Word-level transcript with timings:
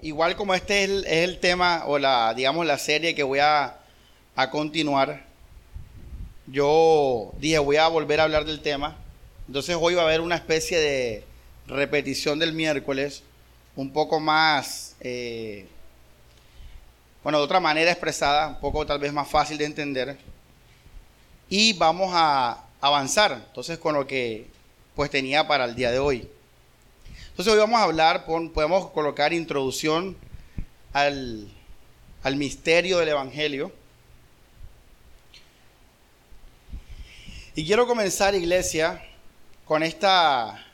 Igual 0.00 0.36
como 0.36 0.54
este 0.54 0.84
es 0.84 1.04
el, 1.06 1.40
tema 1.40 1.84
o 1.86 1.98
la, 1.98 2.32
digamos, 2.34 2.64
la 2.64 2.78
serie 2.78 3.14
que 3.14 3.24
voy 3.24 3.40
a, 3.40 3.78
a 4.36 4.50
continuar, 4.50 5.24
yo 6.46 7.32
dije 7.38 7.58
voy 7.58 7.76
a 7.76 7.88
volver 7.88 8.20
a 8.20 8.24
hablar 8.24 8.44
del 8.44 8.60
tema. 8.60 8.96
Entonces 9.48 9.76
hoy 9.78 9.94
va 9.94 10.02
a 10.02 10.04
haber 10.04 10.20
una 10.20 10.36
especie 10.36 10.78
de 10.78 11.24
repetición 11.66 12.38
del 12.38 12.52
miércoles, 12.52 13.22
un 13.74 13.92
poco 13.92 14.20
más, 14.20 14.94
eh, 15.00 15.66
bueno, 17.22 17.38
de 17.38 17.44
otra 17.44 17.58
manera 17.58 17.90
expresada, 17.90 18.48
un 18.48 18.60
poco 18.60 18.86
tal 18.86 18.98
vez 18.98 19.12
más 19.12 19.28
fácil 19.28 19.58
de 19.58 19.64
entender. 19.64 20.16
Y 21.48 21.72
vamos 21.72 22.10
a 22.14 22.64
avanzar 22.80 23.32
entonces 23.32 23.78
con 23.78 23.94
lo 23.94 24.06
que 24.06 24.46
pues 24.94 25.10
tenía 25.10 25.48
para 25.48 25.64
el 25.64 25.74
día 25.74 25.90
de 25.90 25.98
hoy. 25.98 26.28
Entonces 27.38 27.54
hoy 27.54 27.60
vamos 27.60 27.78
a 27.78 27.84
hablar, 27.84 28.26
podemos 28.26 28.90
colocar 28.90 29.32
introducción 29.32 30.16
al, 30.92 31.48
al 32.24 32.34
misterio 32.34 32.98
del 32.98 33.10
Evangelio. 33.10 33.70
Y 37.54 37.64
quiero 37.64 37.86
comenzar, 37.86 38.34
iglesia, 38.34 39.00
con 39.66 39.84
esta 39.84 40.66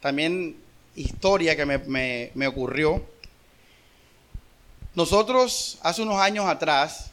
también 0.00 0.56
historia 0.96 1.54
que 1.54 1.66
me, 1.66 2.30
me, 2.34 2.46
ocurrió. 2.46 3.04
Nosotros 4.94 5.78
hace 5.82 6.00
unos 6.00 6.18
años 6.18 6.46
atrás 6.46 7.10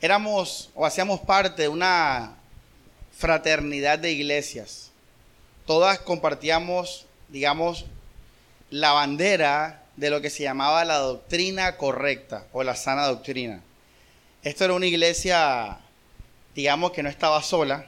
éramos 0.00 0.70
o 0.74 0.84
hacíamos 0.84 1.20
parte 1.20 1.62
de 1.62 1.68
una 1.68 2.34
fraternidad 3.12 4.00
de 4.00 4.10
iglesias 4.10 4.85
todas 5.66 5.98
compartíamos, 5.98 7.06
digamos, 7.28 7.84
la 8.70 8.92
bandera 8.92 9.82
de 9.96 10.10
lo 10.10 10.20
que 10.20 10.30
se 10.30 10.44
llamaba 10.44 10.84
la 10.84 10.98
doctrina 10.98 11.76
correcta 11.76 12.46
o 12.52 12.62
la 12.62 12.76
sana 12.76 13.06
doctrina. 13.06 13.62
Esto 14.42 14.64
era 14.64 14.74
una 14.74 14.86
iglesia, 14.86 15.78
digamos, 16.54 16.92
que 16.92 17.02
no 17.02 17.08
estaba 17.08 17.42
sola. 17.42 17.86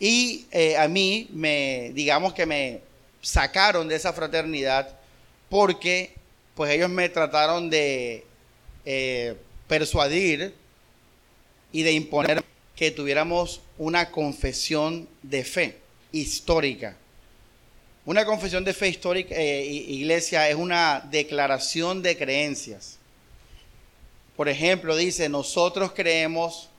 Y 0.00 0.46
eh, 0.50 0.76
a 0.76 0.88
mí, 0.88 1.28
me, 1.32 1.92
digamos 1.94 2.34
que 2.34 2.46
me 2.46 2.80
sacaron 3.22 3.88
de 3.88 3.96
esa 3.96 4.12
fraternidad 4.12 4.96
porque 5.48 6.14
pues 6.54 6.72
ellos 6.72 6.90
me 6.90 7.08
trataron 7.08 7.70
de 7.70 8.24
eh, 8.84 9.36
persuadir 9.66 10.54
y 11.72 11.82
de 11.82 11.92
imponer 11.92 12.44
que 12.74 12.90
tuviéramos 12.90 13.60
una 13.76 14.10
confesión 14.10 15.08
de 15.22 15.44
fe 15.44 15.87
histórica. 16.12 16.96
Una 18.04 18.24
confesión 18.24 18.64
de 18.64 18.72
fe 18.72 18.88
histórica, 18.88 19.34
eh, 19.34 19.64
iglesia, 19.64 20.48
es 20.48 20.56
una 20.56 21.06
declaración 21.10 22.02
de 22.02 22.16
creencias. 22.16 22.98
Por 24.36 24.48
ejemplo, 24.48 24.96
dice, 24.96 25.28
nosotros 25.28 25.92
creemos 25.94 26.70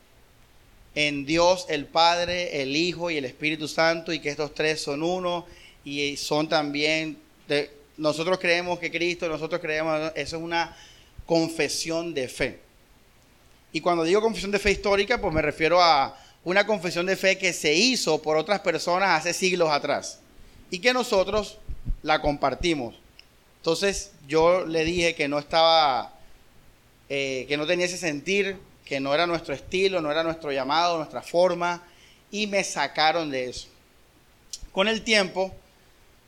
en 0.96 1.26
Dios 1.26 1.66
el 1.70 1.86
Padre, 1.86 2.62
el 2.62 2.76
Hijo 2.76 3.12
y 3.12 3.18
el 3.18 3.26
Espíritu 3.26 3.68
Santo 3.68 4.12
y 4.12 4.20
que 4.20 4.30
estos 4.30 4.54
tres 4.54 4.82
son 4.82 5.04
uno 5.04 5.46
y 5.86 6.18
son 6.18 6.50
también, 6.50 7.18
nosotros 7.98 8.40
creemos 8.40 8.80
que 8.80 8.90
Cristo, 8.90 9.28
nosotros 9.28 9.62
creemos, 9.62 10.12
eso 10.16 10.38
es 10.38 10.42
una 10.42 10.76
confesión 11.26 12.14
de 12.14 12.28
fe. 12.28 12.60
Y 13.72 13.82
cuando 13.82 14.04
digo 14.04 14.22
confesión 14.22 14.52
de 14.52 14.60
fe 14.60 14.72
histórica, 14.72 15.22
pues 15.22 15.34
me 15.34 15.42
refiero 15.42 15.82
a 15.82 16.18
una 16.44 16.66
confesión 16.66 17.06
de 17.06 17.16
fe 17.16 17.38
que 17.38 17.54
se 17.54 17.74
hizo 17.74 18.22
por 18.22 18.38
otras 18.38 18.62
personas 18.62 19.20
hace 19.20 19.34
siglos 19.34 19.70
atrás 19.70 20.20
y 20.72 20.80
que 20.80 20.94
nosotros 20.94 21.58
la 22.02 22.22
compartimos. 22.22 22.96
Entonces 23.58 24.12
yo 24.28 24.66
le 24.66 24.86
dije 24.86 25.16
que 25.16 25.28
no 25.28 25.40
estaba, 25.40 26.14
eh, 27.10 27.46
que 27.48 27.58
no 27.58 27.68
tenía 27.68 27.86
ese 27.86 27.98
sentir, 27.98 28.58
que 28.86 29.00
no 29.00 29.14
era 29.14 29.28
nuestro 29.28 29.54
estilo, 29.54 30.02
no 30.02 30.12
era 30.12 30.24
nuestro 30.24 30.52
llamado, 30.52 30.98
nuestra 30.98 31.22
forma, 31.22 31.84
y 32.32 32.48
me 32.48 32.64
sacaron 32.64 33.30
de 33.30 33.50
eso. 33.50 33.68
Con 34.72 34.88
el 34.88 35.04
tiempo 35.04 35.54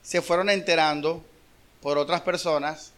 se 0.03 0.21
fueron 0.21 0.49
enterando 0.49 1.23
por 1.81 1.97
otras 1.97 2.21
personas 2.21 2.91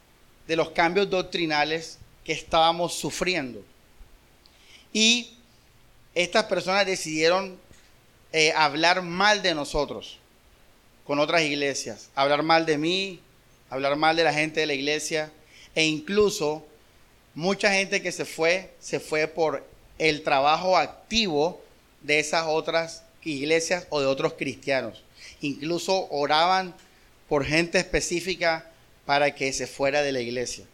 de 0.47 0.55
los 0.55 0.71
cambios 0.71 1.09
doctrinales 1.09 1.99
que 2.23 2.33
estábamos 2.33 2.93
sufriendo. 2.93 3.63
Y 4.91 5.32
estas 6.15 6.45
personas 6.45 6.85
decidieron 6.85 7.57
eh, 8.31 8.53
hablar 8.55 9.01
mal 9.01 9.41
de 9.41 9.55
nosotros 9.55 10.19
con 11.05 11.19
otras 11.19 11.41
iglesias, 11.41 12.09
hablar 12.15 12.43
mal 12.43 12.65
de 12.65 12.77
mí, 12.77 13.19
hablar 13.69 13.95
mal 13.95 14.15
de 14.15 14.23
la 14.23 14.33
gente 14.33 14.59
de 14.59 14.65
la 14.65 14.73
iglesia 14.73 15.31
e 15.75 15.85
incluso 15.85 16.65
mucha 17.33 17.73
gente 17.73 18.01
que 18.01 18.11
se 18.11 18.25
fue, 18.25 18.71
se 18.79 18.99
fue 18.99 19.27
por 19.27 19.65
el 19.97 20.23
trabajo 20.23 20.77
activo 20.77 21.61
de 22.01 22.19
esas 22.19 22.45
otras 22.47 23.03
iglesias 23.23 23.87
o 23.89 23.99
de 23.99 24.05
otros 24.05 24.33
cristianos. 24.33 25.03
Incluso 25.41 26.07
oraban 26.11 26.73
por 27.27 27.45
gente 27.45 27.79
específica 27.79 28.69
para 29.05 29.33
que 29.33 29.51
se 29.51 29.67
fuera 29.67 30.01
de 30.01 30.11
la 30.11 30.21
iglesia 30.21 30.65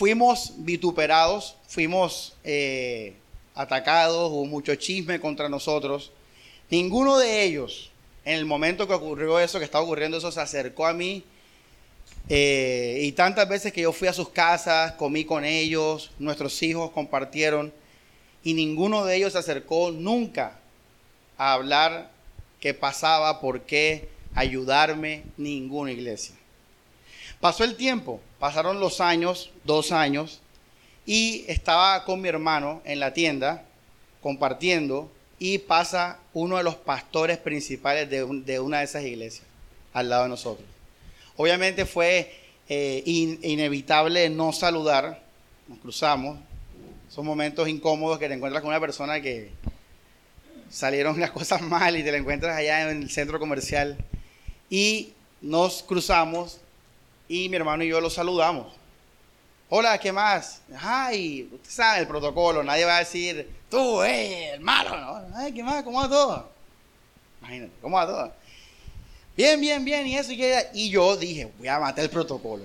fuimos 0.00 0.54
vituperados, 0.56 1.56
fuimos 1.68 2.32
eh, 2.42 3.12
atacados, 3.54 4.32
hubo 4.32 4.46
mucho 4.46 4.74
chisme 4.76 5.20
contra 5.20 5.50
nosotros. 5.50 6.10
Ninguno 6.70 7.18
de 7.18 7.44
ellos, 7.44 7.90
en 8.24 8.38
el 8.38 8.46
momento 8.46 8.88
que 8.88 8.94
ocurrió 8.94 9.38
eso, 9.38 9.58
que 9.58 9.66
estaba 9.66 9.84
ocurriendo 9.84 10.16
eso, 10.16 10.32
se 10.32 10.40
acercó 10.40 10.86
a 10.86 10.94
mí. 10.94 11.22
Eh, 12.30 13.00
y 13.02 13.12
tantas 13.12 13.46
veces 13.46 13.74
que 13.74 13.82
yo 13.82 13.92
fui 13.92 14.08
a 14.08 14.14
sus 14.14 14.30
casas, 14.30 14.92
comí 14.92 15.26
con 15.26 15.44
ellos, 15.44 16.10
nuestros 16.18 16.62
hijos 16.62 16.92
compartieron, 16.92 17.70
y 18.42 18.54
ninguno 18.54 19.04
de 19.04 19.16
ellos 19.16 19.34
se 19.34 19.40
acercó 19.40 19.90
nunca 19.90 20.60
a 21.36 21.52
hablar 21.52 22.10
qué 22.58 22.72
pasaba, 22.72 23.38
por 23.38 23.60
qué, 23.66 24.08
ayudarme, 24.34 25.24
ninguna 25.36 25.92
iglesia. 25.92 26.39
Pasó 27.40 27.64
el 27.64 27.76
tiempo, 27.76 28.20
pasaron 28.38 28.80
los 28.80 29.00
años, 29.00 29.50
dos 29.64 29.92
años, 29.92 30.40
y 31.06 31.44
estaba 31.48 32.04
con 32.04 32.20
mi 32.20 32.28
hermano 32.28 32.82
en 32.84 33.00
la 33.00 33.14
tienda 33.14 33.64
compartiendo 34.22 35.10
y 35.38 35.56
pasa 35.58 36.18
uno 36.34 36.58
de 36.58 36.62
los 36.62 36.74
pastores 36.74 37.38
principales 37.38 38.10
de, 38.10 38.60
una 38.60 38.78
de 38.78 38.84
esas 38.84 39.04
iglesias 39.04 39.46
al 39.94 40.10
lado 40.10 40.24
de 40.24 40.28
nosotros. 40.28 40.68
Obviamente 41.36 41.86
fue 41.86 42.30
eh, 42.68 43.02
inevitable 43.06 44.28
no 44.28 44.52
saludar, 44.52 45.22
nos 45.66 45.78
cruzamos, 45.78 46.38
son 47.08 47.24
momentos 47.24 47.66
incómodos 47.68 48.18
que 48.18 48.28
te 48.28 48.34
encuentras 48.34 48.60
con 48.60 48.68
una 48.68 48.80
persona 48.80 49.22
que 49.22 49.50
salieron 50.68 51.18
las 51.18 51.30
cosas 51.30 51.62
mal 51.62 51.96
y 51.96 52.04
te 52.04 52.12
la 52.12 52.18
encuentras 52.18 52.54
allá 52.54 52.90
en 52.90 53.02
el 53.02 53.10
centro 53.10 53.38
comercial 53.38 53.96
y 54.68 55.14
nos 55.40 55.82
cruzamos 55.82 56.60
y 57.30 57.48
mi 57.48 57.54
hermano 57.54 57.84
y 57.84 57.88
yo 57.88 58.00
lo 58.00 58.10
saludamos. 58.10 58.72
Hola, 59.68 59.96
¿qué 59.98 60.10
más? 60.10 60.62
Ay, 60.76 61.48
usted 61.52 61.70
sabe 61.70 62.00
el 62.00 62.08
protocolo, 62.08 62.64
nadie 62.64 62.84
va 62.84 62.96
a 62.96 62.98
decir, 62.98 63.48
tú, 63.70 64.02
eh, 64.02 64.54
el 64.54 64.60
malo, 64.60 64.96
¿no? 64.98 65.36
Ay, 65.36 65.52
¿qué 65.52 65.62
más? 65.62 65.84
¿Cómo 65.84 66.00
va 66.00 66.08
todo? 66.08 66.50
Imagínate, 67.38 67.72
¿cómo 67.80 67.96
va 67.96 68.06
todo? 68.06 68.32
Bien, 69.36 69.60
bien, 69.60 69.84
bien, 69.84 70.08
y 70.08 70.16
eso 70.16 70.32
y. 70.32 70.42
Y 70.74 70.90
yo 70.90 71.16
dije, 71.16 71.52
voy 71.56 71.68
a 71.68 71.78
matar 71.78 72.02
el 72.02 72.10
protocolo. 72.10 72.64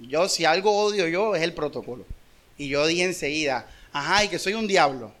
Yo, 0.00 0.30
si 0.30 0.46
algo 0.46 0.74
odio 0.74 1.06
yo, 1.06 1.36
es 1.36 1.42
el 1.42 1.52
protocolo. 1.52 2.06
Y 2.56 2.68
yo 2.68 2.86
dije 2.86 3.04
enseguida, 3.04 3.68
ajá, 3.92 4.24
y 4.24 4.28
que 4.28 4.38
soy 4.38 4.54
un 4.54 4.66
diablo. 4.66 5.12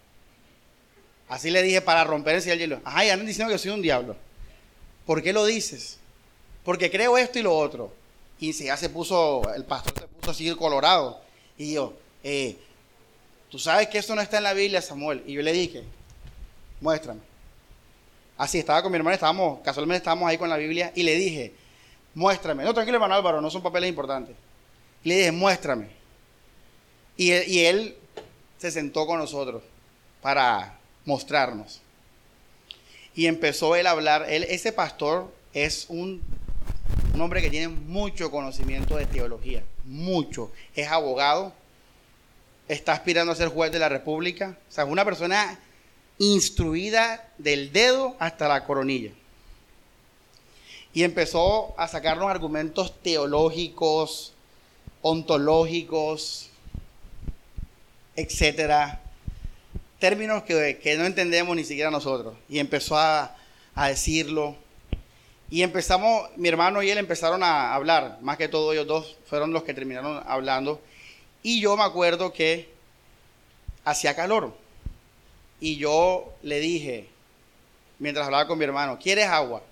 Así 1.28 1.50
le 1.50 1.62
dije 1.62 1.82
para 1.82 2.02
romper 2.02 2.36
ese 2.36 2.56
hielo. 2.56 2.80
Ajá, 2.82 3.04
y 3.04 3.10
andan 3.10 3.26
diciendo 3.26 3.52
que 3.52 3.58
soy 3.58 3.72
un 3.72 3.82
diablo. 3.82 4.16
¿Por 5.04 5.22
qué 5.22 5.34
lo 5.34 5.44
dices? 5.44 5.98
Porque 6.64 6.90
creo 6.90 7.18
esto 7.18 7.38
y 7.38 7.42
lo 7.42 7.54
otro. 7.54 7.99
Y 8.40 8.52
ya 8.52 8.76
se 8.78 8.88
puso, 8.88 9.42
el 9.54 9.64
pastor 9.66 9.92
se 9.98 10.08
puso 10.08 10.30
así 10.30 10.54
colorado. 10.54 11.20
Y 11.58 11.74
yo, 11.74 11.92
eh, 12.24 12.56
tú 13.50 13.58
sabes 13.58 13.88
que 13.88 13.98
eso 13.98 14.14
no 14.14 14.22
está 14.22 14.38
en 14.38 14.44
la 14.44 14.54
Biblia, 14.54 14.80
Samuel. 14.80 15.22
Y 15.26 15.34
yo 15.34 15.42
le 15.42 15.52
dije, 15.52 15.84
muéstrame. 16.80 17.20
Así 18.38 18.58
estaba 18.58 18.82
con 18.82 18.90
mi 18.90 18.96
hermana, 18.96 19.14
estábamos, 19.14 19.60
casualmente 19.60 19.98
estábamos 19.98 20.26
ahí 20.26 20.38
con 20.38 20.48
la 20.48 20.56
Biblia. 20.56 20.90
Y 20.94 21.02
le 21.02 21.16
dije, 21.16 21.52
muéstrame. 22.14 22.64
No, 22.64 22.72
tranquilo, 22.72 22.96
hermano 22.96 23.14
Álvaro, 23.14 23.42
no 23.42 23.50
son 23.50 23.62
papeles 23.62 23.90
importantes. 23.90 24.34
Le 25.04 25.16
dije, 25.18 25.32
muéstrame. 25.32 25.90
Y, 27.18 27.32
y 27.32 27.66
él 27.66 27.94
se 28.56 28.70
sentó 28.70 29.06
con 29.06 29.18
nosotros 29.18 29.62
para 30.22 30.78
mostrarnos. 31.04 31.82
Y 33.14 33.26
empezó 33.26 33.76
él 33.76 33.86
a 33.86 33.90
hablar. 33.90 34.24
Él, 34.30 34.44
ese 34.44 34.72
pastor 34.72 35.30
es 35.52 35.84
un 35.90 36.22
un 37.14 37.20
hombre 37.20 37.42
que 37.42 37.50
tiene 37.50 37.68
mucho 37.68 38.30
conocimiento 38.30 38.96
de 38.96 39.06
teología, 39.06 39.62
mucho. 39.84 40.52
Es 40.74 40.88
abogado, 40.88 41.52
está 42.68 42.92
aspirando 42.92 43.32
a 43.32 43.36
ser 43.36 43.48
juez 43.48 43.72
de 43.72 43.78
la 43.78 43.88
República. 43.88 44.56
O 44.68 44.72
sea, 44.72 44.84
una 44.84 45.04
persona 45.04 45.58
instruida 46.18 47.28
del 47.38 47.72
dedo 47.72 48.14
hasta 48.18 48.46
la 48.46 48.64
coronilla. 48.64 49.10
Y 50.92 51.02
empezó 51.02 51.74
a 51.78 51.88
sacarnos 51.88 52.30
argumentos 52.30 53.00
teológicos, 53.02 54.34
ontológicos, 55.02 56.50
etcétera. 58.16 59.00
Términos 59.98 60.42
que, 60.42 60.96
no 60.98 61.04
entendemos 61.04 61.56
ni 61.56 61.64
siquiera 61.64 61.90
nosotros. 61.90 62.34
Y 62.48 62.58
empezó 62.58 62.96
a, 62.96 63.36
a 63.74 63.88
decirlo. 63.88 64.56
Y 65.50 65.62
empezamos, 65.62 66.30
mi 66.36 66.48
hermano 66.48 66.82
y 66.82 66.90
él 66.90 66.98
empezaron 66.98 67.42
a 67.42 67.74
hablar, 67.74 68.18
más 68.22 68.36
que 68.36 68.48
todo 68.48 68.72
ellos 68.72 68.86
dos 68.86 69.16
fueron 69.26 69.52
los 69.52 69.64
que 69.64 69.74
terminaron 69.74 70.22
hablando. 70.26 70.80
Y 71.42 71.60
yo 71.60 71.76
me 71.76 71.82
acuerdo 71.82 72.32
que 72.32 72.72
hacía 73.84 74.14
calor. 74.14 74.54
Y 75.58 75.76
yo 75.76 76.32
le 76.42 76.60
dije, 76.60 77.08
mientras 77.98 78.26
hablaba 78.26 78.46
con 78.46 78.58
mi 78.58 78.64
hermano, 78.64 78.98
¿quieres 78.98 79.26
agua? 79.26 79.62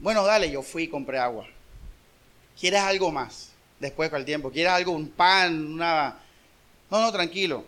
Bueno, 0.00 0.24
dale, 0.24 0.50
yo 0.50 0.62
fui 0.62 0.84
y 0.84 0.88
compré 0.88 1.18
agua. 1.18 1.46
¿Quieres 2.58 2.80
algo 2.80 3.10
más? 3.10 3.52
Después 3.80 4.10
con 4.10 4.20
el 4.20 4.24
tiempo, 4.24 4.50
¿quieres 4.50 4.72
algo, 4.72 4.92
un 4.92 5.08
pan, 5.08 5.72
una... 5.74 6.18
No, 6.90 7.00
no, 7.00 7.12
tranquilo. 7.12 7.64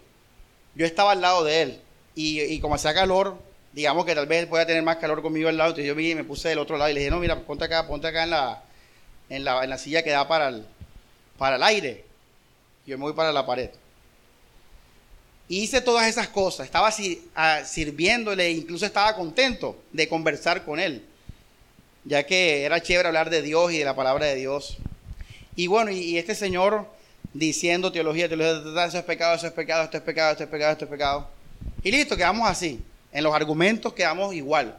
Yo 0.74 0.86
estaba 0.86 1.12
al 1.12 1.20
lado 1.20 1.44
de 1.44 1.62
él 1.62 1.82
y, 2.14 2.60
como 2.60 2.76
hacía 2.76 2.94
calor, 2.94 3.38
digamos 3.73 4.05
que 4.05 4.15
tal 4.15 4.26
vez 4.26 4.43
él 4.43 4.49
pueda 4.49 4.67
tener 4.67 4.82
más 4.82 4.97
calor 4.97 5.23
conmigo 5.23 5.49
al 5.49 5.56
lado, 5.56 5.70
entonces 5.70 5.87
yo 5.87 6.17
me, 6.17 6.25
puse 6.25 6.49
del 6.49 6.59
otro 6.59 6.76
lado 6.76 6.91
y 6.91 6.94
le 6.94 7.00
dije, 7.00 7.11
no, 7.11 7.19
mira, 7.19 7.38
ponte 7.41 7.65
acá, 7.65 7.87
ponte 7.87 8.06
acá 8.06 8.25
en 8.25 8.31
la, 8.31 8.62
en 9.29 9.44
la, 9.44 9.62
en 9.65 9.70
la 9.70 9.79
silla 9.79 10.03
que 10.03 10.11
da 10.11 10.26
para 10.26 10.49
el, 10.49 10.67
para 11.37 11.56
el 11.56 11.62
aire. 11.62 12.05
Yo 12.87 12.97
me 12.97 13.05
voy 13.05 13.12
para 13.12 13.32
la 13.32 13.44
pared. 13.44 13.70
hice 15.49 15.81
todas 15.81 16.06
esas 16.09 16.29
cosas, 16.29 16.67
estaba 16.67 16.91
sirviéndole, 17.65 18.50
incluso 18.50 18.87
estaba 18.87 19.15
contento 19.15 19.76
de 19.93 20.09
conversar 20.09 20.65
con 20.65 20.81
él, 20.81 21.05
ya 22.05 22.25
que 22.25 22.65
era 22.65 22.82
chévere 22.82 23.09
hablar 23.09 23.31
de 23.31 23.43
Dios 23.43 23.73
y 23.73 23.79
de 23.79 23.85
la 23.85 23.94
palabra 23.94 24.26
de 24.26 24.37
Dios. 24.37 24.79
Y 25.55 25.67
bueno, 25.67 25.91
y, 25.91 26.17
este 26.17 26.35
señor 26.35 26.87
diciendo 27.35 27.93
teología, 27.93 28.29
teología, 28.29 28.85
eso 28.87 28.99
es 28.99 29.05
pecado, 29.05 29.35
eso 29.35 29.47
es 29.47 29.53
pecado, 29.53 29.85
esto 29.85 29.97
es 29.99 30.03
pecado, 30.03 30.32
esto 30.32 30.44
es 30.44 30.50
pecado, 30.50 30.73
esto 30.73 30.85
es 30.85 30.91
pecado. 30.91 31.29
Y 31.82 31.91
listo, 31.91 32.17
quedamos 32.17 32.49
así. 32.49 32.81
En 33.19 33.25
los 33.25 33.35
argumentos 33.35 33.94
quedamos 33.94 34.32
igual. 34.32 34.79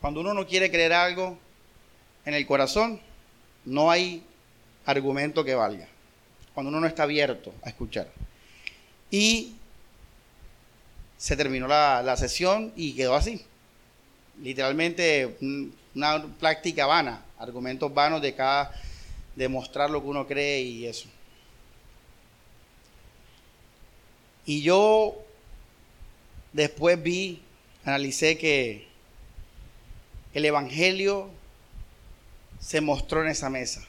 Cuando 0.00 0.20
uno 0.20 0.32
no 0.32 0.46
quiere 0.46 0.70
creer 0.70 0.92
algo 0.92 1.36
en 2.24 2.34
el 2.34 2.46
corazón, 2.46 3.00
no 3.64 3.90
hay 3.90 4.22
argumento 4.84 5.44
que 5.44 5.56
valga 5.56 5.88
cuando 6.54 6.70
uno 6.70 6.78
no 6.78 6.86
está 6.86 7.02
abierto 7.02 7.52
a 7.64 7.68
escuchar. 7.68 8.06
Y 9.10 9.56
se 11.18 11.36
terminó 11.36 11.66
la, 11.66 12.16
sesión 12.16 12.72
y 12.76 12.94
quedó 12.94 13.16
así. 13.16 13.44
Literalmente 14.40 15.36
una 15.92 16.24
práctica 16.38 16.86
vana, 16.86 17.24
argumentos 17.36 17.92
vanos 17.92 18.22
de 18.22 18.32
cada 18.32 18.70
demostrar 19.34 19.90
lo 19.90 20.00
que 20.00 20.06
uno 20.06 20.24
cree 20.24 20.60
y 20.60 20.86
eso. 20.86 21.08
Y 24.44 24.62
yo 24.62 25.16
después 26.52 27.02
vi, 27.02 27.42
analicé 27.86 28.36
que 28.36 28.86
el 30.34 30.44
Evangelio 30.44 31.30
se 32.60 32.82
mostró 32.82 33.22
en 33.22 33.28
esa 33.28 33.48
mesa 33.48 33.86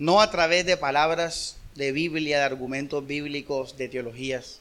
no 0.00 0.22
a 0.22 0.30
través 0.30 0.64
de 0.64 0.78
palabras 0.78 1.58
de 1.74 1.92
Biblia, 1.92 2.38
de 2.38 2.44
argumentos 2.44 3.06
bíblicos, 3.06 3.76
de 3.76 3.86
teologías. 3.86 4.60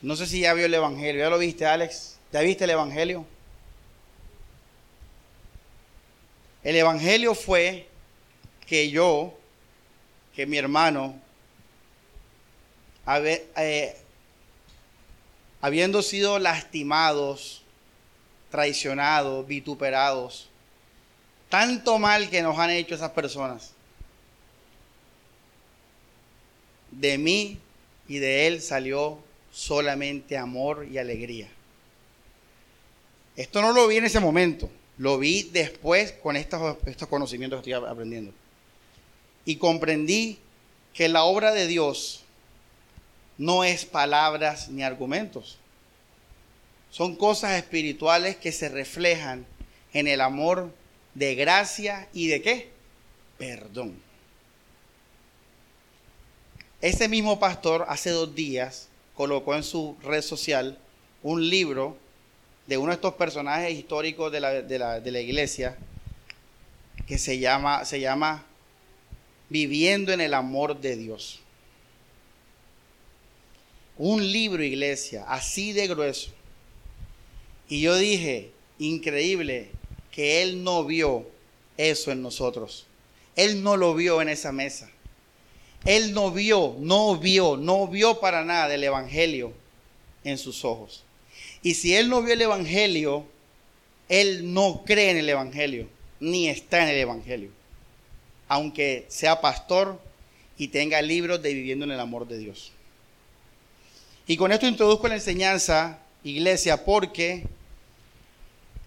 No 0.00 0.14
sé 0.14 0.26
si 0.28 0.40
ya 0.40 0.54
vio 0.54 0.66
el 0.66 0.74
Evangelio. 0.74 1.22
¿Ya 1.22 1.28
lo 1.28 1.38
viste, 1.38 1.66
Alex? 1.66 2.16
¿Ya 2.32 2.40
viste 2.40 2.64
el 2.64 2.70
Evangelio? 2.70 3.26
El 6.62 6.76
Evangelio 6.76 7.34
fue 7.34 7.88
que 8.64 8.90
yo, 8.90 9.36
que 10.36 10.46
mi 10.46 10.56
hermano, 10.56 11.20
eh, 13.56 13.96
habiendo 15.64 16.02
sido 16.02 16.38
lastimados, 16.38 17.62
traicionados, 18.50 19.46
vituperados, 19.46 20.50
tanto 21.48 21.98
mal 21.98 22.28
que 22.28 22.42
nos 22.42 22.58
han 22.58 22.68
hecho 22.68 22.94
esas 22.94 23.12
personas. 23.12 23.72
De 26.90 27.16
mí 27.16 27.58
y 28.06 28.18
de 28.18 28.46
él 28.46 28.60
salió 28.60 29.18
solamente 29.50 30.36
amor 30.36 30.86
y 30.92 30.98
alegría. 30.98 31.48
Esto 33.34 33.62
no 33.62 33.72
lo 33.72 33.88
vi 33.88 33.96
en 33.96 34.04
ese 34.04 34.20
momento, 34.20 34.70
lo 34.98 35.16
vi 35.16 35.44
después 35.44 36.12
con 36.12 36.36
estos, 36.36 36.76
conocimientos 37.08 37.62
que 37.62 37.70
estoy 37.70 37.88
aprendiendo. 37.88 38.34
Y 39.46 39.56
comprendí 39.56 40.36
que 40.92 41.08
la 41.08 41.24
obra 41.24 41.52
de 41.52 41.66
Dios 41.66 42.23
no 43.38 43.64
es 43.64 43.84
palabras 43.84 44.68
ni 44.68 44.82
argumentos. 44.82 45.58
Son 46.90 47.16
cosas 47.16 47.52
espirituales 47.52 48.36
que 48.36 48.52
se 48.52 48.68
reflejan 48.68 49.46
en 49.92 50.06
el 50.06 50.20
amor 50.20 50.72
de 51.14 51.34
gracia 51.34 52.08
y 52.12 52.28
de 52.28 52.42
qué? 52.42 52.70
Perdón. 53.38 53.96
Ese 56.80 57.08
mismo 57.08 57.40
pastor 57.40 57.86
hace 57.88 58.10
dos 58.10 58.34
días 58.34 58.88
colocó 59.14 59.54
en 59.54 59.62
su 59.62 59.96
red 60.02 60.22
social 60.22 60.78
un 61.22 61.48
libro 61.48 61.96
de 62.66 62.78
uno 62.78 62.88
de 62.88 62.96
estos 62.96 63.14
personajes 63.14 63.72
históricos 63.72 64.30
de 64.32 64.40
la, 64.40 65.20
iglesia 65.20 65.76
que 67.06 67.18
se 67.18 67.38
llama, 67.38 67.84
se 67.84 68.00
llama 68.00 68.44
Viviendo 69.48 70.12
en 70.12 70.20
el 70.20 70.34
amor 70.34 70.80
de 70.80 70.96
Dios. 70.96 71.40
Un 73.96 74.32
libro, 74.32 74.62
iglesia, 74.62 75.24
así 75.28 75.72
de 75.72 75.86
grueso. 75.86 76.30
Y 77.68 77.80
yo 77.80 77.96
dije, 77.96 78.50
increíble, 78.78 79.70
que 80.10 80.42
Él 80.42 80.64
no 80.64 80.84
vio 80.84 81.26
eso 81.76 82.12
en 82.12 82.22
nosotros. 82.22 82.86
Él 83.36 83.62
no 83.62 83.76
lo 83.76 83.94
vio 83.94 84.20
en 84.22 84.28
esa 84.28 84.52
mesa. 84.52 84.90
Él 85.84 86.14
no 86.14 86.30
vio, 86.30 86.76
no 86.80 87.16
vio, 87.18 87.56
no 87.56 87.88
vio 87.88 88.20
para 88.20 88.44
nada 88.44 88.74
el 88.74 88.84
Evangelio 88.84 89.52
en 90.24 90.38
sus 90.38 90.64
ojos. 90.64 91.04
Y 91.62 91.74
si 91.74 91.94
Él 91.94 92.08
no 92.08 92.22
vio 92.22 92.34
el 92.34 92.42
Evangelio, 92.42 93.26
Él 94.08 94.52
no 94.52 94.82
cree 94.84 95.10
en 95.10 95.18
el 95.18 95.28
Evangelio, 95.28 95.88
ni 96.20 96.48
está 96.48 96.82
en 96.82 96.88
el 96.90 96.98
Evangelio. 96.98 97.50
Aunque 98.48 99.04
sea 99.08 99.40
pastor 99.40 100.00
y 100.56 100.68
tenga 100.68 101.02
libros 101.02 101.42
de 101.42 101.54
viviendo 101.54 101.84
en 101.84 101.92
el 101.92 102.00
amor 102.00 102.28
de 102.28 102.38
Dios. 102.38 102.73
Y 104.26 104.36
con 104.36 104.52
esto 104.52 104.66
introduzco 104.66 105.08
la 105.08 105.16
enseñanza, 105.16 105.98
iglesia, 106.22 106.84
porque 106.84 107.44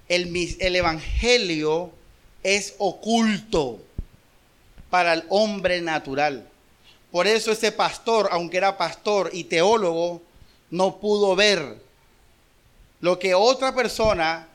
el, 0.07 0.75
Evangelio 0.75 1.91
es 2.43 2.75
oculto 2.79 3.79
para 4.89 5.13
el 5.13 5.23
hombre 5.29 5.81
natural. 5.81 6.47
Por 7.11 7.27
eso 7.27 7.51
ese 7.51 7.71
pastor, 7.71 8.29
aunque 8.31 8.57
era 8.57 8.77
pastor 8.77 9.29
y 9.31 9.43
teólogo, 9.43 10.21
no 10.71 10.97
pudo 10.97 11.35
ver 11.35 11.77
lo 12.99 13.19
que 13.19 13.33
otra 13.35 13.75
persona, 13.75 14.47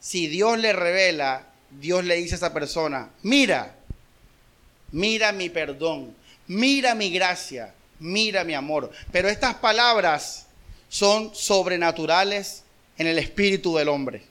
si 0.00 0.26
Dios 0.26 0.58
le 0.58 0.72
revela, 0.72 1.46
Dios 1.70 2.04
le 2.04 2.16
dice 2.16 2.34
a 2.34 2.38
esa 2.38 2.52
persona, 2.52 3.10
mira, 3.22 3.76
mira 4.90 5.32
mi 5.32 5.48
perdón, 5.48 6.14
mira 6.48 6.94
mi 6.94 7.10
gracia, 7.10 7.72
mira 7.98 8.44
mi 8.44 8.54
amor. 8.54 8.90
Pero 9.12 9.28
estas 9.28 9.54
palabras 9.56 10.46
son 10.88 11.34
sobrenaturales 11.34 12.62
en 12.98 13.06
el 13.06 13.18
espíritu 13.18 13.76
del 13.76 13.88
hombre. 13.88 14.22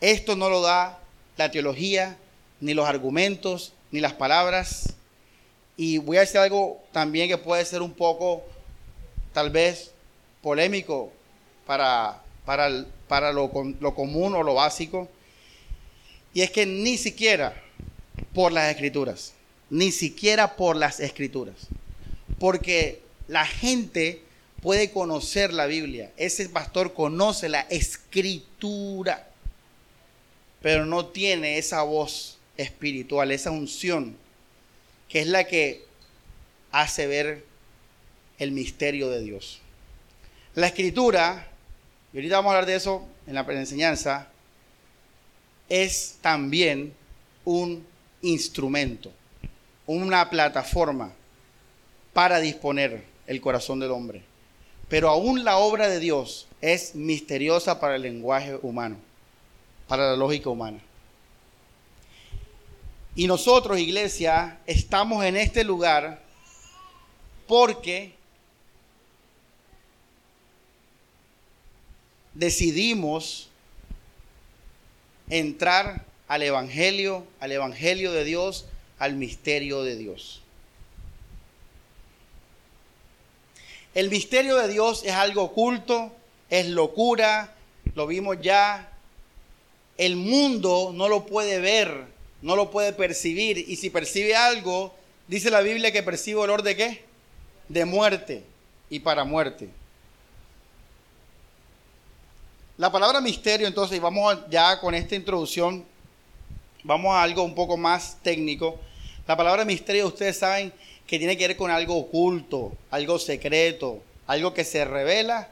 Esto 0.00 0.36
no 0.36 0.50
lo 0.50 0.60
da 0.60 0.98
la 1.36 1.50
teología, 1.50 2.16
ni 2.60 2.74
los 2.74 2.88
argumentos, 2.88 3.72
ni 3.90 4.00
las 4.00 4.12
palabras. 4.12 4.94
Y 5.76 5.98
voy 5.98 6.16
a 6.16 6.20
decir 6.20 6.38
algo 6.38 6.82
también 6.92 7.28
que 7.28 7.38
puede 7.38 7.64
ser 7.64 7.82
un 7.82 7.92
poco, 7.92 8.42
tal 9.32 9.50
vez, 9.50 9.92
polémico 10.42 11.12
para, 11.66 12.22
para, 12.44 12.84
para 13.08 13.32
lo, 13.32 13.50
lo 13.80 13.94
común 13.94 14.34
o 14.34 14.42
lo 14.42 14.54
básico. 14.54 15.08
Y 16.32 16.42
es 16.42 16.50
que 16.50 16.66
ni 16.66 16.98
siquiera 16.98 17.54
por 18.34 18.52
las 18.52 18.70
escrituras, 18.70 19.32
ni 19.70 19.92
siquiera 19.92 20.56
por 20.56 20.76
las 20.76 21.00
escrituras. 21.00 21.68
Porque 22.38 23.02
la 23.28 23.46
gente 23.46 24.22
puede 24.62 24.90
conocer 24.90 25.52
la 25.52 25.66
Biblia. 25.66 26.12
Ese 26.16 26.48
pastor 26.48 26.94
conoce 26.94 27.48
la 27.48 27.60
escritura 27.62 29.26
pero 30.66 30.84
no 30.84 31.06
tiene 31.06 31.58
esa 31.58 31.82
voz 31.82 32.38
espiritual, 32.56 33.30
esa 33.30 33.52
unción, 33.52 34.16
que 35.08 35.20
es 35.20 35.28
la 35.28 35.44
que 35.44 35.84
hace 36.72 37.06
ver 37.06 37.44
el 38.40 38.50
misterio 38.50 39.08
de 39.08 39.22
Dios. 39.22 39.60
La 40.56 40.66
escritura, 40.66 41.46
y 42.12 42.16
ahorita 42.16 42.34
vamos 42.34 42.50
a 42.50 42.54
hablar 42.56 42.66
de 42.66 42.74
eso 42.74 43.06
en 43.28 43.34
la 43.34 43.42
enseñanza, 43.42 44.28
es 45.68 46.18
también 46.20 46.92
un 47.44 47.86
instrumento, 48.22 49.12
una 49.86 50.28
plataforma 50.30 51.12
para 52.16 52.40
disponer 52.40 53.04
el 53.26 53.42
corazón 53.42 53.78
del 53.78 53.90
hombre. 53.90 54.22
Pero 54.88 55.10
aún 55.10 55.44
la 55.44 55.58
obra 55.58 55.86
de 55.86 56.00
Dios 56.00 56.46
es 56.62 56.94
misteriosa 56.94 57.78
para 57.78 57.96
el 57.96 58.00
lenguaje 58.00 58.58
humano, 58.62 58.96
para 59.86 60.12
la 60.12 60.16
lógica 60.16 60.48
humana. 60.48 60.78
Y 63.14 63.26
nosotros, 63.26 63.78
iglesia, 63.78 64.58
estamos 64.64 65.26
en 65.26 65.36
este 65.36 65.62
lugar 65.62 66.22
porque 67.46 68.14
decidimos 72.32 73.50
entrar 75.28 76.06
al 76.28 76.42
Evangelio, 76.42 77.26
al 77.40 77.52
Evangelio 77.52 78.10
de 78.10 78.24
Dios, 78.24 78.64
al 78.98 79.16
misterio 79.16 79.82
de 79.82 79.96
Dios. 79.96 80.40
El 83.96 84.10
misterio 84.10 84.56
de 84.56 84.68
Dios 84.68 85.04
es 85.06 85.14
algo 85.14 85.44
oculto, 85.44 86.12
es 86.50 86.66
locura, 86.66 87.54
lo 87.94 88.06
vimos 88.06 88.36
ya. 88.42 88.92
El 89.96 90.16
mundo 90.16 90.90
no 90.92 91.08
lo 91.08 91.24
puede 91.24 91.60
ver, 91.60 92.04
no 92.42 92.56
lo 92.56 92.70
puede 92.70 92.92
percibir. 92.92 93.56
Y 93.56 93.76
si 93.76 93.88
percibe 93.88 94.36
algo, 94.36 94.94
dice 95.28 95.50
la 95.50 95.62
Biblia 95.62 95.92
que 95.92 96.02
percibe 96.02 96.40
olor 96.40 96.62
de 96.62 96.76
qué? 96.76 97.04
De 97.70 97.86
muerte 97.86 98.44
y 98.90 99.00
para 99.00 99.24
muerte. 99.24 99.70
La 102.76 102.92
palabra 102.92 103.22
misterio, 103.22 103.66
entonces, 103.66 103.96
y 103.96 104.00
vamos 104.00 104.36
ya 104.50 104.78
con 104.78 104.94
esta 104.94 105.14
introducción, 105.14 105.86
vamos 106.84 107.14
a 107.14 107.22
algo 107.22 107.42
un 107.44 107.54
poco 107.54 107.78
más 107.78 108.18
técnico. 108.22 108.78
La 109.26 109.38
palabra 109.38 109.64
misterio, 109.64 110.08
ustedes 110.08 110.38
saben 110.38 110.70
que 111.06 111.18
tiene 111.18 111.36
que 111.36 111.48
ver 111.48 111.56
con 111.56 111.70
algo 111.70 111.96
oculto, 111.96 112.72
algo 112.90 113.18
secreto, 113.18 114.02
algo 114.26 114.52
que 114.52 114.64
se 114.64 114.84
revela 114.84 115.50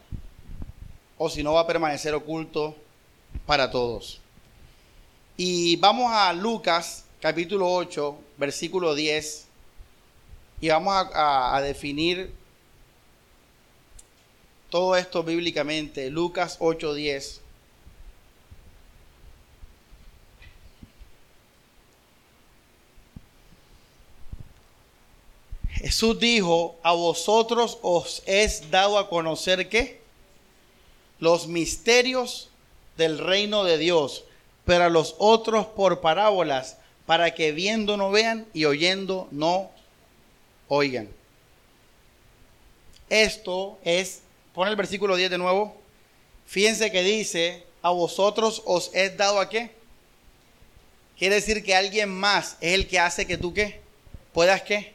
o 1.16 1.30
si 1.30 1.42
no 1.42 1.54
va 1.54 1.60
a 1.60 1.66
permanecer 1.66 2.14
oculto 2.14 2.74
para 3.46 3.70
todos. 3.70 4.20
Y 5.36 5.76
vamos 5.76 6.12
a 6.12 6.32
Lucas 6.32 7.04
capítulo 7.20 7.72
8, 7.72 8.16
versículo 8.36 8.94
10, 8.94 9.46
y 10.60 10.68
vamos 10.68 10.94
a, 10.94 11.56
a 11.56 11.62
definir 11.62 12.32
todo 14.70 14.96
esto 14.96 15.22
bíblicamente. 15.22 16.10
Lucas 16.10 16.56
8, 16.58 16.94
10. 16.94 17.43
Jesús 25.84 26.18
dijo, 26.18 26.78
a 26.82 26.94
vosotros 26.94 27.76
os 27.82 28.22
es 28.24 28.70
dado 28.70 28.96
a 28.96 29.10
conocer 29.10 29.68
que 29.68 30.00
los 31.18 31.46
misterios 31.46 32.48
del 32.96 33.18
reino 33.18 33.64
de 33.64 33.76
Dios, 33.76 34.24
pero 34.64 34.84
a 34.84 34.88
los 34.88 35.14
otros 35.18 35.66
por 35.66 36.00
parábolas, 36.00 36.78
para 37.04 37.34
que 37.34 37.52
viendo 37.52 37.98
no 37.98 38.10
vean 38.10 38.46
y 38.54 38.64
oyendo 38.64 39.28
no 39.30 39.70
oigan. 40.68 41.10
Esto 43.10 43.78
es, 43.84 44.22
pon 44.54 44.68
el 44.68 44.76
versículo 44.76 45.16
10 45.16 45.32
de 45.32 45.38
nuevo, 45.38 45.76
fíjense 46.46 46.90
que 46.90 47.02
dice, 47.02 47.62
a 47.82 47.90
vosotros 47.90 48.62
os 48.64 48.90
es 48.94 49.18
dado 49.18 49.38
a 49.38 49.50
qué. 49.50 49.70
Quiere 51.18 51.34
decir 51.34 51.62
que 51.62 51.74
alguien 51.74 52.08
más 52.08 52.56
es 52.62 52.72
el 52.72 52.88
que 52.88 52.98
hace 52.98 53.26
que 53.26 53.36
tú 53.36 53.52
qué, 53.52 53.82
puedas 54.32 54.62
qué 54.62 54.93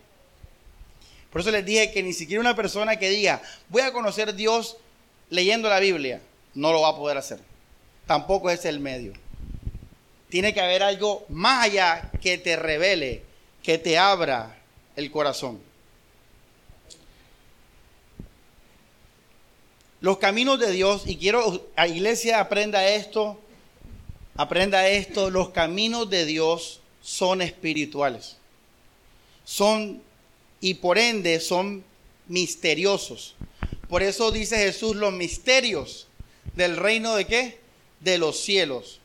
por 1.31 1.41
eso 1.41 1.51
les 1.51 1.65
dije 1.65 1.91
que 1.91 2.01
ni 2.01 2.13
siquiera 2.13 2.41
una 2.41 2.55
persona 2.55 2.97
que 2.97 3.09
diga, 3.09 3.41
voy 3.69 3.83
a 3.83 3.93
conocer 3.93 4.29
a 4.29 4.33
Dios 4.33 4.77
leyendo 5.29 5.69
la 5.69 5.79
Biblia, 5.79 6.21
no 6.55 6.71
lo 6.71 6.81
va 6.81 6.89
a 6.89 6.95
poder 6.95 7.17
hacer. 7.17 7.39
Tampoco 8.07 8.49
es 8.49 8.65
el 8.65 8.79
medio. 8.79 9.13
Tiene 10.29 10.53
que 10.53 10.61
haber 10.61 10.81
algo 10.81 11.25
más 11.29 11.65
allá 11.65 12.09
que 12.21 12.37
te 12.37 12.55
revele, 12.55 13.23
que 13.61 13.77
te 13.77 13.97
abra 13.97 14.57
el 14.95 15.11
corazón. 15.11 15.61
Los 20.01 20.17
caminos 20.17 20.59
de 20.59 20.71
Dios, 20.71 21.03
y 21.05 21.17
quiero 21.17 21.67
a 21.75 21.87
iglesia 21.87 22.39
aprenda 22.39 22.87
esto, 22.87 23.39
aprenda 24.35 24.87
esto, 24.87 25.29
los 25.29 25.49
caminos 25.49 26.09
de 26.09 26.25
Dios 26.25 26.79
son 27.01 27.41
espirituales. 27.41 28.37
Son 29.43 30.01
y 30.61 30.75
por 30.75 30.97
ende 30.97 31.39
son 31.39 31.83
misteriosos. 32.27 33.35
Por 33.87 34.03
eso 34.03 34.31
dice 34.31 34.57
Jesús 34.57 34.95
los 34.95 35.13
misterios 35.13 36.07
del 36.55 36.77
reino 36.77 37.15
de 37.15 37.25
qué? 37.25 37.59
De 37.99 38.17
los 38.17 38.39
cielos. 38.39 38.99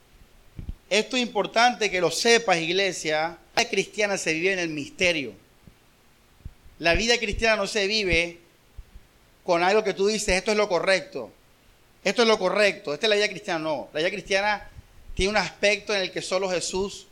Esto 0.91 1.17
es 1.17 1.23
importante 1.23 1.91
que 1.91 2.01
lo 2.01 2.11
sepas, 2.11 2.59
iglesia. 2.59 3.39
La 3.57 3.63
vida 3.63 3.71
cristiana 3.71 4.19
se 4.19 4.35
vive 4.35 4.53
en 4.53 4.59
el 4.59 4.69
misterio. 4.69 5.33
La 6.79 6.95
vida 6.95 7.17
cristiana 7.19 7.57
no 7.57 7.67
se 7.67 7.87
vive 7.87 8.41
con 9.45 9.63
algo 9.63 9.85
que 9.85 9.95
tú 9.95 10.07
dices, 10.07 10.31
esto 10.31 10.51
es 10.51 10.57
lo 10.57 10.69
correcto. 10.69 11.31
Esto 12.03 12.23
es 12.23 12.29
lo 12.29 12.39
correcto. 12.39 12.93
Esta 12.93 13.07
es 13.07 13.11
la 13.11 13.17
vida 13.17 13.29
cristiana. 13.29 13.61
No. 13.61 13.89
La 13.93 14.01
vida 14.01 14.11
cristiana 14.11 14.69
tiene 15.15 15.31
un 15.31 15.37
aspecto 15.37 15.95
en 15.95 16.03
el 16.03 16.11
que 16.11 16.21
solo 16.21 16.51
Jesús 16.51 17.07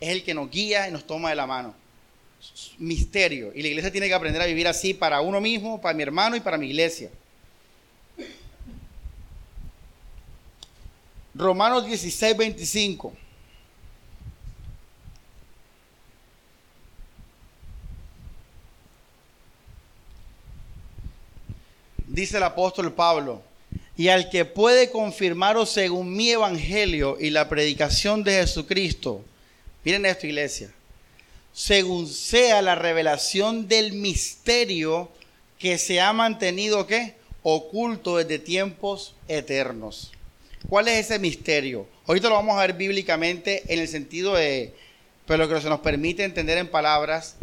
es 0.00 0.10
el 0.10 0.22
que 0.22 0.34
nos 0.34 0.50
guía 0.50 0.88
y 0.88 0.92
nos 0.92 1.06
toma 1.06 1.30
de 1.30 1.36
la 1.36 1.46
mano 1.46 1.85
misterio. 2.78 3.52
Y 3.54 3.62
la 3.62 3.68
iglesia 3.68 3.90
tiene 3.90 4.08
que 4.08 4.14
aprender 4.14 4.42
a 4.42 4.46
vivir 4.46 4.68
así 4.68 4.94
para 4.94 5.20
uno 5.20 5.40
mismo, 5.40 5.80
para 5.80 5.94
mi 5.94 6.02
hermano 6.02 6.36
y 6.36 6.40
para 6.40 6.58
mi 6.58 6.66
iglesia. 6.66 7.10
Romanos 11.34 11.86
16, 11.86 12.36
25. 12.36 13.12
Dice 22.06 22.38
el 22.38 22.42
apóstol 22.44 22.94
Pablo, 22.94 23.42
y 23.94 24.08
al 24.08 24.30
que 24.30 24.46
puede 24.46 24.90
confirmaros 24.90 25.70
según 25.70 26.16
mi 26.16 26.30
evangelio 26.30 27.18
y 27.20 27.28
la 27.28 27.48
predicación 27.48 28.24
de 28.24 28.32
Jesucristo. 28.32 29.22
Miren 29.84 30.06
esto, 30.06 30.26
iglesia 30.26 30.75
según 31.56 32.06
sea 32.06 32.60
la 32.60 32.74
revelación 32.74 33.66
del 33.66 33.94
misterio 33.94 35.08
que 35.58 35.78
se 35.78 36.02
ha 36.02 36.12
mantenido 36.12 36.86
¿qué? 36.86 37.14
oculto 37.42 38.18
desde 38.18 38.38
tiempos 38.38 39.14
eternos. 39.26 40.12
¿Cuál 40.68 40.88
es 40.88 41.06
ese 41.06 41.18
misterio? 41.18 41.86
Ahorita 42.06 42.28
lo 42.28 42.34
vamos 42.34 42.58
a 42.58 42.60
ver 42.60 42.74
bíblicamente 42.74 43.62
en 43.72 43.78
el 43.78 43.88
sentido 43.88 44.34
de, 44.34 44.74
pero 45.26 45.46
lo 45.46 45.48
que 45.48 45.62
se 45.62 45.70
nos 45.70 45.80
permite 45.80 46.24
entender 46.24 46.58
en 46.58 46.68
palabras. 46.68 47.36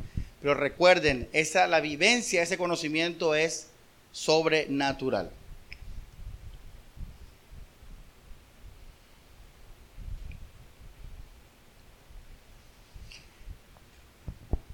Pero 0.43 0.53
recuerden, 0.53 1.27
esa, 1.34 1.65
la 1.65 1.82
vivencia, 1.82 2.43
ese 2.43 2.60
conocimiento 2.60 3.34
es 3.34 3.70
sobrenatural. 4.12 5.32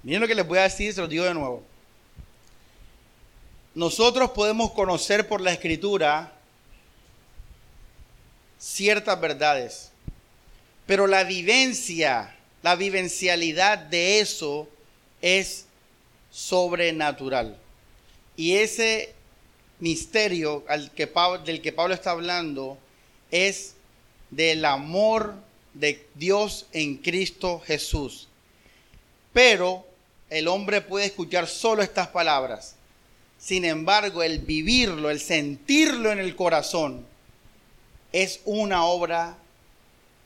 Miren 0.02 0.20
lo 0.20 0.28
que 0.28 0.34
les 0.34 0.46
voy 0.46 0.58
a 0.58 0.62
decir, 0.62 0.92
se 0.92 1.00
lo 1.00 1.08
digo 1.08 1.24
de 1.24 1.34
nuevo. 1.34 1.62
Nosotros 3.74 4.30
podemos 4.30 4.72
conocer 4.72 5.28
por 5.28 5.40
la 5.40 5.52
escritura 5.52 6.32
ciertas 8.58 9.20
verdades, 9.20 9.90
pero 10.86 11.06
la 11.06 11.24
vivencia, 11.24 12.34
la 12.62 12.76
vivencialidad 12.76 13.78
de 13.78 14.20
eso 14.20 14.68
es 15.20 15.66
sobrenatural. 16.30 17.56
Y 18.36 18.56
ese 18.56 19.14
misterio 19.78 20.64
del 21.44 21.60
que 21.60 21.72
Pablo 21.72 21.94
está 21.94 22.10
hablando 22.10 22.78
es 23.30 23.74
del 24.30 24.64
amor 24.64 25.34
de 25.74 26.06
Dios 26.14 26.66
en 26.72 26.96
Cristo 26.96 27.60
Jesús. 27.60 28.28
Pero 29.32 29.89
el 30.30 30.48
hombre 30.48 30.80
puede 30.80 31.06
escuchar 31.06 31.46
solo 31.48 31.82
estas 31.82 32.08
palabras. 32.08 32.76
Sin 33.38 33.64
embargo, 33.64 34.22
el 34.22 34.38
vivirlo, 34.38 35.10
el 35.10 35.20
sentirlo 35.20 36.12
en 36.12 36.18
el 36.18 36.36
corazón, 36.36 37.04
es 38.12 38.40
una 38.44 38.84
obra 38.84 39.36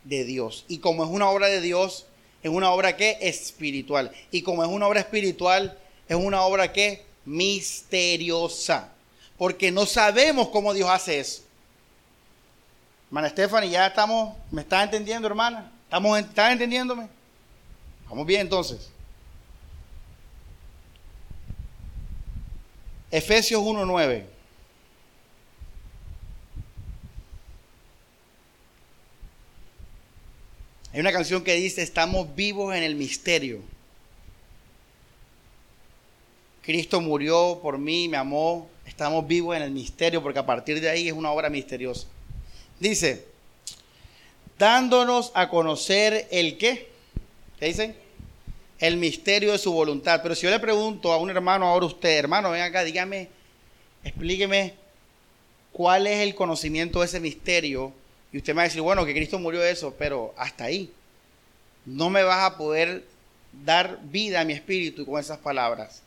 de 0.05 0.25
Dios. 0.25 0.65
Y 0.69 0.79
como 0.79 1.05
es 1.05 1.11
una 1.11 1.29
obra 1.29 1.49
de 1.49 1.61
Dios, 1.61 2.07
es 2.43 2.51
una 2.51 2.71
obra 2.71 2.97
que 2.97 3.19
espiritual. 3.23 4.13
Y 4.31 4.43
como 4.43 4.63
es 4.63 4.71
una 4.71 4.87
obra 4.87 5.01
espiritual, 5.01 5.79
es 6.09 6.17
una 6.17 6.43
obra 6.43 6.73
que 6.73 7.05
misteriosa. 7.25 8.93
Porque 9.39 9.71
no 9.71 9.87
sabemos 9.87 10.49
cómo 10.49 10.75
Dios 10.75 10.91
hace 10.91 11.21
eso. 11.21 11.43
Hermana 13.09 13.31
Stephanie, 13.31 13.71
ya 13.71 13.87
estamos, 13.87 14.37
¿me 14.51 14.63
estás 14.63 14.85
entendiendo, 14.85 15.29
hermana? 15.29 15.71
¿Estamos, 15.85 16.19
¿Están 16.19 16.53
entendiéndome? 16.53 17.09
Vamos 18.09 18.27
bien 18.27 18.43
entonces. 18.43 18.91
Efesios 23.15 23.63
1.9. 23.63 24.25
Hay 30.93 31.01
una 31.01 31.13
canción 31.13 31.45
que 31.45 31.55
dice, 31.55 31.83
estamos 31.83 32.35
vivos 32.35 32.75
en 32.75 32.83
el 32.83 32.97
misterio. 32.97 33.61
Cristo 36.63 37.01
murió 37.01 37.61
por 37.63 37.79
mí, 37.79 38.09
me 38.09 38.17
amó, 38.17 38.69
estamos 38.85 39.25
vivos 39.29 39.57
en 39.57 39.63
el 39.63 39.71
misterio 39.71 40.21
porque 40.21 40.41
a 40.41 40.47
partir 40.47 40.81
de 40.81 40.91
ahí 40.91 41.07
es 41.07 41.15
una 41.15 41.31
obra 41.31 41.49
misteriosa. 41.49 42.09
Dice, 42.81 43.27
dándonos 44.59 45.31
a 45.35 45.49
conocer 45.51 46.27
el 46.33 46.59
qué. 46.59 46.89
¿Qué 47.61 47.67
dice? 47.67 48.04
El 48.79 48.97
misterio 48.97 49.53
de 49.53 49.59
su 49.59 49.73
voluntad. 49.73 50.21
Pero 50.23 50.35
si 50.35 50.43
yo 50.43 50.51
le 50.51 50.61
pregunto 50.61 51.13
a 51.13 51.19
un 51.19 51.31
hermano, 51.31 51.67
ahora 51.67 51.87
usted, 51.87 52.19
hermano, 52.19 52.51
ven 52.51 52.63
acá, 52.63 52.85
dígame, 52.85 53.29
explíqueme 54.03 54.75
cuál 55.73 56.07
es 56.07 56.21
el 56.21 56.35
conocimiento 56.35 57.01
de 57.01 57.07
ese 57.07 57.21
misterio 57.21 57.93
y 58.35 58.39
usted 58.39 58.53
me 58.53 58.57
va 58.57 58.63
a 58.63 58.65
decir, 58.65 58.81
bueno, 58.81 59.07
que 59.07 59.15
Cristo 59.15 59.39
murió 59.39 59.61
de 59.61 59.71
eso, 59.71 59.95
pero 59.97 60.35
hasta 60.37 60.65
ahí. 60.65 60.93
No 61.87 62.11
me 62.11 62.25
vas 62.25 62.45
a 62.45 62.57
poder 62.57 63.05
dar 63.65 64.01
vida 64.03 64.41
a 64.41 64.45
mi 64.45 64.53
espíritu 64.53 65.07
con 65.07 65.21
esas 65.21 65.39
palabras. 65.39 66.03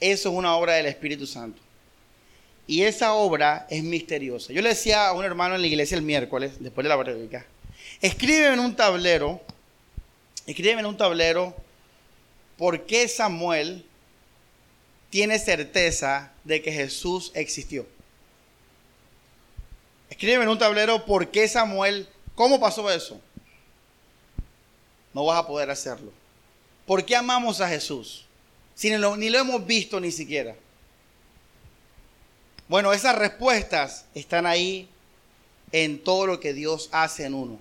Eso 0.00 0.30
es 0.30 0.34
una 0.34 0.56
obra 0.56 0.74
del 0.74 0.86
Espíritu 0.86 1.26
Santo. 1.26 1.60
Y 2.66 2.82
esa 2.82 3.12
obra 3.12 3.66
es 3.68 3.82
misteriosa. 3.82 4.54
Yo 4.54 4.62
le 4.62 4.70
decía 4.70 5.08
a 5.08 5.12
un 5.12 5.24
hermano 5.24 5.54
en 5.54 5.60
la 5.60 5.66
iglesia 5.66 5.96
el 5.98 6.02
miércoles, 6.02 6.52
después 6.60 6.82
de 6.82 6.88
la 6.88 6.98
prédica, 6.98 7.44
escribe 8.00 8.52
en 8.52 8.60
un 8.60 8.74
tablero, 8.74 9.42
escribe 10.46 10.80
en 10.80 10.86
un 10.86 10.96
tablero 10.96 11.54
por 12.56 12.86
qué 12.86 13.08
Samuel 13.08 13.84
tiene 15.10 15.38
certeza 15.38 16.32
de 16.44 16.62
que 16.62 16.72
Jesús 16.72 17.30
existió. 17.34 17.86
Escribe 20.10 20.42
en 20.42 20.48
un 20.48 20.58
tablero 20.58 21.04
por 21.04 21.30
qué 21.30 21.48
Samuel, 21.48 22.08
cómo 22.34 22.60
pasó 22.60 22.90
eso. 22.90 23.20
No 25.12 25.24
vas 25.24 25.38
a 25.38 25.46
poder 25.46 25.70
hacerlo. 25.70 26.12
¿Por 26.86 27.04
qué 27.04 27.16
amamos 27.16 27.60
a 27.60 27.68
Jesús? 27.68 28.26
Si 28.74 28.90
ni 28.90 28.98
lo, 28.98 29.16
ni 29.16 29.30
lo 29.30 29.38
hemos 29.38 29.64
visto 29.66 30.00
ni 30.00 30.10
siquiera. 30.10 30.56
Bueno, 32.68 32.92
esas 32.92 33.16
respuestas 33.16 34.06
están 34.14 34.46
ahí 34.46 34.88
en 35.72 36.02
todo 36.02 36.26
lo 36.26 36.40
que 36.40 36.52
Dios 36.52 36.88
hace 36.92 37.24
en 37.24 37.34
uno. 37.34 37.58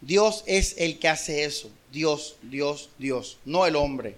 Dios 0.00 0.42
es 0.46 0.74
el 0.78 0.98
que 0.98 1.08
hace 1.08 1.44
eso. 1.44 1.70
Dios, 1.92 2.36
Dios, 2.42 2.88
Dios, 2.98 3.38
no 3.44 3.66
el 3.66 3.76
hombre. 3.76 4.16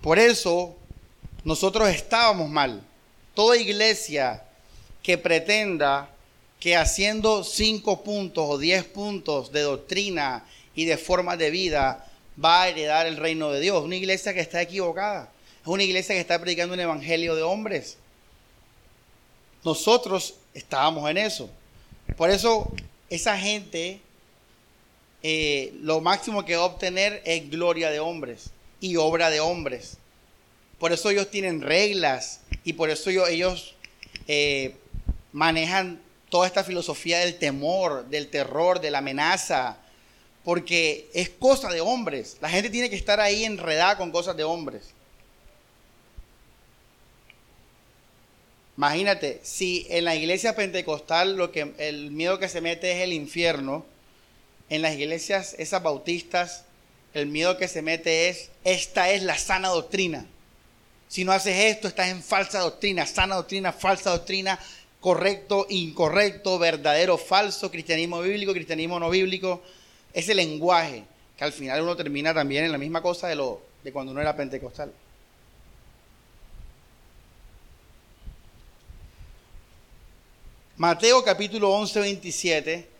Por 0.00 0.18
eso 0.18 0.74
nosotros 1.44 1.88
estábamos 1.88 2.50
mal. 2.50 2.82
Toda 3.34 3.56
iglesia 3.56 4.42
que 5.02 5.16
pretenda 5.16 6.10
que 6.58 6.76
haciendo 6.76 7.44
cinco 7.44 8.02
puntos 8.02 8.44
o 8.48 8.58
diez 8.58 8.84
puntos 8.84 9.52
de 9.52 9.62
doctrina 9.62 10.44
y 10.74 10.84
de 10.84 10.96
forma 10.96 11.36
de 11.36 11.50
vida 11.50 12.08
va 12.42 12.62
a 12.62 12.68
heredar 12.68 13.06
el 13.06 13.16
reino 13.16 13.50
de 13.50 13.60
Dios. 13.60 13.82
Una 13.84 13.96
iglesia 13.96 14.34
que 14.34 14.40
está 14.40 14.60
equivocada. 14.60 15.30
Es 15.60 15.68
una 15.68 15.82
iglesia 15.84 16.14
que 16.14 16.20
está 16.20 16.40
predicando 16.40 16.74
un 16.74 16.80
evangelio 16.80 17.36
de 17.36 17.42
hombres. 17.42 17.96
Nosotros 19.64 20.34
estábamos 20.54 21.08
en 21.08 21.18
eso. 21.18 21.48
Por 22.16 22.30
eso 22.30 22.72
esa 23.08 23.38
gente 23.38 24.00
eh, 25.22 25.72
lo 25.80 26.00
máximo 26.00 26.44
que 26.44 26.56
va 26.56 26.62
a 26.62 26.66
obtener 26.66 27.22
es 27.24 27.48
gloria 27.50 27.90
de 27.90 28.00
hombres 28.00 28.50
y 28.80 28.96
obra 28.96 29.30
de 29.30 29.40
hombres. 29.40 29.98
Por 30.78 30.92
eso 30.92 31.10
ellos 31.10 31.30
tienen 31.30 31.60
reglas 31.60 32.40
y 32.64 32.72
por 32.72 32.90
eso 32.90 33.10
ellos, 33.28 33.76
eh, 34.26 34.74
manejan 35.32 36.00
toda 36.28 36.46
esta 36.46 36.64
filosofía 36.64 37.20
del 37.20 37.38
temor, 37.38 38.06
del 38.06 38.28
terror, 38.28 38.80
de 38.80 38.90
la 38.90 38.98
amenaza, 38.98 39.78
porque 40.44 41.08
es 41.14 41.30
cosa 41.30 41.68
de 41.70 41.80
hombres. 41.80 42.36
La 42.40 42.48
gente 42.48 42.70
tiene 42.70 42.90
que 42.90 42.96
estar 42.96 43.20
ahí 43.20 43.44
enredada 43.44 43.96
con 43.96 44.10
cosas 44.10 44.36
de 44.36 44.44
hombres. 44.44 44.90
Imagínate, 48.76 49.40
si 49.42 49.86
en 49.90 50.04
la 50.04 50.16
iglesia 50.16 50.56
pentecostal 50.56 51.36
lo 51.36 51.52
que 51.52 51.72
el 51.78 52.10
miedo 52.10 52.38
que 52.38 52.48
se 52.48 52.60
mete 52.60 52.92
es 52.92 53.02
el 53.02 53.12
infierno, 53.12 53.84
en 54.72 54.80
las 54.80 54.94
iglesias 54.94 55.54
esas 55.58 55.82
bautistas 55.82 56.64
el 57.12 57.26
miedo 57.26 57.58
que 57.58 57.68
se 57.68 57.82
mete 57.82 58.30
es 58.30 58.48
esta 58.64 59.10
es 59.10 59.22
la 59.22 59.36
sana 59.36 59.68
doctrina. 59.68 60.24
Si 61.08 61.26
no 61.26 61.32
haces 61.32 61.54
esto, 61.66 61.88
estás 61.88 62.08
en 62.08 62.22
falsa 62.22 62.60
doctrina, 62.60 63.04
sana 63.04 63.34
doctrina, 63.34 63.70
falsa 63.70 64.08
doctrina, 64.08 64.58
correcto, 64.98 65.66
incorrecto, 65.68 66.58
verdadero, 66.58 67.18
falso, 67.18 67.70
cristianismo 67.70 68.22
bíblico, 68.22 68.54
cristianismo 68.54 68.98
no 68.98 69.10
bíblico. 69.10 69.62
Ese 70.14 70.34
lenguaje 70.34 71.04
que 71.36 71.44
al 71.44 71.52
final 71.52 71.82
uno 71.82 71.94
termina 71.94 72.32
también 72.32 72.64
en 72.64 72.72
la 72.72 72.78
misma 72.78 73.02
cosa 73.02 73.28
de, 73.28 73.34
lo, 73.34 73.60
de 73.84 73.92
cuando 73.92 74.12
uno 74.12 74.22
era 74.22 74.34
pentecostal. 74.34 74.90
Mateo 80.78 81.22
capítulo 81.22 81.72
11, 81.72 82.00
27 82.00 82.91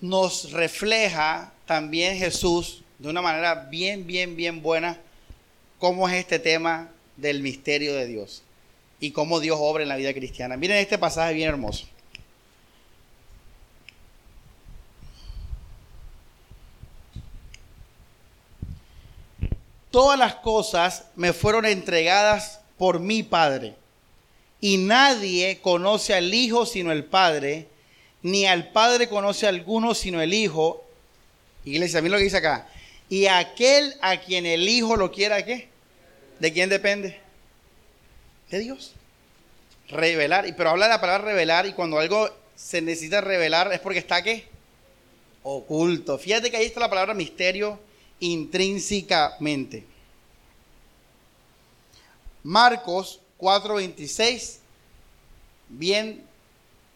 nos 0.00 0.52
refleja 0.52 1.52
también 1.66 2.16
Jesús 2.16 2.82
de 2.98 3.08
una 3.08 3.22
manera 3.22 3.54
bien, 3.54 4.06
bien, 4.06 4.36
bien 4.36 4.62
buena 4.62 4.98
cómo 5.78 6.08
es 6.08 6.14
este 6.14 6.38
tema 6.38 6.90
del 7.16 7.42
misterio 7.42 7.94
de 7.94 8.06
Dios 8.06 8.42
y 9.00 9.12
cómo 9.12 9.40
Dios 9.40 9.58
obra 9.60 9.82
en 9.82 9.88
la 9.88 9.96
vida 9.96 10.12
cristiana. 10.12 10.56
Miren 10.56 10.76
este 10.76 10.98
pasaje 10.98 11.34
bien 11.34 11.48
hermoso. 11.48 11.86
Todas 19.90 20.18
las 20.18 20.36
cosas 20.36 21.06
me 21.16 21.32
fueron 21.32 21.66
entregadas 21.66 22.60
por 22.78 23.00
mi 23.00 23.22
Padre. 23.22 23.74
Y 24.60 24.76
nadie 24.76 25.58
conoce 25.60 26.14
al 26.14 26.32
Hijo 26.32 26.64
sino 26.66 26.92
el 26.92 27.04
Padre, 27.04 27.68
ni 28.22 28.46
al 28.46 28.70
Padre 28.72 29.08
conoce 29.08 29.46
a 29.46 29.50
alguno 29.50 29.94
sino 29.94 30.20
el 30.20 30.34
Hijo. 30.34 30.84
Iglesia, 31.64 32.00
miren 32.00 32.12
lo 32.12 32.18
que 32.18 32.24
dice 32.24 32.38
acá. 32.38 32.66
Y 33.08 33.26
aquel 33.26 33.94
a 34.00 34.20
quien 34.20 34.46
el 34.46 34.68
Hijo 34.68 34.96
lo 34.96 35.10
quiera, 35.10 35.44
¿qué? 35.44 35.68
¿De 36.38 36.52
quién 36.52 36.68
depende? 36.68 37.20
De 38.50 38.58
Dios. 38.58 38.92
Revelar, 39.88 40.46
pero 40.56 40.70
habla 40.70 40.88
la 40.88 41.00
palabra 41.00 41.26
revelar 41.26 41.66
y 41.66 41.72
cuando 41.72 41.98
algo 41.98 42.30
se 42.54 42.80
necesita 42.80 43.20
revelar 43.20 43.72
es 43.72 43.80
porque 43.80 43.98
está 43.98 44.22
qué? 44.22 44.46
Oculto. 45.42 46.18
Fíjate 46.18 46.50
que 46.50 46.56
ahí 46.56 46.66
está 46.66 46.80
la 46.80 46.90
palabra 46.90 47.14
misterio 47.14 47.78
intrínsecamente. 48.20 49.84
Marcos 52.42 53.20
4:26, 53.38 54.58
bien, 55.68 56.24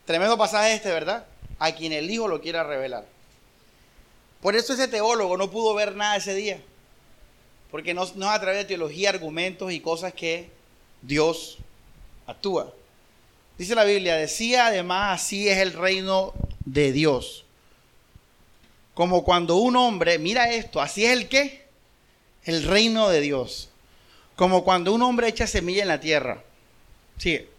tremendo 0.05 0.37
pasaje 0.37 0.75
este, 0.75 0.91
¿verdad? 0.91 1.27
A 1.59 1.73
quien 1.73 1.93
el 1.93 2.11
Hijo 2.11 2.29
lo 2.29 2.41
quiera 2.41 2.65
revelar. 2.65 3.05
Por 4.41 4.57
eso 4.57 4.75
ese 4.75 4.89
teólogo 4.89 5.37
no 5.37 5.51
pudo 5.51 5.75
ver 5.75 5.97
nada 5.97 6.17
ese 6.17 6.35
día. 6.35 6.61
Porque 7.71 7.95
no, 7.95 8.05
es 8.05 8.13
a 8.15 8.41
través 8.41 8.59
de 8.59 8.65
teología, 8.67 9.09
argumentos 9.09 9.73
y 9.73 9.81
cosas 9.81 10.13
que 10.13 10.51
Dios 11.03 11.59
actúa. 12.27 12.73
Dice 13.59 13.75
la 13.75 13.85
Biblia, 13.85 14.17
decía 14.17 14.67
además, 14.67 15.23
así 15.23 15.49
es 15.49 15.59
el 15.59 15.73
reino 15.73 16.35
de 16.65 16.93
Dios. 16.93 17.45
Como 18.95 19.25
cuando 19.25 19.57
un 19.57 19.77
hombre, 19.77 20.19
mira 20.19 20.51
esto, 20.51 20.81
así 20.81 21.05
es 21.05 21.13
el 21.13 21.29
qué? 21.29 21.65
El 22.45 22.65
reino 22.65 23.09
de 23.09 23.21
Dios. 23.21 23.71
Como 24.37 24.63
cuando 24.63 24.93
un 24.93 25.03
hombre 25.03 25.29
echa 25.29 25.47
semilla 25.47 25.83
en 25.83 25.89
la 25.89 26.01
tierra. 26.01 26.43
Sigue. 27.19 27.54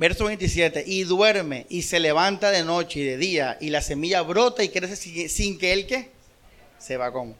Verso 0.00 0.24
27. 0.24 0.84
Y 0.86 1.04
duerme 1.04 1.66
y 1.68 1.82
se 1.82 2.00
levanta 2.00 2.50
de 2.50 2.64
noche 2.64 3.00
y 3.00 3.04
de 3.04 3.18
día 3.18 3.58
y 3.60 3.68
la 3.68 3.82
semilla 3.82 4.22
brota 4.22 4.64
y 4.64 4.70
crece 4.70 4.96
sin, 5.28 5.58
que 5.58 5.74
él 5.74 5.86
qué? 5.86 6.08
Se 6.78 6.96
va 6.96 7.12
como 7.12 7.36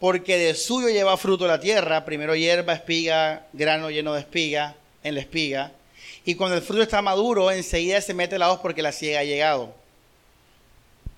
porque 0.00 0.36
de 0.36 0.54
suyo 0.56 0.88
lleva 0.88 1.16
fruto 1.16 1.46
la 1.46 1.60
tierra, 1.60 2.04
primero 2.04 2.34
hierba, 2.34 2.72
espiga, 2.72 3.46
grano 3.52 3.88
lleno 3.88 4.14
de 4.14 4.20
espiga 4.20 4.74
en 5.04 5.14
la 5.14 5.20
espiga, 5.20 5.70
y 6.24 6.34
cuando 6.34 6.56
el 6.56 6.62
fruto 6.62 6.82
está 6.82 7.00
maduro, 7.02 7.52
enseguida 7.52 8.00
se 8.00 8.12
mete 8.12 8.36
la 8.36 8.50
hoz 8.50 8.58
porque 8.58 8.82
la 8.82 8.90
ciega 8.90 9.20
ha 9.20 9.24
llegado. 9.24 9.72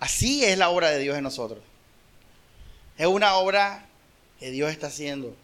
Así 0.01 0.45
es 0.45 0.59
la 0.59 0.69
obra 0.69 0.91
de 0.91 0.99
Dios 0.99 1.17
en 1.17 1.25
nosotros. 1.25 1.61
Es 2.99 3.07
una 3.07 3.37
obra 3.37 3.87
que 4.39 4.51
Dios 4.51 4.71
está 4.71 4.89
haciendo. 4.89 5.35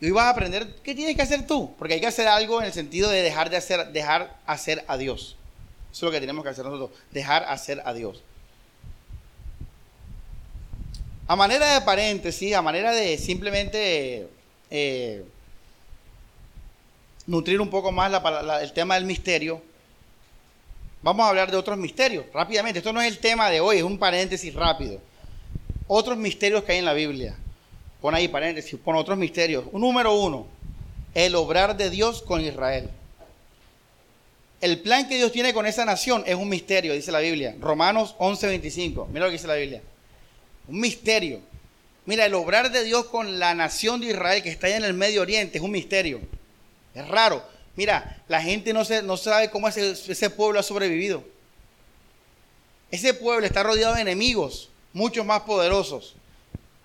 Y 0.00 0.06
hoy 0.06 0.12
vas 0.12 0.24
a 0.24 0.30
aprender 0.30 0.66
qué 0.82 0.94
tienes 0.94 1.14
que 1.14 1.22
hacer 1.22 1.46
tú, 1.46 1.74
porque 1.78 1.94
hay 1.94 2.00
que 2.00 2.06
hacer 2.06 2.26
algo 2.26 2.60
en 2.60 2.66
el 2.66 2.72
sentido 2.72 3.10
de 3.10 3.20
dejar 3.20 3.50
de 3.50 3.58
hacer, 3.58 3.92
dejar 3.92 4.38
hacer 4.46 4.82
a 4.88 4.96
Dios. 4.96 5.36
Eso 5.92 5.98
es 5.98 6.02
lo 6.02 6.10
que 6.10 6.20
tenemos 6.20 6.42
que 6.42 6.50
hacer 6.50 6.64
nosotros, 6.64 6.90
dejar 7.10 7.44
hacer 7.44 7.82
a 7.84 7.92
Dios. 7.92 8.22
A 11.26 11.36
manera 11.36 11.74
de 11.74 11.80
paréntesis, 11.82 12.54
a 12.54 12.62
manera 12.62 12.92
de 12.92 13.18
simplemente 13.18 14.28
eh, 14.70 15.22
nutrir 17.26 17.60
un 17.60 17.68
poco 17.68 17.92
más 17.92 18.10
el 18.62 18.72
tema 18.72 18.94
del 18.94 19.04
misterio, 19.04 19.62
vamos 21.02 21.26
a 21.26 21.28
hablar 21.28 21.50
de 21.50 21.56
otros 21.56 21.76
misterios 21.76 22.24
rápidamente. 22.32 22.78
Esto 22.78 22.92
no 22.92 23.02
es 23.02 23.08
el 23.08 23.18
tema 23.18 23.50
de 23.50 23.60
hoy, 23.60 23.76
es 23.76 23.82
un 23.82 23.98
paréntesis 23.98 24.54
rápido. 24.54 24.98
Otros 25.86 26.16
misterios 26.16 26.64
que 26.64 26.72
hay 26.72 26.78
en 26.78 26.84
la 26.86 26.94
Biblia. 26.94 27.36
Pon 28.00 28.14
ahí 28.14 28.28
paréntesis, 28.28 28.78
pon 28.82 28.96
otros 28.96 29.18
misterios. 29.18 29.64
Un 29.72 29.82
número 29.82 30.14
uno, 30.14 30.46
el 31.14 31.34
obrar 31.34 31.76
de 31.76 31.90
Dios 31.90 32.22
con 32.22 32.40
Israel. 32.40 32.88
El 34.60 34.80
plan 34.80 35.08
que 35.08 35.16
Dios 35.16 35.32
tiene 35.32 35.54
con 35.54 35.66
esa 35.66 35.84
nación 35.84 36.22
es 36.26 36.34
un 36.34 36.48
misterio, 36.48 36.92
dice 36.92 37.12
la 37.12 37.20
Biblia. 37.20 37.54
Romanos 37.60 38.14
11:25. 38.18 39.08
Mira 39.08 39.20
lo 39.20 39.26
que 39.26 39.36
dice 39.36 39.46
la 39.46 39.54
Biblia. 39.54 39.82
Un 40.68 40.80
misterio. 40.80 41.40
Mira, 42.06 42.26
el 42.26 42.34
obrar 42.34 42.70
de 42.70 42.84
Dios 42.84 43.06
con 43.06 43.38
la 43.38 43.54
nación 43.54 44.00
de 44.00 44.08
Israel 44.08 44.42
que 44.42 44.50
está 44.50 44.66
allá 44.66 44.76
en 44.76 44.84
el 44.84 44.94
Medio 44.94 45.22
Oriente 45.22 45.58
es 45.58 45.64
un 45.64 45.70
misterio. 45.70 46.20
Es 46.94 47.06
raro. 47.08 47.42
Mira, 47.76 48.22
la 48.28 48.42
gente 48.42 48.72
no, 48.72 48.84
se, 48.84 49.02
no 49.02 49.16
sabe 49.16 49.50
cómo 49.50 49.68
ese, 49.68 49.92
ese 49.92 50.30
pueblo 50.30 50.58
ha 50.60 50.62
sobrevivido. 50.62 51.24
Ese 52.90 53.14
pueblo 53.14 53.46
está 53.46 53.62
rodeado 53.62 53.94
de 53.94 54.02
enemigos, 54.02 54.68
muchos 54.92 55.24
más 55.24 55.42
poderosos. 55.42 56.16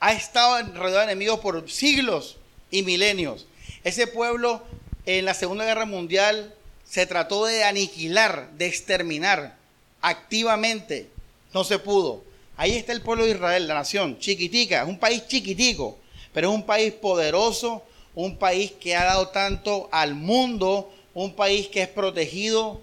Ha 0.05 0.13
estado 0.13 0.61
rodeado 0.75 0.99
de 0.99 1.05
enemigos 1.05 1.39
por 1.39 1.67
siglos 1.67 2.37
y 2.69 2.83
milenios. 2.83 3.47
Ese 3.83 4.05
pueblo 4.05 4.61
en 5.07 5.25
la 5.25 5.33
Segunda 5.33 5.65
Guerra 5.65 5.87
Mundial 5.87 6.53
se 6.83 7.07
trató 7.07 7.45
de 7.45 7.63
aniquilar, 7.63 8.51
de 8.51 8.67
exterminar 8.67 9.57
activamente. 10.01 11.09
No 11.55 11.63
se 11.63 11.79
pudo. 11.79 12.23
Ahí 12.55 12.73
está 12.73 12.91
el 12.91 13.01
pueblo 13.01 13.25
de 13.25 13.31
Israel, 13.31 13.67
la 13.67 13.73
nación, 13.73 14.19
chiquitica, 14.19 14.83
es 14.83 14.87
un 14.87 14.99
país 14.99 15.25
chiquitico, 15.27 15.97
pero 16.35 16.49
es 16.49 16.55
un 16.55 16.67
país 16.67 16.93
poderoso, 16.93 17.81
un 18.13 18.37
país 18.37 18.73
que 18.73 18.95
ha 18.95 19.05
dado 19.05 19.29
tanto 19.29 19.89
al 19.91 20.13
mundo, 20.13 20.93
un 21.15 21.33
país 21.33 21.67
que 21.67 21.81
es 21.81 21.89
protegido, 21.89 22.79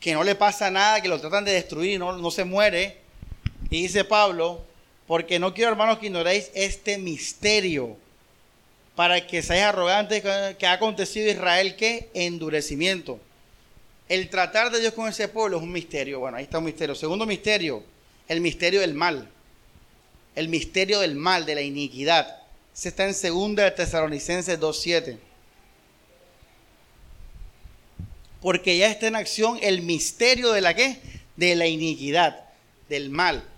que 0.00 0.14
no 0.14 0.24
le 0.24 0.36
pasa 0.36 0.70
nada, 0.70 1.02
que 1.02 1.08
lo 1.08 1.20
tratan 1.20 1.44
de 1.44 1.52
destruir, 1.52 1.98
no, 1.98 2.16
no 2.16 2.30
se 2.30 2.46
muere. 2.46 2.96
Y 3.68 3.82
dice 3.82 4.04
Pablo, 4.04 4.71
porque 5.06 5.38
no 5.38 5.54
quiero 5.54 5.70
hermanos 5.70 5.98
que 5.98 6.06
ignoréis 6.06 6.50
este 6.54 6.98
misterio, 6.98 7.96
para 8.94 9.26
que 9.26 9.42
seáis 9.42 9.64
arrogantes 9.64 10.22
que 10.58 10.66
ha 10.66 10.72
acontecido 10.72 11.30
Israel, 11.30 11.76
que 11.76 12.10
endurecimiento. 12.14 13.18
El 14.08 14.28
tratar 14.28 14.70
de 14.70 14.80
Dios 14.80 14.92
con 14.92 15.08
ese 15.08 15.28
pueblo 15.28 15.56
es 15.56 15.62
un 15.62 15.72
misterio. 15.72 16.20
Bueno, 16.20 16.36
ahí 16.36 16.44
está 16.44 16.58
un 16.58 16.64
misterio. 16.64 16.94
Segundo 16.94 17.24
misterio, 17.24 17.82
el 18.28 18.40
misterio 18.40 18.80
del 18.80 18.94
mal. 18.94 19.28
El 20.34 20.48
misterio 20.48 21.00
del 21.00 21.14
mal, 21.14 21.46
de 21.46 21.54
la 21.54 21.62
iniquidad. 21.62 22.42
Se 22.74 22.90
está 22.90 23.04
en 23.04 23.12
2 23.12 23.56
de 23.56 23.70
Tesalonicenses 23.70 24.60
2.7. 24.60 25.18
Porque 28.40 28.76
ya 28.76 28.90
está 28.90 29.06
en 29.06 29.16
acción 29.16 29.58
el 29.62 29.82
misterio 29.82 30.52
de 30.52 30.60
la 30.60 30.74
qué? 30.74 30.98
De 31.36 31.54
la 31.54 31.66
iniquidad, 31.66 32.44
del 32.88 33.08
mal. 33.08 33.48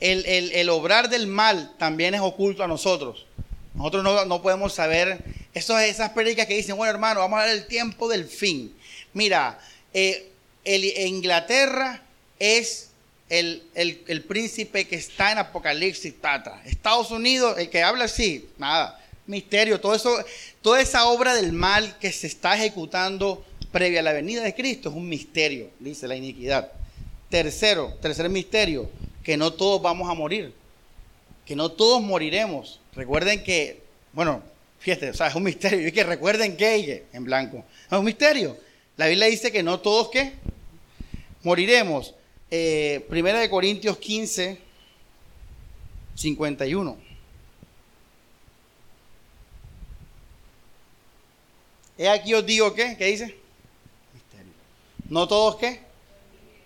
El, 0.00 0.68
obrar 0.68 1.08
del 1.08 1.26
mal 1.26 1.74
también 1.78 2.14
es 2.14 2.20
oculto 2.20 2.62
a 2.62 2.68
nosotros. 2.68 3.26
Nosotros 3.74 4.26
no, 4.26 4.42
podemos 4.42 4.74
saber 4.74 5.22
eso, 5.52 5.78
esas 5.78 6.10
prédicas 6.10 6.46
que 6.46 6.56
dicen, 6.56 6.76
bueno 6.76 6.92
hermano, 6.92 7.20
vamos 7.20 7.40
a 7.40 7.44
ver 7.44 7.56
el 7.56 7.66
tiempo 7.66 8.08
del 8.08 8.26
fin. 8.26 8.74
Mira, 9.12 9.58
eh, 9.92 10.30
Inglaterra 10.64 12.02
es 12.38 12.90
el, 13.28 14.24
príncipe 14.28 14.86
que 14.86 14.96
está 14.96 15.32
en 15.32 15.38
Apocalipsis, 15.38 16.14
tata. 16.20 16.62
Estados 16.64 17.10
Unidos, 17.10 17.58
el 17.58 17.70
que 17.70 17.82
habla 17.82 18.04
así, 18.04 18.48
nada, 18.58 19.00
misterio, 19.26 19.80
todo 19.80 19.94
eso, 19.94 20.16
toda 20.62 20.80
esa 20.80 21.06
obra 21.06 21.34
del 21.34 21.52
mal 21.52 21.98
que 21.98 22.12
se 22.12 22.26
está 22.26 22.56
ejecutando 22.56 23.44
previa 23.72 24.00
a 24.00 24.02
la 24.02 24.12
venida 24.12 24.42
de 24.42 24.54
Cristo 24.54 24.90
es 24.90 24.94
un 24.94 25.08
misterio, 25.08 25.70
dice 25.80 26.06
la 26.06 26.16
iniquidad. 26.16 26.70
Tercero, 27.28 27.94
tercer 28.00 28.28
misterio, 28.28 28.88
que 29.26 29.36
no 29.36 29.52
todos 29.52 29.82
vamos 29.82 30.08
a 30.08 30.14
morir, 30.14 30.54
que 31.44 31.56
no 31.56 31.72
todos 31.72 32.00
moriremos. 32.00 32.78
Recuerden 32.94 33.42
que, 33.42 33.82
bueno, 34.12 34.40
fíjate, 34.78 35.10
o 35.10 35.14
sea, 35.14 35.26
es 35.26 35.34
un 35.34 35.42
misterio, 35.42 35.88
y 35.88 35.90
que 35.90 36.04
recuerden 36.04 36.56
que, 36.56 37.06
en 37.12 37.24
blanco, 37.24 37.64
es 37.90 37.98
un 37.98 38.04
misterio. 38.04 38.56
La 38.96 39.08
Biblia 39.08 39.26
dice 39.26 39.50
que 39.50 39.64
no 39.64 39.80
todos, 39.80 40.10
¿qué? 40.10 40.34
Moriremos. 41.42 42.14
Eh, 42.52 43.04
primera 43.10 43.40
de 43.40 43.50
Corintios 43.50 43.98
15, 43.98 44.60
51. 46.14 46.96
He 51.98 52.08
aquí 52.08 52.32
os 52.32 52.46
digo 52.46 52.72
que, 52.74 52.96
¿qué 52.96 53.06
dice? 53.06 53.36
Misterio. 54.14 54.52
¿No 55.08 55.26
todos 55.26 55.56
qué? 55.56 55.80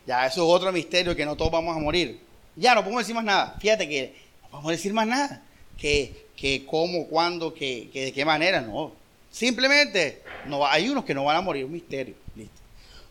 Ya, 0.06 0.26
eso 0.26 0.42
es 0.42 0.54
otro 0.54 0.70
misterio, 0.72 1.16
que 1.16 1.24
no 1.24 1.36
todos 1.36 1.52
vamos 1.52 1.74
a 1.74 1.80
morir. 1.80 2.28
Ya, 2.60 2.74
no 2.74 2.82
podemos 2.82 3.02
decir 3.02 3.14
más 3.14 3.24
nada. 3.24 3.56
Fíjate 3.58 3.88
que 3.88 4.14
no 4.42 4.50
podemos 4.50 4.72
decir 4.72 4.92
más 4.92 5.06
nada. 5.06 5.42
Que, 5.78 6.26
que 6.36 6.66
cómo, 6.66 7.06
cuándo, 7.06 7.54
que, 7.54 7.88
que 7.90 8.04
de 8.04 8.12
qué 8.12 8.24
manera, 8.24 8.60
no. 8.60 8.92
Simplemente, 9.30 10.22
no, 10.46 10.66
hay 10.66 10.90
unos 10.90 11.04
que 11.06 11.14
no 11.14 11.24
van 11.24 11.38
a 11.38 11.40
morir, 11.40 11.64
un 11.64 11.72
misterio. 11.72 12.14
Listo. 12.36 12.60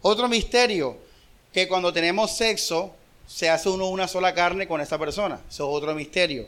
Otro 0.04 0.28
misterio, 0.30 0.98
que 1.52 1.68
cuando 1.68 1.92
tenemos 1.92 2.38
sexo 2.38 2.94
se 3.26 3.50
hace 3.50 3.70
uno 3.70 3.88
una 3.88 4.08
sola 4.08 4.36
carne 4.36 4.68
con 4.68 4.82
esa 4.82 5.00
persona. 5.00 5.42
Eso 5.50 5.70
es 5.70 5.76
otro 5.76 5.96
misterio. 5.96 6.48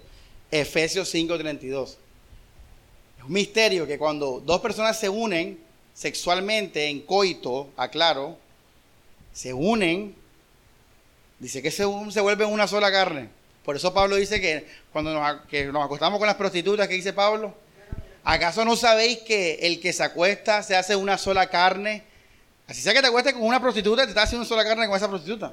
Efesios 0.52 1.12
5:32. 1.14 1.98
Es 3.18 3.24
un 3.26 3.34
misterio 3.34 3.88
que 3.88 3.98
cuando 3.98 4.40
dos 4.46 4.62
personas 4.62 5.00
se 5.00 5.10
unen 5.10 5.60
sexualmente 5.94 6.88
en 6.88 7.02
coito, 7.02 7.70
aclaro, 7.78 8.38
se 9.34 9.54
unen, 9.54 10.16
dice 11.41 11.62
que 11.62 11.71
se, 11.71 11.84
se 12.12 12.21
vuelven 12.21 12.47
una 12.47 12.67
sola 12.67 12.91
carne. 12.91 13.30
Por 13.65 13.75
eso 13.75 13.93
Pablo 13.93 14.15
dice 14.15 14.39
que 14.39 14.65
cuando 14.93 15.13
nos, 15.13 15.41
que 15.47 15.65
nos 15.65 15.84
acostamos 15.84 16.17
con 16.17 16.27
las 16.27 16.38
prostitutas, 16.38 16.88
¿qué 16.88 16.95
dice 16.95 17.12
Pablo? 17.12 17.54
¿Acaso 18.23 18.63
no 18.63 18.75
sabéis 18.75 19.19
que 19.19 19.56
el 19.63 19.82
que 19.82 19.91
se 19.91 20.04
acuesta 20.04 20.63
se 20.63 20.75
hace 20.75 20.95
una 20.95 21.17
sola 21.17 21.47
carne 21.49 22.04
Así 22.71 22.82
sea 22.82 22.93
que 22.93 23.01
te 23.01 23.08
acuestes 23.08 23.34
con 23.34 23.43
una 23.43 23.60
prostituta, 23.60 24.04
te 24.04 24.12
estás 24.12 24.23
haciendo 24.23 24.43
una 24.43 24.47
sola 24.47 24.63
carne 24.63 24.88
con 24.88 24.95
esa 24.95 25.10
prostituta. 25.10 25.51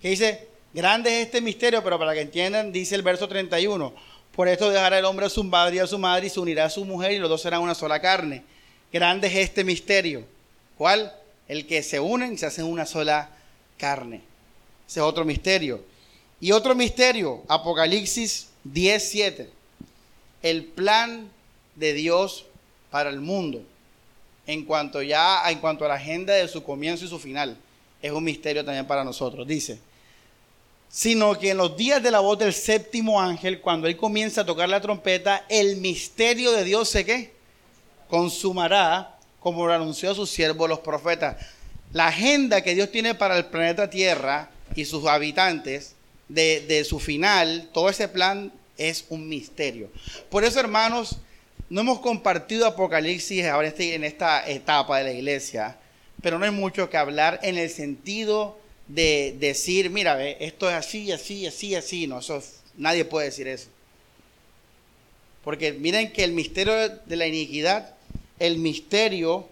Que 0.00 0.08
dice, 0.08 0.48
grande 0.72 1.20
es 1.20 1.26
este 1.26 1.42
misterio, 1.42 1.84
pero 1.84 1.98
para 1.98 2.14
que 2.14 2.22
entiendan, 2.22 2.72
dice 2.72 2.94
el 2.94 3.02
verso 3.02 3.28
31. 3.28 3.92
Por 4.34 4.48
esto 4.48 4.70
dejará 4.70 4.98
el 4.98 5.04
hombre 5.04 5.26
a 5.26 5.28
su 5.28 5.50
padre 5.50 5.76
y 5.76 5.78
a 5.80 5.86
su 5.86 5.98
madre 5.98 6.28
y 6.28 6.30
se 6.30 6.40
unirá 6.40 6.64
a 6.64 6.70
su 6.70 6.86
mujer 6.86 7.12
y 7.12 7.18
los 7.18 7.28
dos 7.28 7.42
serán 7.42 7.60
una 7.60 7.74
sola 7.74 8.00
carne. 8.00 8.42
Grande 8.90 9.28
es 9.28 9.34
este 9.34 9.64
misterio. 9.64 10.24
¿Cuál? 10.78 11.12
El 11.46 11.66
que 11.66 11.82
se 11.82 12.00
unen 12.00 12.32
y 12.32 12.38
se 12.38 12.46
hacen 12.46 12.64
una 12.64 12.86
sola 12.86 13.28
carne. 13.76 14.22
Ese 14.88 15.00
es 15.00 15.04
otro 15.04 15.24
misterio. 15.24 15.82
Y 16.40 16.52
otro 16.52 16.74
misterio, 16.74 17.42
Apocalipsis 17.48 18.48
17. 18.64 19.50
El 20.42 20.64
plan 20.64 21.30
de 21.76 21.92
Dios 21.92 22.46
para 22.90 23.10
el 23.10 23.20
mundo 23.20 23.62
en 24.46 24.64
cuanto 24.64 25.02
ya 25.02 25.42
en 25.50 25.58
cuanto 25.58 25.84
a 25.84 25.88
la 25.88 25.94
agenda 25.94 26.34
de 26.34 26.48
su 26.48 26.62
comienzo 26.62 27.04
y 27.04 27.08
su 27.08 27.18
final. 27.18 27.56
Es 28.02 28.12
un 28.12 28.24
misterio 28.24 28.64
también 28.64 28.86
para 28.86 29.04
nosotros. 29.04 29.46
Dice, 29.46 29.78
sino 30.88 31.38
que 31.38 31.50
en 31.50 31.56
los 31.56 31.76
días 31.76 32.02
de 32.02 32.10
la 32.10 32.20
voz 32.20 32.38
del 32.38 32.52
séptimo 32.52 33.20
ángel, 33.20 33.60
cuando 33.60 33.88
él 33.88 33.96
comienza 33.96 34.42
a 34.42 34.46
tocar 34.46 34.68
la 34.68 34.80
trompeta, 34.80 35.44
el 35.48 35.78
misterio 35.78 36.52
de 36.52 36.64
Dios 36.64 36.88
se 36.88 37.04
qué? 37.04 37.32
Consumará, 38.08 39.16
como 39.40 39.66
lo 39.66 39.72
anunció 39.72 40.10
a 40.10 40.14
sus 40.14 40.30
siervos 40.30 40.68
los 40.68 40.80
profetas. 40.80 41.36
La 41.92 42.08
agenda 42.08 42.62
que 42.62 42.74
Dios 42.74 42.90
tiene 42.90 43.14
para 43.14 43.36
el 43.36 43.46
planeta 43.46 43.88
Tierra 43.88 44.50
y 44.74 44.84
sus 44.84 45.06
habitantes, 45.06 45.94
de, 46.28 46.64
de 46.66 46.84
su 46.84 46.98
final, 46.98 47.68
todo 47.72 47.88
ese 47.90 48.08
plan 48.08 48.52
es 48.76 49.04
un 49.08 49.28
misterio. 49.28 49.90
Por 50.30 50.44
eso, 50.44 50.60
hermanos, 50.60 51.18
no 51.70 51.80
hemos 51.80 52.00
compartido 52.00 52.66
Apocalipsis 52.66 53.44
ahora 53.46 53.68
este, 53.68 53.94
en 53.94 54.04
esta 54.04 54.48
etapa 54.48 54.98
de 54.98 55.04
la 55.04 55.12
iglesia, 55.12 55.78
pero 56.22 56.38
no 56.38 56.44
hay 56.44 56.50
mucho 56.50 56.88
que 56.88 56.96
hablar 56.96 57.40
en 57.42 57.58
el 57.58 57.70
sentido 57.70 58.58
de 58.88 59.34
decir, 59.38 59.90
mira, 59.90 60.22
esto 60.28 60.68
es 60.68 60.74
así, 60.74 61.10
así, 61.12 61.46
así, 61.46 61.74
así. 61.74 62.06
No, 62.06 62.18
eso 62.18 62.42
nadie 62.76 63.04
puede 63.04 63.26
decir 63.26 63.48
eso. 63.48 63.68
Porque 65.42 65.72
miren 65.72 66.12
que 66.12 66.24
el 66.24 66.32
misterio 66.32 66.74
de 66.88 67.16
la 67.16 67.26
iniquidad, 67.26 67.94
el 68.38 68.58
misterio 68.58 69.48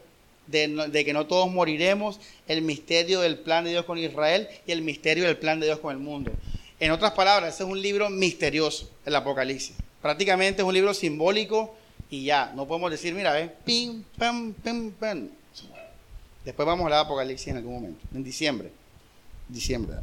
de, 0.46 0.68
de, 0.68 1.04
que 1.04 1.12
no 1.12 1.26
todos 1.26 1.50
moriremos, 1.50 2.20
el 2.48 2.62
misterio 2.62 3.20
del 3.20 3.38
plan 3.38 3.64
de 3.64 3.70
Dios 3.70 3.84
con 3.84 3.98
Israel 3.98 4.48
y 4.66 4.72
el 4.72 4.82
misterio 4.82 5.24
del 5.24 5.38
plan 5.38 5.60
de 5.60 5.66
Dios 5.66 5.78
con 5.78 5.92
el 5.92 5.98
mundo. 5.98 6.32
En 6.80 6.90
otras 6.90 7.12
palabras, 7.12 7.54
ese 7.54 7.62
es 7.62 7.68
un 7.68 7.80
libro 7.80 8.10
misterioso, 8.10 8.90
el 9.04 9.14
Apocalipsis. 9.14 9.76
Prácticamente 10.00 10.62
es 10.62 10.68
un 10.68 10.74
libro 10.74 10.92
simbólico 10.94 11.74
y 12.10 12.24
ya. 12.24 12.52
No 12.56 12.66
podemos 12.66 12.90
decir, 12.90 13.14
mira, 13.14 13.32
ven, 13.32 13.52
pim, 13.64 14.02
pam, 14.18 14.52
pam, 14.52 14.90
pam. 14.90 15.28
Después 16.44 16.66
vamos 16.66 16.86
a 16.86 16.90
la 16.90 17.00
Apocalipsis 17.00 17.48
en 17.48 17.58
algún 17.58 17.74
momento, 17.74 18.00
en 18.12 18.24
diciembre. 18.24 18.72
diciembre. 19.48 19.94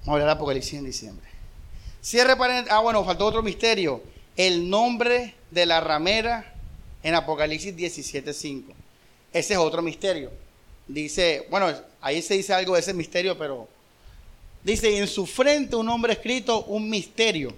Vamos 0.00 0.08
a 0.08 0.12
hablar 0.12 0.28
de 0.28 0.32
Apocalipsis 0.34 0.74
en 0.74 0.84
diciembre. 0.84 1.26
Cierre 2.00 2.36
paréntesis. 2.36 2.72
Ah, 2.72 2.78
bueno, 2.78 3.04
faltó 3.04 3.26
otro 3.26 3.42
misterio. 3.42 4.00
El 4.36 4.70
nombre 4.70 5.34
de 5.50 5.66
la 5.66 5.80
ramera 5.80 6.54
en 7.06 7.14
Apocalipsis 7.14 7.72
17.5. 7.76 8.64
Ese 9.32 9.52
es 9.52 9.58
otro 9.60 9.80
misterio. 9.80 10.32
Dice, 10.88 11.46
bueno, 11.48 11.72
ahí 12.00 12.20
se 12.20 12.34
dice 12.34 12.52
algo 12.52 12.74
de 12.74 12.80
ese 12.80 12.92
misterio, 12.92 13.38
pero 13.38 13.68
dice, 14.64 14.98
en 14.98 15.06
su 15.06 15.24
frente 15.24 15.76
un 15.76 15.86
nombre 15.86 16.14
escrito, 16.14 16.64
un 16.64 16.90
misterio. 16.90 17.54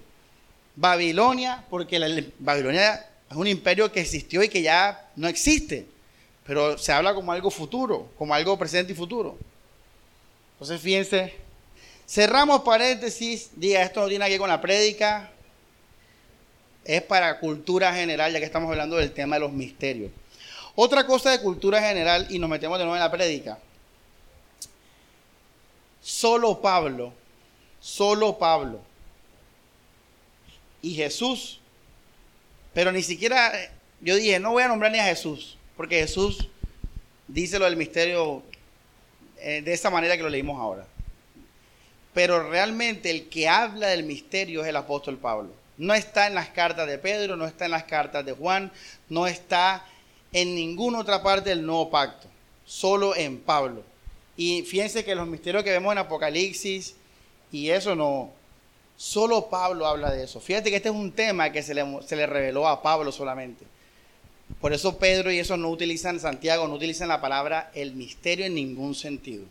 Babilonia, 0.75 1.65
porque 1.67 1.97
la, 1.97 2.23
Babilonia 2.37 3.03
es 3.27 3.35
un 3.35 3.47
imperio 3.47 3.91
que 3.91 4.01
existió 4.01 4.43
y 4.43 4.49
que 4.49 4.61
ya 4.61 5.09
no 5.15 5.27
existe, 5.27 5.87
pero 6.45 6.77
se 6.77 6.91
habla 6.91 7.15
como 7.15 7.31
algo 7.31 7.49
futuro, 7.49 8.07
como 8.19 8.35
algo 8.35 8.55
presente 8.55 8.93
y 8.93 8.95
futuro. 8.95 9.35
Entonces, 10.53 10.79
fíjense, 10.79 11.33
cerramos 12.07 12.61
paréntesis, 12.61 13.49
diga, 13.55 13.81
esto 13.81 14.01
no 14.01 14.09
tiene 14.09 14.25
que 14.25 14.31
ver 14.31 14.39
con 14.39 14.49
la 14.49 14.61
prédica, 14.61 15.31
es 16.89 17.03
para 17.03 17.39
cultura 17.39 17.93
general, 17.93 18.33
ya 18.33 18.39
que 18.39 18.45
estamos 18.45 18.71
hablando 18.71 18.95
del 18.95 19.11
tema 19.11 19.35
de 19.35 19.41
los 19.41 19.51
misterios. 19.51 20.11
Otra 20.73 21.05
cosa 21.05 21.29
de 21.29 21.39
cultura 21.39 21.79
general, 21.79 22.25
y 22.31 22.39
nos 22.39 22.49
metemos 22.49 22.79
de 22.79 22.83
nuevo 22.83 22.95
en 22.95 23.03
la 23.03 23.11
prédica. 23.11 23.59
Solo 26.01 26.59
Pablo, 26.59 27.13
solo 27.79 28.39
Pablo 28.39 28.81
y 30.81 30.95
Jesús, 30.95 31.59
pero 32.73 32.91
ni 32.91 33.03
siquiera, 33.03 33.51
yo 34.01 34.15
dije, 34.15 34.39
no 34.39 34.53
voy 34.53 34.63
a 34.63 34.67
nombrar 34.67 34.91
ni 34.91 34.97
a 34.97 35.05
Jesús, 35.05 35.59
porque 35.77 35.99
Jesús 35.99 36.47
dice 37.27 37.59
lo 37.59 37.65
del 37.65 37.75
misterio 37.75 38.41
eh, 39.37 39.61
de 39.61 39.73
esa 39.73 39.91
manera 39.91 40.17
que 40.17 40.23
lo 40.23 40.29
leímos 40.29 40.59
ahora. 40.59 40.87
Pero 42.15 42.49
realmente 42.49 43.11
el 43.11 43.29
que 43.29 43.47
habla 43.47 43.89
del 43.89 44.01
misterio 44.01 44.63
es 44.63 44.67
el 44.67 44.75
apóstol 44.75 45.19
Pablo. 45.19 45.53
No 45.79 45.93
está 45.93 46.27
en 46.27 46.35
las 46.35 46.49
cartas 46.49 46.87
de 46.87 46.97
Pedro, 46.97 47.37
no 47.37 47.45
está 47.47 47.63
en 47.63 47.71
las 47.71 47.85
cartas 47.85 48.25
de 48.25 48.33
Juan, 48.33 48.69
no 49.07 49.27
está 49.27 49.85
en 50.33 50.53
ninguna 50.53 50.99
otra 50.99 51.23
parte 51.23 51.51
del 51.51 51.65
nuevo 51.65 51.89
pacto, 51.89 52.27
solo 52.65 53.15
en 53.15 53.39
Pablo. 53.39 53.83
Y 54.35 54.63
fíjense 54.63 55.05
que 55.05 55.15
los 55.15 55.25
misterios 55.25 55.63
que 55.63 55.71
vemos 55.71 55.93
en 55.93 55.99
Apocalipsis 55.99 56.95
y 57.49 57.69
eso 57.69 57.95
no, 57.95 58.29
solo 58.97 59.49
Pablo 59.49 59.87
habla 59.87 60.11
de 60.11 60.25
eso. 60.25 60.41
Fíjate 60.41 60.69
que 60.69 60.75
este 60.75 60.89
es 60.89 60.95
un 60.95 61.13
tema 61.13 61.49
que 61.53 61.63
se 61.63 61.73
le, 61.73 61.85
se 62.05 62.17
le 62.17 62.27
reveló 62.27 62.67
a 62.67 62.83
Pablo 62.83 63.13
solamente. 63.13 63.65
Por 64.59 64.73
eso 64.73 64.97
Pedro 64.97 65.31
y 65.31 65.39
eso 65.39 65.55
no 65.55 65.69
utilizan, 65.69 66.19
Santiago 66.19 66.67
no 66.67 66.73
utilizan 66.73 67.07
la 67.07 67.21
palabra 67.21 67.71
el 67.73 67.93
misterio 67.93 68.45
en 68.45 68.55
ningún 68.55 68.95
sentido. 68.95 69.45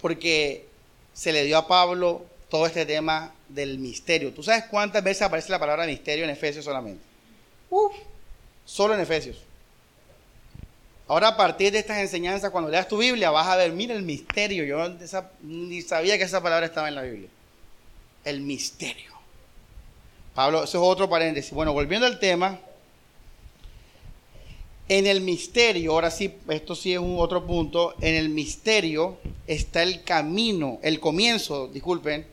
Porque 0.00 0.68
se 1.12 1.32
le 1.32 1.42
dio 1.42 1.58
a 1.58 1.66
Pablo 1.66 2.26
todo 2.52 2.66
este 2.66 2.84
tema 2.84 3.32
del 3.48 3.78
misterio. 3.78 4.34
¿Tú 4.34 4.42
sabes 4.42 4.64
cuántas 4.64 5.02
veces 5.02 5.22
aparece 5.22 5.50
la 5.50 5.58
palabra 5.58 5.86
misterio 5.86 6.24
en 6.24 6.28
Efesios 6.28 6.66
solamente? 6.66 7.02
Uf, 7.70 7.94
solo 8.66 8.92
en 8.92 9.00
Efesios. 9.00 9.38
Ahora 11.08 11.28
a 11.28 11.36
partir 11.38 11.72
de 11.72 11.78
estas 11.78 11.96
enseñanzas, 11.96 12.50
cuando 12.50 12.68
leas 12.68 12.86
tu 12.88 12.98
Biblia, 12.98 13.30
vas 13.30 13.46
a 13.46 13.56
ver, 13.56 13.72
mira 13.72 13.94
el 13.94 14.02
misterio. 14.02 14.64
Yo 14.64 14.86
ni 15.40 15.80
sabía 15.80 16.18
que 16.18 16.24
esa 16.24 16.42
palabra 16.42 16.66
estaba 16.66 16.88
en 16.88 16.94
la 16.94 17.00
Biblia. 17.00 17.30
El 18.22 18.42
misterio. 18.42 19.12
Pablo, 20.34 20.64
eso 20.64 20.76
es 20.76 20.84
otro 20.86 21.08
paréntesis. 21.08 21.52
Bueno, 21.54 21.72
volviendo 21.72 22.06
al 22.06 22.18
tema, 22.18 22.58
en 24.90 25.06
el 25.06 25.22
misterio, 25.22 25.92
ahora 25.92 26.10
sí, 26.10 26.34
esto 26.50 26.74
sí 26.74 26.92
es 26.92 26.98
un 26.98 27.18
otro 27.18 27.46
punto, 27.46 27.94
en 28.02 28.14
el 28.14 28.28
misterio 28.28 29.16
está 29.46 29.82
el 29.82 30.02
camino, 30.02 30.80
el 30.82 31.00
comienzo, 31.00 31.68
disculpen, 31.68 32.30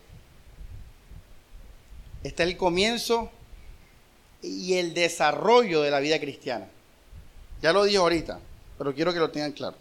está 2.24 2.44
el 2.44 2.58
comienzo 2.58 3.32
y 4.42 4.76
el 4.76 4.94
desarrollo 4.94 5.82
de 5.82 5.92
la 5.92 6.00
vida 6.00 6.20
cristiana. 6.20 6.68
Ya 7.62 7.74
lo 7.74 7.84
dije 7.84 7.98
ahorita, 7.98 8.40
pero 8.78 8.94
quiero 8.94 9.14
que 9.14 9.20
lo 9.20 9.30
tengan 9.30 9.52
claro. 9.52 9.76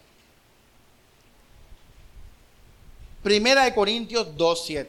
Primera 3.23 3.65
de 3.65 3.75
Corintios 3.75 4.29
2.7. 4.37 4.89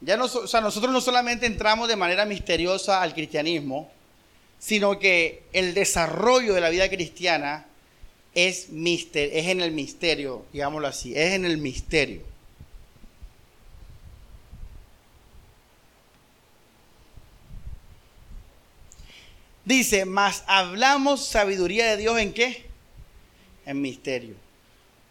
Ya 0.00 0.22
o 0.22 0.46
sea, 0.48 0.60
nosotros 0.60 0.92
no 0.92 1.00
solamente 1.00 1.46
entramos 1.46 1.88
de 1.88 1.94
manera 1.94 2.24
misteriosa 2.26 3.02
al 3.02 3.14
cristianismo, 3.14 3.90
sino 4.58 4.98
que 4.98 5.44
el 5.52 5.74
desarrollo 5.74 6.54
de 6.54 6.60
la 6.60 6.70
vida 6.70 6.88
cristiana 6.88 7.66
es 8.34 8.68
en 8.70 9.60
el 9.60 9.72
misterio, 9.72 10.46
digámoslo 10.52 10.88
así, 10.88 11.14
es 11.14 11.34
en 11.34 11.44
el 11.44 11.58
misterio. 11.58 12.31
Dice, 19.64 20.04
mas 20.04 20.42
hablamos 20.46 21.24
sabiduría 21.24 21.86
de 21.90 21.96
Dios 21.96 22.18
en 22.18 22.32
qué? 22.32 22.66
En 23.64 23.80
misterio. 23.80 24.34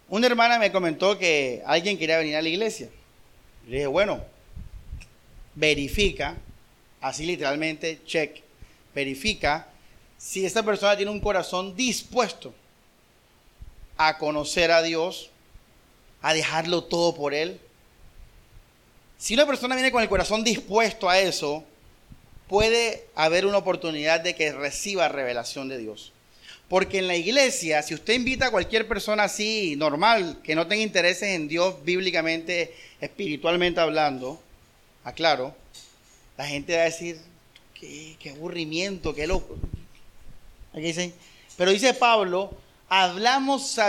Una 0.09 0.27
hermana 0.27 0.59
me 0.59 0.71
comentó 0.71 1.17
que 1.17 1.63
alguien 1.65 1.97
quería 1.97 2.17
venir 2.17 2.35
a 2.35 2.41
la 2.41 2.49
iglesia. 2.49 2.89
Le 3.67 3.77
dije, 3.77 3.87
bueno, 3.87 4.21
verifica, 5.55 6.35
así 6.99 7.25
literalmente, 7.25 8.01
check, 8.05 8.41
verifica 8.93 9.67
si 10.17 10.45
esta 10.45 10.63
persona 10.63 10.97
tiene 10.97 11.11
un 11.11 11.21
corazón 11.21 11.75
dispuesto 11.75 12.53
a 13.97 14.17
conocer 14.17 14.71
a 14.71 14.81
Dios, 14.81 15.29
a 16.21 16.33
dejarlo 16.33 16.83
todo 16.83 17.15
por 17.15 17.33
Él. 17.33 17.59
Si 19.17 19.33
una 19.33 19.45
persona 19.45 19.75
viene 19.75 19.91
con 19.91 20.03
el 20.03 20.09
corazón 20.09 20.43
dispuesto 20.43 21.09
a 21.09 21.19
eso, 21.19 21.63
puede 22.51 23.05
haber 23.15 23.45
una 23.45 23.59
oportunidad 23.59 24.19
de 24.19 24.35
que 24.35 24.51
reciba 24.51 25.07
revelación 25.07 25.69
de 25.69 25.77
Dios. 25.77 26.11
Porque 26.67 26.97
en 26.97 27.07
la 27.07 27.15
iglesia, 27.15 27.81
si 27.81 27.93
usted 27.93 28.13
invita 28.13 28.47
a 28.47 28.51
cualquier 28.51 28.89
persona 28.89 29.23
así, 29.23 29.77
normal, 29.77 30.41
que 30.43 30.53
no 30.53 30.67
tenga 30.67 30.83
intereses 30.83 31.29
en 31.29 31.47
Dios 31.47 31.81
bíblicamente, 31.85 32.75
espiritualmente 32.99 33.79
hablando, 33.79 34.37
aclaro, 35.05 35.55
la 36.37 36.45
gente 36.45 36.75
va 36.75 36.81
a 36.81 36.85
decir, 36.85 37.21
qué, 37.73 38.17
aburrimiento, 38.35 39.15
qué 39.15 39.27
loco. 39.27 39.55
Aquí 40.73 40.93
pero 41.55 41.71
dice 41.71 41.93
Pablo, 41.93 42.53
hablamos, 42.89 43.79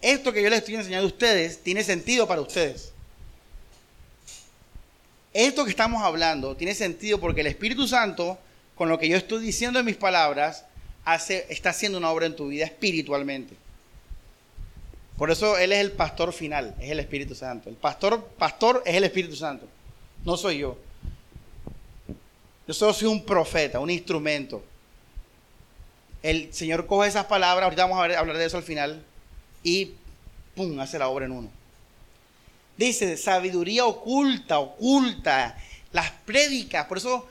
esto 0.00 0.32
que 0.32 0.44
yo 0.44 0.48
les 0.48 0.60
estoy 0.60 0.76
enseñando 0.76 1.06
a 1.06 1.10
ustedes 1.10 1.60
tiene 1.64 1.82
sentido 1.82 2.28
para 2.28 2.40
ustedes 2.40 2.91
esto 5.32 5.64
que 5.64 5.70
estamos 5.70 6.02
hablando 6.02 6.56
tiene 6.56 6.74
sentido 6.74 7.18
porque 7.18 7.40
el 7.40 7.46
Espíritu 7.46 7.88
Santo, 7.88 8.38
con 8.74 8.88
lo 8.88 8.98
que 8.98 9.08
yo 9.08 9.16
estoy 9.16 9.42
diciendo 9.42 9.78
en 9.78 9.86
mis 9.86 9.96
palabras, 9.96 10.64
hace, 11.04 11.46
está 11.48 11.70
haciendo 11.70 11.98
una 11.98 12.10
obra 12.10 12.26
en 12.26 12.36
tu 12.36 12.48
vida 12.48 12.64
espiritualmente. 12.64 13.54
Por 15.16 15.30
eso 15.30 15.56
Él 15.56 15.72
es 15.72 15.78
el 15.78 15.92
pastor 15.92 16.32
final, 16.32 16.74
es 16.80 16.90
el 16.90 17.00
Espíritu 17.00 17.34
Santo. 17.34 17.68
El 17.68 17.76
pastor, 17.76 18.24
pastor 18.38 18.82
es 18.84 18.94
el 18.94 19.04
Espíritu 19.04 19.36
Santo, 19.36 19.66
no 20.24 20.36
soy 20.36 20.58
yo. 20.58 20.76
Yo 22.66 22.74
solo 22.74 22.92
soy 22.92 23.08
un 23.08 23.24
profeta, 23.24 23.80
un 23.80 23.90
instrumento. 23.90 24.62
El 26.22 26.52
Señor 26.52 26.86
coge 26.86 27.08
esas 27.08 27.26
palabras, 27.26 27.64
ahorita 27.64 27.82
vamos 27.82 27.98
a 27.98 28.18
hablar 28.18 28.36
de 28.36 28.44
eso 28.44 28.56
al 28.56 28.62
final, 28.62 29.02
y 29.62 29.94
¡pum! 30.54 30.78
hace 30.78 30.98
la 30.98 31.08
obra 31.08 31.24
en 31.24 31.32
uno. 31.32 31.61
Dice, 32.76 33.16
sabiduría 33.16 33.84
oculta, 33.84 34.58
oculta. 34.58 35.56
Las 35.92 36.10
prédicas. 36.24 36.86
Por 36.86 36.98
eso, 36.98 37.28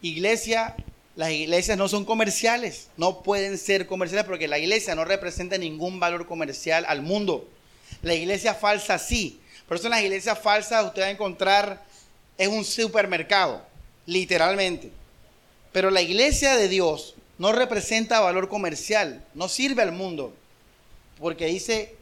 iglesia, 0.00 0.74
las 1.16 1.30
iglesias 1.30 1.78
no 1.78 1.88
son 1.88 2.04
comerciales. 2.04 2.88
No 2.96 3.22
pueden 3.22 3.58
ser 3.58 3.86
comerciales 3.86 4.26
porque 4.26 4.48
la 4.48 4.58
iglesia 4.58 4.94
no 4.94 5.04
representa 5.04 5.58
ningún 5.58 6.00
valor 6.00 6.26
comercial 6.26 6.84
al 6.88 7.02
mundo. 7.02 7.48
La 8.02 8.14
iglesia 8.14 8.54
falsa 8.54 8.98
sí. 8.98 9.40
Por 9.68 9.76
eso 9.76 9.86
en 9.86 9.92
las 9.92 10.02
iglesias 10.02 10.38
falsas 10.38 10.84
usted 10.84 11.02
va 11.02 11.06
a 11.06 11.10
encontrar, 11.10 11.82
es 12.36 12.48
un 12.48 12.64
supermercado, 12.64 13.64
literalmente. 14.06 14.90
Pero 15.72 15.90
la 15.90 16.02
iglesia 16.02 16.56
de 16.56 16.68
Dios 16.68 17.14
no 17.38 17.52
representa 17.52 18.20
valor 18.20 18.48
comercial, 18.48 19.24
no 19.34 19.48
sirve 19.48 19.82
al 19.82 19.92
mundo. 19.92 20.34
Porque 21.18 21.46
dice 21.46 21.94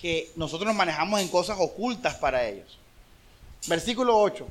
que 0.00 0.30
nosotros 0.36 0.66
nos 0.66 0.76
manejamos 0.76 1.20
en 1.20 1.28
cosas 1.28 1.58
ocultas 1.60 2.14
para 2.14 2.46
ellos. 2.46 2.78
Versículo 3.66 4.16
8. 4.18 4.46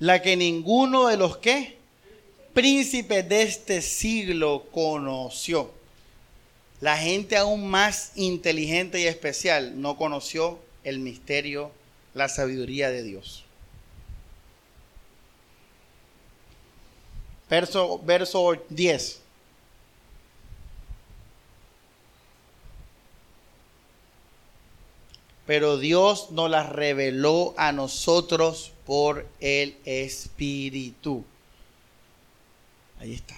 La 0.00 0.20
que 0.20 0.36
ninguno 0.36 1.06
de 1.06 1.16
los 1.16 1.38
que 1.38 1.78
príncipes 2.52 3.26
de 3.26 3.42
este 3.42 3.80
siglo 3.80 4.66
conoció. 4.70 5.72
La 6.82 6.98
gente 6.98 7.38
aún 7.38 7.66
más 7.68 8.12
inteligente 8.16 9.00
y 9.00 9.06
especial 9.06 9.80
no 9.80 9.96
conoció 9.96 10.58
el 10.82 10.98
misterio 10.98 11.70
la 12.14 12.28
sabiduría 12.28 12.90
de 12.90 13.02
Dios. 13.02 13.44
Verso, 17.50 18.00
verso 18.04 18.54
10. 18.70 19.20
Pero 25.46 25.76
Dios 25.76 26.30
nos 26.30 26.50
las 26.50 26.70
reveló 26.70 27.54
a 27.58 27.72
nosotros 27.72 28.72
por 28.86 29.28
el 29.40 29.76
Espíritu. 29.84 31.24
Ahí 32.98 33.12
está. 33.12 33.36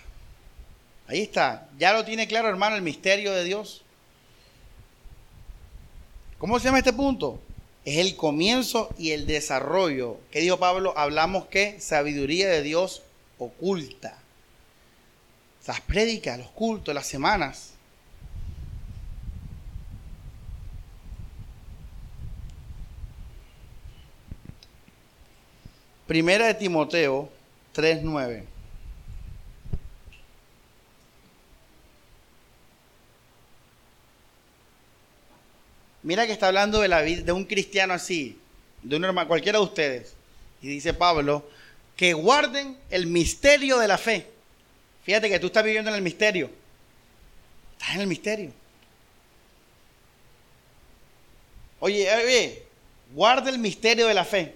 Ahí 1.09 1.23
está. 1.23 1.69
Ya 1.79 1.93
lo 1.93 2.05
tiene 2.05 2.29
claro, 2.29 2.49
hermano, 2.49 2.77
el 2.77 2.83
misterio 2.83 3.33
de 3.33 3.43
Dios. 3.43 3.83
¿Cómo 6.39 6.59
se 6.59 6.67
llama 6.67 6.79
este 6.79 6.93
punto? 6.93 7.41
Es 7.87 7.99
el 7.99 8.17
comienzo 8.17 8.93
y 8.99 9.13
el 9.13 9.29
desarrollo. 9.29 10.19
¿Qué 10.33 10.41
dijo 10.41 10.59
Pablo? 10.59 10.93
Hablamos 10.97 11.47
que 11.47 11.81
sabiduría 11.81 12.49
de 12.49 12.63
Dios 12.63 13.03
oculta. 13.39 14.19
Las 15.69 15.81
prédicas, 15.83 16.37
los 16.37 16.51
cultos, 16.51 16.93
las 16.93 17.07
semanas. 17.07 17.75
Primera 26.09 26.49
de 26.49 26.55
Timoteo 26.55 27.29
3.9. 27.73 28.56
Mira 36.07 36.25
que 36.25 36.33
está 36.33 36.47
hablando 36.47 36.81
de 36.81 36.87
la 36.87 37.03
de 37.03 37.33
un 37.33 37.45
cristiano 37.45 37.93
así, 37.93 38.39
de 38.81 38.95
un 38.95 39.05
hermano, 39.05 39.27
cualquiera 39.27 39.59
de 39.59 39.65
ustedes. 39.65 40.15
Y 40.63 40.69
dice 40.69 40.95
Pablo, 40.95 41.45
que 41.97 42.13
guarden 42.13 42.79
el 42.91 43.09
misterio 43.09 43.77
de 43.79 43.89
la 43.89 43.99
fe. 43.99 44.25
Fíjate 45.03 45.29
que 45.29 45.41
tú 45.41 45.49
estás 45.49 45.65
viviendo 45.65 45.91
en 45.91 45.97
el 45.97 46.03
misterio. 46.03 46.49
Estás 47.73 47.97
en 47.97 48.03
el 48.03 48.07
misterio. 48.07 48.53
Oye, 51.81 52.09
oye, 52.15 52.63
guarda 53.13 53.51
el 53.51 53.59
misterio 53.59 54.07
de 54.07 54.15
la 54.15 54.25
fe. 54.25 54.55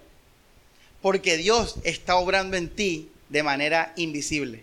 Porque 1.03 1.37
Dios 1.37 1.79
está 1.83 2.15
obrando 2.15 2.57
en 2.57 2.69
ti 2.69 3.11
de 3.29 3.43
manera 3.43 3.93
invisible. 3.97 4.63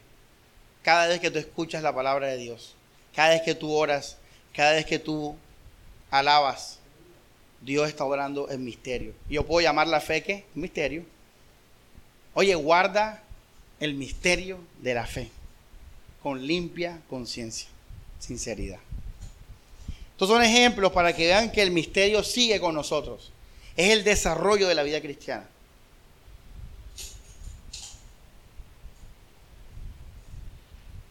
Cada 0.83 1.07
vez 1.07 1.19
que 1.19 1.31
tú 1.31 1.37
escuchas 1.37 1.83
la 1.83 1.93
palabra 1.93 2.27
de 2.27 2.37
Dios, 2.37 2.75
cada 3.13 3.31
vez 3.31 3.41
que 3.41 3.55
tú 3.55 3.73
oras, 3.73 4.15
cada 4.53 4.71
vez 4.71 4.85
que 4.85 4.99
tú 4.99 5.35
alabas, 6.09 6.76
Dios 7.67 7.89
está 7.89 8.05
obrando 8.05 8.49
en 8.49 8.63
misterio. 8.63 9.13
Yo 9.29 9.45
puedo 9.45 9.59
llamar 9.59 9.89
la 9.89 9.99
fe 9.99 10.23
que 10.23 10.45
misterio. 10.55 11.03
Oye, 12.33 12.55
guarda 12.55 13.21
el 13.81 13.93
misterio 13.93 14.59
de 14.81 14.93
la 14.93 15.05
fe 15.05 15.29
con 16.23 16.47
limpia 16.47 17.01
conciencia, 17.09 17.67
sinceridad. 18.19 18.79
Estos 20.11 20.29
son 20.29 20.41
ejemplos 20.41 20.93
para 20.93 21.13
que 21.13 21.27
vean 21.27 21.51
que 21.51 21.61
el 21.61 21.71
misterio 21.71 22.23
sigue 22.23 22.57
con 22.61 22.73
nosotros. 22.73 23.33
Es 23.75 23.89
el 23.89 24.05
desarrollo 24.05 24.69
de 24.69 24.75
la 24.75 24.83
vida 24.83 25.01
cristiana. 25.01 25.45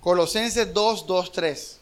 Colosenses 0.00 0.72
2, 0.72 1.06
2, 1.06 1.32
3. 1.32 1.80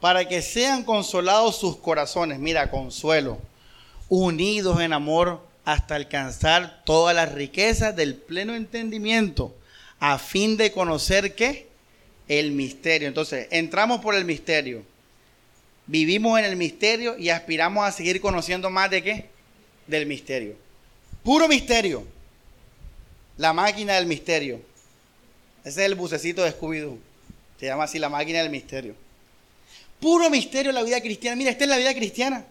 Para 0.00 0.28
que 0.28 0.42
sean 0.42 0.84
consolados 0.84 1.58
sus 1.58 1.76
corazones, 1.76 2.38
mira, 2.38 2.70
consuelo, 2.70 3.38
unidos 4.08 4.80
en 4.80 4.92
amor 4.92 5.40
hasta 5.64 5.96
alcanzar 5.96 6.82
todas 6.84 7.14
las 7.14 7.32
riquezas 7.32 7.94
del 7.96 8.14
pleno 8.14 8.54
entendimiento, 8.54 9.54
a 10.00 10.18
fin 10.18 10.56
de 10.56 10.72
conocer 10.72 11.34
qué? 11.34 11.68
El 12.28 12.52
misterio. 12.52 13.08
Entonces, 13.08 13.48
entramos 13.50 14.00
por 14.00 14.14
el 14.14 14.24
misterio 14.24 14.84
vivimos 15.88 16.38
en 16.38 16.44
el 16.44 16.54
misterio 16.54 17.18
y 17.18 17.30
aspiramos 17.30 17.84
a 17.84 17.90
seguir 17.90 18.20
conociendo 18.20 18.70
más 18.70 18.90
de 18.90 19.02
qué? 19.02 19.26
Del 19.88 20.06
misterio. 20.06 20.54
Puro 21.24 21.48
misterio. 21.48 22.06
La 23.36 23.52
máquina 23.52 23.94
del 23.94 24.06
misterio. 24.06 24.60
Ese 25.64 25.80
es 25.80 25.86
el 25.86 25.94
bucecito 25.96 26.44
de 26.44 26.52
Scooby-Doo. 26.52 26.98
Se 27.58 27.66
llama 27.66 27.84
así 27.84 27.98
la 27.98 28.08
máquina 28.08 28.40
del 28.40 28.50
misterio. 28.50 28.94
Puro 30.00 30.30
misterio 30.30 30.72
la 30.72 30.82
vida 30.82 31.00
cristiana. 31.00 31.36
Mira, 31.36 31.50
esta 31.50 31.64
es 31.64 31.70
la 31.70 31.76
vida 31.76 31.94
cristiana. 31.94 32.44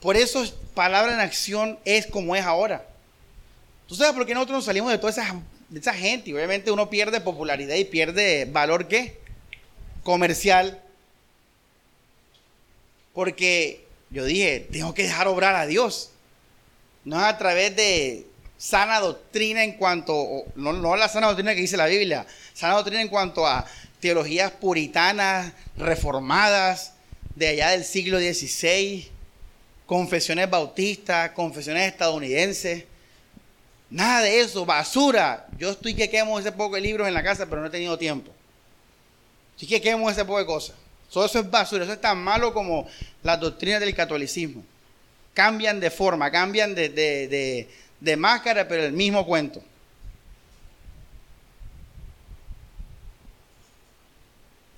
Por 0.00 0.16
eso 0.16 0.44
palabra 0.74 1.14
en 1.14 1.20
acción 1.20 1.78
es 1.84 2.06
como 2.06 2.36
es 2.36 2.44
ahora. 2.44 2.86
¿Tú 3.88 3.94
sabes 3.94 4.14
por 4.14 4.26
qué 4.26 4.34
nosotros 4.34 4.58
nos 4.58 4.64
salimos 4.64 4.90
de 4.90 4.98
toda 4.98 5.10
esa, 5.10 5.40
de 5.68 5.80
esa 5.80 5.94
gente? 5.94 6.30
Y 6.30 6.34
obviamente 6.34 6.70
uno 6.70 6.90
pierde 6.90 7.20
popularidad 7.20 7.76
y 7.76 7.84
pierde 7.84 8.44
valor 8.44 8.88
¿qué? 8.88 9.18
comercial 10.02 10.80
porque 13.16 13.86
yo 14.10 14.26
dije, 14.26 14.68
tengo 14.70 14.92
que 14.92 15.04
dejar 15.04 15.26
obrar 15.26 15.54
a 15.56 15.66
Dios. 15.66 16.10
No 17.04 17.16
es 17.16 17.24
a 17.24 17.38
través 17.38 17.74
de 17.74 18.26
sana 18.58 19.00
doctrina 19.00 19.64
en 19.64 19.72
cuanto, 19.72 20.44
no, 20.54 20.74
no 20.74 20.96
la 20.96 21.08
sana 21.08 21.28
doctrina 21.28 21.54
que 21.54 21.62
dice 21.62 21.78
la 21.78 21.86
Biblia, 21.86 22.26
sana 22.52 22.74
doctrina 22.74 23.00
en 23.00 23.08
cuanto 23.08 23.46
a 23.46 23.66
teologías 24.00 24.52
puritanas, 24.52 25.52
reformadas, 25.76 26.92
de 27.34 27.48
allá 27.48 27.70
del 27.70 27.84
siglo 27.84 28.18
XVI, 28.18 29.08
confesiones 29.86 30.50
bautistas, 30.50 31.30
confesiones 31.30 31.92
estadounidenses. 31.92 32.84
Nada 33.90 34.22
de 34.22 34.40
eso, 34.40 34.66
basura. 34.66 35.46
Yo 35.58 35.70
estoy 35.70 35.94
que 35.94 36.10
quemo 36.10 36.38
ese 36.38 36.52
poco 36.52 36.74
de 36.74 36.80
libros 36.80 37.06
en 37.06 37.14
la 37.14 37.22
casa, 37.22 37.46
pero 37.46 37.60
no 37.60 37.68
he 37.68 37.70
tenido 37.70 37.96
tiempo. 37.96 38.32
Estoy 39.52 39.68
que 39.68 39.80
quemo 39.80 40.10
ese 40.10 40.24
poco 40.24 40.38
de 40.38 40.46
cosas. 40.46 40.76
Todo 41.12 41.24
eso 41.24 41.38
es 41.38 41.50
basura, 41.50 41.84
eso 41.84 41.92
es 41.92 42.00
tan 42.00 42.18
malo 42.18 42.52
como 42.52 42.86
las 43.22 43.40
doctrinas 43.40 43.80
del 43.80 43.94
catolicismo. 43.94 44.62
Cambian 45.32 45.80
de 45.80 45.90
forma, 45.90 46.30
cambian 46.30 46.74
de, 46.74 47.68
máscara, 48.18 48.66
pero 48.66 48.84
el 48.84 48.92
mismo 48.92 49.24
cuento. 49.24 49.62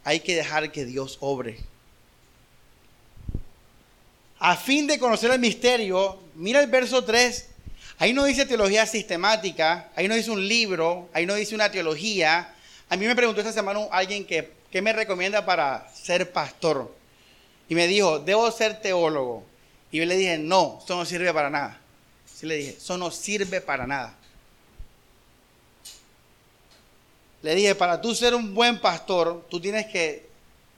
Hay 0.08 0.20
que 0.20 0.34
dejar 0.34 0.72
que 0.72 0.86
Dios 0.86 1.18
obre. 1.20 1.58
A 4.38 4.56
fin 4.56 4.86
de 4.86 4.98
conocer 4.98 5.30
el 5.30 5.38
misterio, 5.38 6.18
mira 6.34 6.62
el 6.62 6.66
verso 6.66 7.04
3. 7.04 7.46
Ahí 7.98 8.14
no 8.14 8.24
dice 8.24 8.46
teología 8.46 8.86
sistemática, 8.86 9.90
ahí 9.94 10.08
no 10.08 10.14
dice 10.14 10.30
un 10.30 10.48
libro, 10.48 11.10
ahí 11.12 11.26
no 11.26 11.34
dice 11.34 11.54
una 11.54 11.70
teología. 11.70 12.54
A 12.88 12.96
mí 12.96 13.04
me 13.04 13.14
preguntó 13.14 13.42
esta 13.42 13.52
semana 13.52 13.80
alguien 13.90 14.24
que 14.24 14.50
¿qué 14.70 14.80
me 14.80 14.94
recomienda 14.94 15.44
para 15.44 15.86
ser 15.92 16.32
pastor? 16.32 16.90
Y 17.68 17.74
me 17.74 17.86
dijo, 17.86 18.18
debo 18.18 18.50
ser 18.50 18.80
teólogo. 18.80 19.44
Y 19.92 19.98
yo 19.98 20.06
le 20.06 20.16
dije, 20.16 20.38
no, 20.38 20.80
eso 20.82 20.96
no 20.96 21.04
sirve 21.04 21.34
para 21.34 21.50
nada. 21.50 21.78
Sí 22.24 22.46
le 22.46 22.56
dije, 22.56 22.76
eso 22.78 22.96
no 22.96 23.10
sirve 23.10 23.60
para 23.60 23.86
nada. 23.86 24.16
Le 27.48 27.54
dije, 27.54 27.74
para 27.74 27.98
tú 27.98 28.14
ser 28.14 28.34
un 28.34 28.52
buen 28.52 28.78
pastor, 28.78 29.42
tú 29.48 29.58
tienes 29.58 29.86
que 29.86 30.26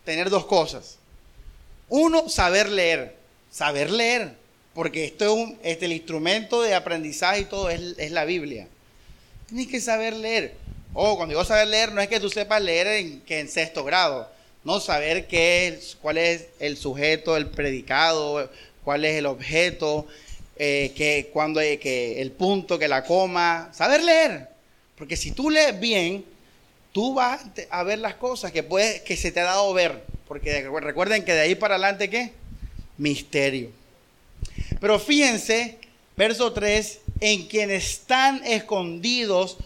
tener 0.04 0.30
dos 0.30 0.46
cosas. 0.46 0.98
Uno, 1.88 2.28
saber 2.28 2.68
leer. 2.68 3.16
Saber 3.50 3.90
leer. 3.90 4.36
Porque 4.72 5.04
esto 5.04 5.24
es, 5.24 5.30
un, 5.32 5.58
este, 5.64 5.86
el 5.86 5.94
instrumento 5.94 6.62
de 6.62 6.76
aprendizaje 6.76 7.40
y 7.40 7.44
todo 7.46 7.70
es, 7.70 7.98
es 7.98 8.12
la 8.12 8.24
Biblia. 8.24 8.68
Tienes 9.48 9.66
que 9.66 9.80
saber 9.80 10.14
leer. 10.14 10.54
Oh, 10.94 11.16
cuando 11.16 11.32
digo 11.32 11.44
saber 11.44 11.66
leer, 11.66 11.90
no 11.90 12.00
es 12.02 12.06
que 12.06 12.20
tú 12.20 12.30
sepas 12.30 12.62
leer 12.62 12.86
en, 12.86 13.20
que 13.22 13.40
en 13.40 13.48
sexto 13.48 13.82
grado. 13.82 14.30
No, 14.62 14.78
saber 14.78 15.26
qué 15.26 15.66
es, 15.66 15.96
cuál 16.00 16.18
es 16.18 16.50
el 16.60 16.76
sujeto, 16.76 17.36
el 17.36 17.48
predicado, 17.48 18.48
cuál 18.84 19.04
es 19.04 19.16
el 19.16 19.26
objeto, 19.26 20.06
eh, 20.54 20.92
que, 20.96 21.30
cuando, 21.32 21.58
que 21.58 22.22
el 22.22 22.30
punto, 22.30 22.78
que 22.78 22.86
la 22.86 23.02
coma. 23.02 23.72
Saber 23.74 24.04
leer. 24.04 24.50
Porque 24.94 25.16
si 25.16 25.32
tú 25.32 25.50
lees 25.50 25.80
bien, 25.80 26.29
tú 26.92 27.14
vas 27.14 27.42
a 27.70 27.82
ver 27.82 27.98
las 27.98 28.14
cosas 28.14 28.52
que, 28.52 28.66
que 29.04 29.16
se 29.16 29.32
te 29.32 29.40
ha 29.40 29.44
dado 29.44 29.72
ver. 29.72 30.04
Porque 30.26 30.68
recuerden 30.80 31.24
que 31.24 31.32
de 31.32 31.40
ahí 31.40 31.54
para 31.54 31.74
adelante, 31.74 32.08
¿qué? 32.08 32.32
Misterio. 32.98 33.70
Pero 34.80 34.98
fíjense, 34.98 35.78
verso 36.16 36.52
3, 36.52 37.00
en 37.20 37.46
quienes 37.46 37.84
están 37.90 38.42
escondidos 38.44 39.58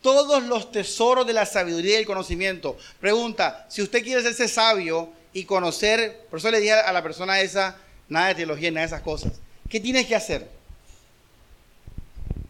todos 0.00 0.42
los 0.42 0.72
tesoros 0.72 1.26
de 1.26 1.32
la 1.32 1.46
sabiduría 1.46 1.96
y 1.96 2.00
el 2.00 2.06
conocimiento. 2.06 2.76
Pregunta, 3.00 3.66
si 3.68 3.82
usted 3.82 4.02
quiere 4.02 4.34
ser 4.34 4.48
sabio 4.48 5.10
y 5.32 5.44
conocer, 5.44 6.26
por 6.28 6.38
eso 6.38 6.50
le 6.50 6.60
dije 6.60 6.72
a 6.72 6.92
la 6.92 7.02
persona 7.02 7.40
esa, 7.40 7.76
nada 8.08 8.28
de 8.28 8.34
teología, 8.34 8.70
nada 8.70 8.86
de 8.86 8.86
esas 8.88 9.02
cosas. 9.02 9.32
¿Qué 9.68 9.80
tienes 9.80 10.06
que 10.06 10.14
hacer? 10.14 10.48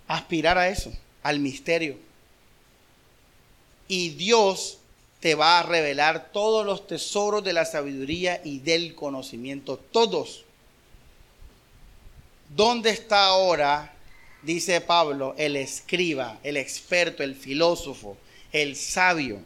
Aspirar 0.09 0.59
a 0.59 0.69
eso, 0.69 0.93
al 1.23 1.39
misterio. 1.39 1.97
Y 3.93 4.09
Dios 4.09 4.79
te 5.21 5.35
va 5.35 5.59
a 5.59 5.63
revelar 5.65 6.33
todos 6.33 6.65
los 6.65 6.87
tesoros 6.87 7.45
de 7.45 7.53
la 7.53 7.67
sabiduría 7.67 8.41
y 8.43 8.61
del 8.61 8.95
conocimiento, 8.95 9.77
todos. 9.77 10.47
¿Dónde 12.57 12.89
está 12.89 13.27
ahora, 13.27 13.95
dice 14.41 14.81
Pablo, 14.81 15.35
el 15.37 15.57
escriba, 15.57 16.39
el 16.43 16.57
experto, 16.57 17.23
el 17.23 17.35
filósofo, 17.35 18.17
el 18.51 18.77
sabio 18.77 19.41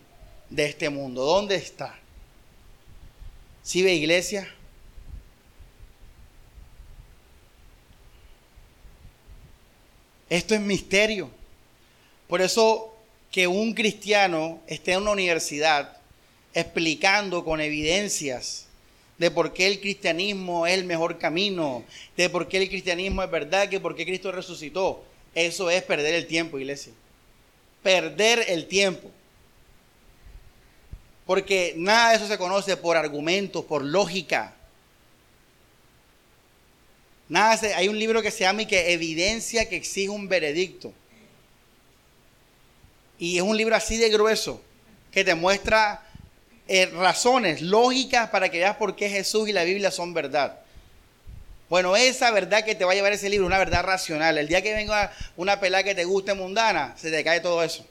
de 0.49 0.66
este 0.66 0.90
mundo? 0.90 1.24
¿Dónde 1.24 1.57
está? 1.57 1.99
¿Sí 3.64 3.82
ve 3.82 3.94
iglesia? 3.94 4.49
Esto 10.30 10.55
es 10.55 10.61
misterio. 10.61 11.32
Por 12.28 12.40
eso 12.40 12.95
que 13.37 13.47
un 13.47 13.74
cristiano 13.74 14.62
esté 14.66 14.93
en 14.93 15.03
una 15.03 15.11
universidad 15.11 15.99
explicando 16.55 17.45
con 17.45 17.61
evidencias 17.61 18.64
de 19.18 19.30
por 19.30 19.53
qué 19.53 19.66
el 19.66 19.78
cristianismo 19.78 20.66
es 20.66 20.72
el 20.72 20.87
mejor 20.87 21.18
camino, 21.18 21.84
de 22.16 22.30
por 22.30 22.49
qué 22.49 22.57
el 22.57 22.70
cristianismo 22.70 23.22
es 23.22 23.30
verdad, 23.30 23.68
que 23.68 23.78
por 23.78 23.95
qué 23.95 24.07
Cristo 24.07 24.32
resucitó. 24.32 25.05
Eso 25.34 25.68
es 25.68 25.82
perder 25.82 26.14
el 26.14 26.26
tiempo, 26.26 26.59
iglesia. 26.59 26.95
Perder 27.82 28.47
el 28.49 28.68
tiempo. 28.68 29.11
Porque 31.26 31.74
nada 31.76 32.12
de 32.12 32.16
eso 32.16 32.28
se 32.28 32.39
conoce 32.39 32.74
por 32.78 32.97
argumentos, 32.97 33.66
por 33.66 33.84
lógica. 33.84 34.55
Nada, 37.28 37.61
hay 37.76 37.89
un 37.89 37.99
libro 37.99 38.22
que 38.22 38.30
se 38.30 38.45
llama 38.45 38.62
y 38.62 38.66
que 38.66 38.95
evidencia 38.95 39.68
que 39.68 39.76
exige 39.76 40.09
un 40.09 40.26
veredicto. 40.26 40.95
Y 43.18 43.36
es 43.36 43.42
un 43.42 43.56
libro 43.56 43.74
así 43.74 43.96
de 43.96 44.10
grueso 44.10 44.60
que 45.10 45.24
te 45.24 45.34
muestra 45.34 46.02
eh, 46.68 46.86
razones 46.86 47.62
lógicas 47.62 48.28
para 48.30 48.48
que 48.48 48.58
veas 48.58 48.76
por 48.76 48.96
qué 48.96 49.08
Jesús 49.08 49.48
y 49.48 49.52
la 49.52 49.64
Biblia 49.64 49.90
son 49.90 50.12
verdad. 50.14 50.58
Bueno, 51.68 51.96
esa 51.96 52.30
verdad 52.30 52.64
que 52.64 52.74
te 52.74 52.84
va 52.84 52.92
a 52.92 52.94
llevar 52.94 53.12
ese 53.12 53.28
libro, 53.28 53.46
una 53.46 53.58
verdad 53.58 53.84
racional. 53.84 54.38
El 54.38 54.46
día 54.46 54.62
que 54.62 54.74
venga 54.74 55.12
una 55.36 55.58
pelada 55.58 55.82
que 55.82 55.94
te 55.94 56.04
guste 56.04 56.34
mundana, 56.34 56.94
se 56.96 57.10
te 57.10 57.24
cae 57.24 57.40
todo 57.40 57.62
eso. 57.62 57.84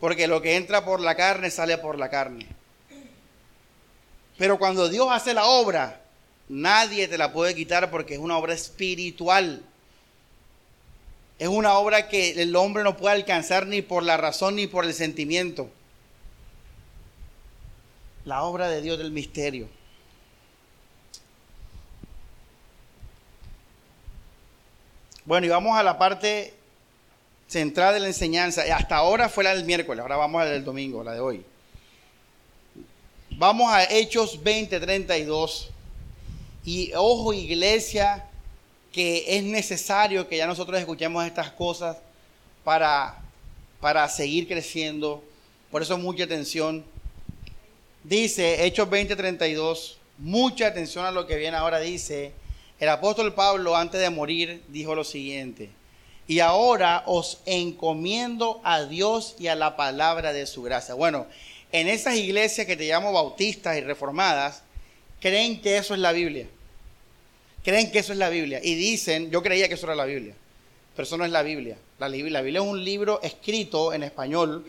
Porque 0.00 0.26
lo 0.26 0.42
que 0.42 0.56
entra 0.56 0.84
por 0.84 1.00
la 1.00 1.14
carne 1.14 1.50
sale 1.50 1.78
por 1.78 1.98
la 1.98 2.10
carne. 2.10 2.46
Pero 4.36 4.58
cuando 4.58 4.88
Dios 4.88 5.08
hace 5.10 5.34
la 5.34 5.46
obra, 5.46 6.00
nadie 6.48 7.08
te 7.08 7.18
la 7.18 7.32
puede 7.32 7.54
quitar 7.54 7.90
porque 7.90 8.14
es 8.14 8.20
una 8.20 8.36
obra 8.36 8.54
espiritual. 8.54 9.62
Es 11.38 11.48
una 11.48 11.74
obra 11.74 12.08
que 12.08 12.42
el 12.42 12.54
hombre 12.56 12.82
no 12.82 12.96
puede 12.96 13.14
alcanzar 13.14 13.66
ni 13.66 13.80
por 13.80 14.02
la 14.02 14.16
razón 14.16 14.56
ni 14.56 14.66
por 14.66 14.84
el 14.84 14.92
sentimiento. 14.92 15.70
La 18.24 18.42
obra 18.42 18.68
de 18.68 18.82
Dios 18.82 18.98
del 18.98 19.12
misterio. 19.12 19.68
Bueno, 25.24 25.46
y 25.46 25.50
vamos 25.50 25.76
a 25.76 25.82
la 25.82 25.98
parte 25.98 26.54
central 27.46 27.94
de 27.94 28.00
la 28.00 28.06
enseñanza. 28.08 28.62
Hasta 28.74 28.96
ahora 28.96 29.28
fue 29.28 29.44
la 29.44 29.54
del 29.54 29.64
miércoles, 29.64 30.02
ahora 30.02 30.16
vamos 30.16 30.40
a 30.40 30.44
la 30.44 30.50
del 30.50 30.64
domingo, 30.64 31.04
la 31.04 31.12
de 31.12 31.20
hoy. 31.20 31.44
Vamos 33.30 33.70
a 33.72 33.84
Hechos 33.84 34.42
20, 34.42 34.80
32. 34.80 35.70
Y 36.64 36.92
ojo, 36.94 37.32
iglesia, 37.32 38.27
que 38.92 39.36
es 39.36 39.42
necesario 39.44 40.28
que 40.28 40.36
ya 40.36 40.46
nosotros 40.46 40.78
escuchemos 40.78 41.24
estas 41.26 41.50
cosas 41.50 41.98
para, 42.64 43.18
para 43.80 44.08
seguir 44.08 44.48
creciendo. 44.48 45.22
Por 45.70 45.82
eso 45.82 45.98
mucha 45.98 46.24
atención. 46.24 46.84
Dice 48.04 48.64
Hechos 48.64 48.88
20:32, 48.88 49.96
mucha 50.18 50.68
atención 50.68 51.04
a 51.04 51.10
lo 51.10 51.26
que 51.26 51.36
viene 51.36 51.56
ahora. 51.56 51.80
Dice, 51.80 52.32
el 52.80 52.88
apóstol 52.88 53.34
Pablo 53.34 53.76
antes 53.76 54.00
de 54.00 54.10
morir 54.10 54.62
dijo 54.68 54.94
lo 54.94 55.04
siguiente, 55.04 55.70
y 56.26 56.40
ahora 56.40 57.02
os 57.06 57.40
encomiendo 57.44 58.60
a 58.64 58.84
Dios 58.84 59.36
y 59.38 59.48
a 59.48 59.54
la 59.54 59.76
palabra 59.76 60.32
de 60.32 60.46
su 60.46 60.62
gracia. 60.62 60.94
Bueno, 60.94 61.26
en 61.72 61.88
esas 61.88 62.16
iglesias 62.16 62.66
que 62.66 62.76
te 62.76 62.88
llamo 62.88 63.12
bautistas 63.12 63.76
y 63.76 63.80
reformadas, 63.82 64.62
creen 65.20 65.60
que 65.60 65.76
eso 65.76 65.94
es 65.94 66.00
la 66.00 66.12
Biblia 66.12 66.46
creen 67.68 67.90
que 67.90 67.98
eso 67.98 68.12
es 68.12 68.18
la 68.18 68.30
Biblia 68.30 68.60
y 68.62 68.74
dicen, 68.76 69.30
yo 69.30 69.42
creía 69.42 69.68
que 69.68 69.74
eso 69.74 69.84
era 69.84 69.94
la 69.94 70.06
Biblia, 70.06 70.34
pero 70.96 71.06
eso 71.06 71.18
no 71.18 71.26
es 71.26 71.30
la 71.30 71.42
Biblia. 71.42 71.76
La, 71.98 72.08
Biblia 72.08 72.40
es 72.40 72.60
un 72.60 72.82
libro 72.82 73.20
escrito 73.22 73.92
en 73.92 74.02
español, 74.02 74.64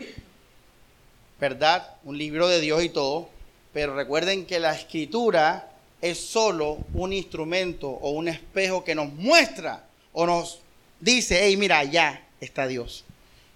¿verdad? 1.40 1.94
Un 2.04 2.18
libro 2.18 2.46
de 2.46 2.60
Dios 2.60 2.84
y 2.84 2.90
todo, 2.90 3.30
pero 3.72 3.96
recuerden 3.96 4.44
que 4.44 4.60
la 4.60 4.74
escritura 4.74 5.72
es 6.02 6.18
solo 6.18 6.76
un 6.92 7.14
instrumento 7.14 7.88
o 7.88 8.10
un 8.10 8.28
espejo 8.28 8.84
que 8.84 8.94
nos 8.94 9.10
muestra 9.14 9.86
o 10.12 10.26
nos 10.26 10.60
dice, 11.00 11.40
hey, 11.42 11.56
mira, 11.56 11.78
allá 11.78 12.26
está 12.38 12.66
Dios. 12.66 13.04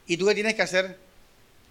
¿Y 0.06 0.16
tú 0.16 0.24
qué 0.26 0.34
tienes 0.34 0.54
que 0.54 0.62
hacer? 0.62 0.96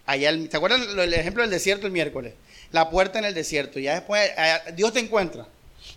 Allá, 0.06 0.32
¿te 0.48 0.58
acuerdas 0.58 0.82
el 0.96 1.14
ejemplo 1.16 1.42
del 1.42 1.50
desierto 1.50 1.88
el 1.88 1.94
miércoles? 1.94 2.36
La 2.72 2.92
puerta 2.92 3.18
en 3.18 3.26
el 3.26 3.34
desierto. 3.34 3.80
Ya 3.80 3.96
después, 3.96 4.30
Dios 4.76 4.94
te 4.94 5.00
encuentra. 5.00 5.48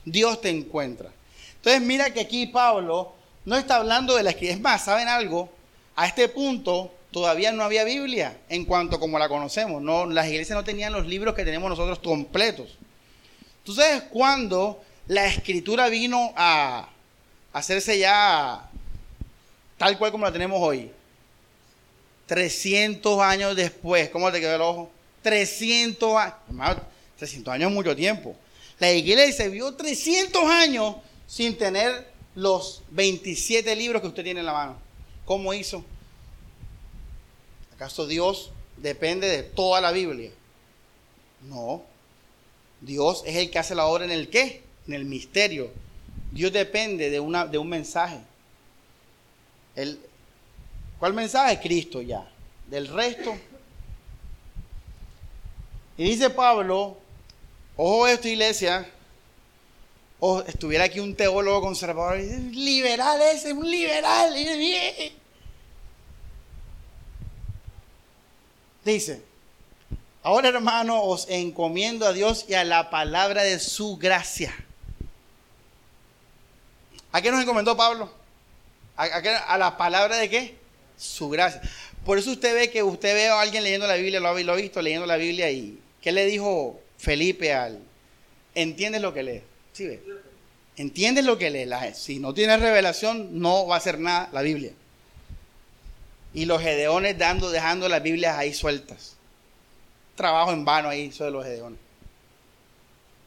Dios 0.06 0.40
te 0.40 0.48
encuentra. 0.48 1.10
Entonces 1.66 1.84
mira 1.84 2.10
que 2.10 2.20
aquí 2.20 2.46
Pablo 2.46 3.12
no 3.44 3.56
está 3.56 3.74
hablando 3.74 4.14
de 4.14 4.22
la 4.22 4.30
escritura. 4.30 4.54
Es 4.54 4.60
más, 4.60 4.84
¿saben 4.84 5.08
algo? 5.08 5.50
A 5.96 6.06
este 6.06 6.28
punto 6.28 6.94
todavía 7.10 7.50
no 7.50 7.64
había 7.64 7.82
Biblia 7.82 8.38
en 8.48 8.64
cuanto 8.64 9.00
como 9.00 9.18
la 9.18 9.28
conocemos. 9.28 9.82
No, 9.82 10.06
las 10.06 10.28
iglesias 10.28 10.56
no 10.56 10.62
tenían 10.62 10.92
los 10.92 11.08
libros 11.08 11.34
que 11.34 11.44
tenemos 11.44 11.68
nosotros 11.68 11.98
completos. 11.98 12.78
Entonces, 13.58 14.04
cuando 14.12 14.80
la 15.08 15.26
escritura 15.26 15.88
vino 15.88 16.32
a 16.36 16.88
hacerse 17.52 17.98
ya 17.98 18.70
tal 19.76 19.98
cual 19.98 20.12
como 20.12 20.24
la 20.24 20.30
tenemos 20.30 20.60
hoy, 20.62 20.92
300 22.26 23.20
años 23.20 23.56
después, 23.56 24.08
¿cómo 24.10 24.30
te 24.30 24.38
quedó 24.38 24.54
el 24.54 24.62
ojo? 24.62 24.90
300 25.22 26.16
años, 26.16 26.78
300 27.18 27.54
años 27.54 27.70
es 27.70 27.74
mucho 27.74 27.96
tiempo. 27.96 28.36
La 28.78 28.92
iglesia 28.92 29.48
vio 29.48 29.74
300 29.74 30.44
años 30.44 30.94
sin 31.26 31.56
tener 31.56 32.10
los 32.34 32.82
27 32.90 33.74
libros 33.76 34.02
que 34.02 34.08
usted 34.08 34.24
tiene 34.24 34.40
en 34.40 34.46
la 34.46 34.52
mano? 34.52 34.76
¿Cómo 35.24 35.52
hizo? 35.54 35.84
¿Acaso 37.74 38.06
Dios 38.06 38.50
depende 38.76 39.28
de 39.28 39.42
toda 39.42 39.80
la 39.80 39.92
Biblia? 39.92 40.30
No. 41.42 41.82
Dios 42.80 43.22
es 43.26 43.36
el 43.36 43.50
que 43.50 43.58
hace 43.58 43.74
la 43.74 43.86
obra 43.86 44.04
en 44.04 44.10
el 44.10 44.28
qué? 44.28 44.62
En 44.86 44.94
el 44.94 45.04
misterio. 45.04 45.70
Dios 46.30 46.52
depende 46.52 47.10
de, 47.10 47.20
una, 47.20 47.46
de 47.46 47.58
un 47.58 47.68
mensaje. 47.68 48.18
El, 49.74 49.98
¿Cuál 50.98 51.14
mensaje? 51.14 51.60
Cristo 51.60 52.00
ya. 52.00 52.26
Del 52.68 52.88
resto. 52.88 53.36
Y 55.98 56.04
dice 56.04 56.30
Pablo, 56.30 56.96
ojo 57.76 58.06
esto 58.06 58.28
iglesia, 58.28 58.90
o 60.18 60.42
estuviera 60.42 60.84
aquí 60.84 61.00
un 61.00 61.14
teólogo 61.14 61.60
conservador 61.60 62.18
y 62.18 62.22
dice, 62.22 62.38
liberal 62.52 63.20
ese, 63.22 63.52
un 63.52 63.70
liberal. 63.70 64.34
Dice, 68.84 69.22
ahora 70.22 70.48
hermano, 70.48 71.02
os 71.02 71.26
encomiendo 71.28 72.06
a 72.06 72.12
Dios 72.12 72.46
y 72.48 72.54
a 72.54 72.64
la 72.64 72.88
palabra 72.88 73.42
de 73.42 73.58
su 73.58 73.96
gracia. 73.96 74.54
¿A 77.12 77.20
qué 77.20 77.30
nos 77.30 77.42
encomendó 77.42 77.76
Pablo? 77.76 78.10
¿A, 78.96 79.58
la 79.58 79.76
palabra 79.76 80.16
de 80.16 80.30
qué? 80.30 80.56
Su 80.96 81.28
gracia. 81.28 81.60
Por 82.04 82.18
eso 82.18 82.30
usted 82.30 82.54
ve 82.54 82.70
que 82.70 82.82
usted 82.82 83.14
ve 83.14 83.28
a 83.28 83.40
alguien 83.40 83.64
leyendo 83.64 83.86
la 83.86 83.96
Biblia, 83.96 84.20
lo 84.20 84.28
ha, 84.28 84.54
visto 84.56 84.80
leyendo 84.80 85.06
la 85.06 85.16
Biblia 85.16 85.50
y 85.50 85.78
¿qué 86.00 86.12
le 86.12 86.24
dijo 86.24 86.80
Felipe 86.96 87.52
al... 87.52 87.80
¿Entiendes 88.54 89.02
lo 89.02 89.12
que 89.12 89.22
lee? 89.22 89.42
¿Sí 89.76 90.00
¿Entiendes 90.78 91.26
lo 91.26 91.36
que 91.36 91.50
lee? 91.50 91.68
si 91.94 92.18
no 92.18 92.32
tienes 92.32 92.60
revelación, 92.60 93.40
no 93.40 93.66
va 93.66 93.74
a 93.74 93.78
hacer 93.78 93.98
nada 93.98 94.30
la 94.32 94.40
Biblia. 94.40 94.72
Y 96.32 96.46
los 96.46 96.62
gedeones 96.62 97.18
dando, 97.18 97.50
dejando 97.50 97.86
las 97.88 98.02
Biblias 98.02 98.36
ahí 98.38 98.54
sueltas. 98.54 99.16
Trabajo 100.14 100.52
en 100.52 100.64
vano 100.64 100.88
ahí, 100.88 101.06
eso 101.06 101.24
de 101.24 101.30
los 101.30 101.44
gedeones. 101.44 101.78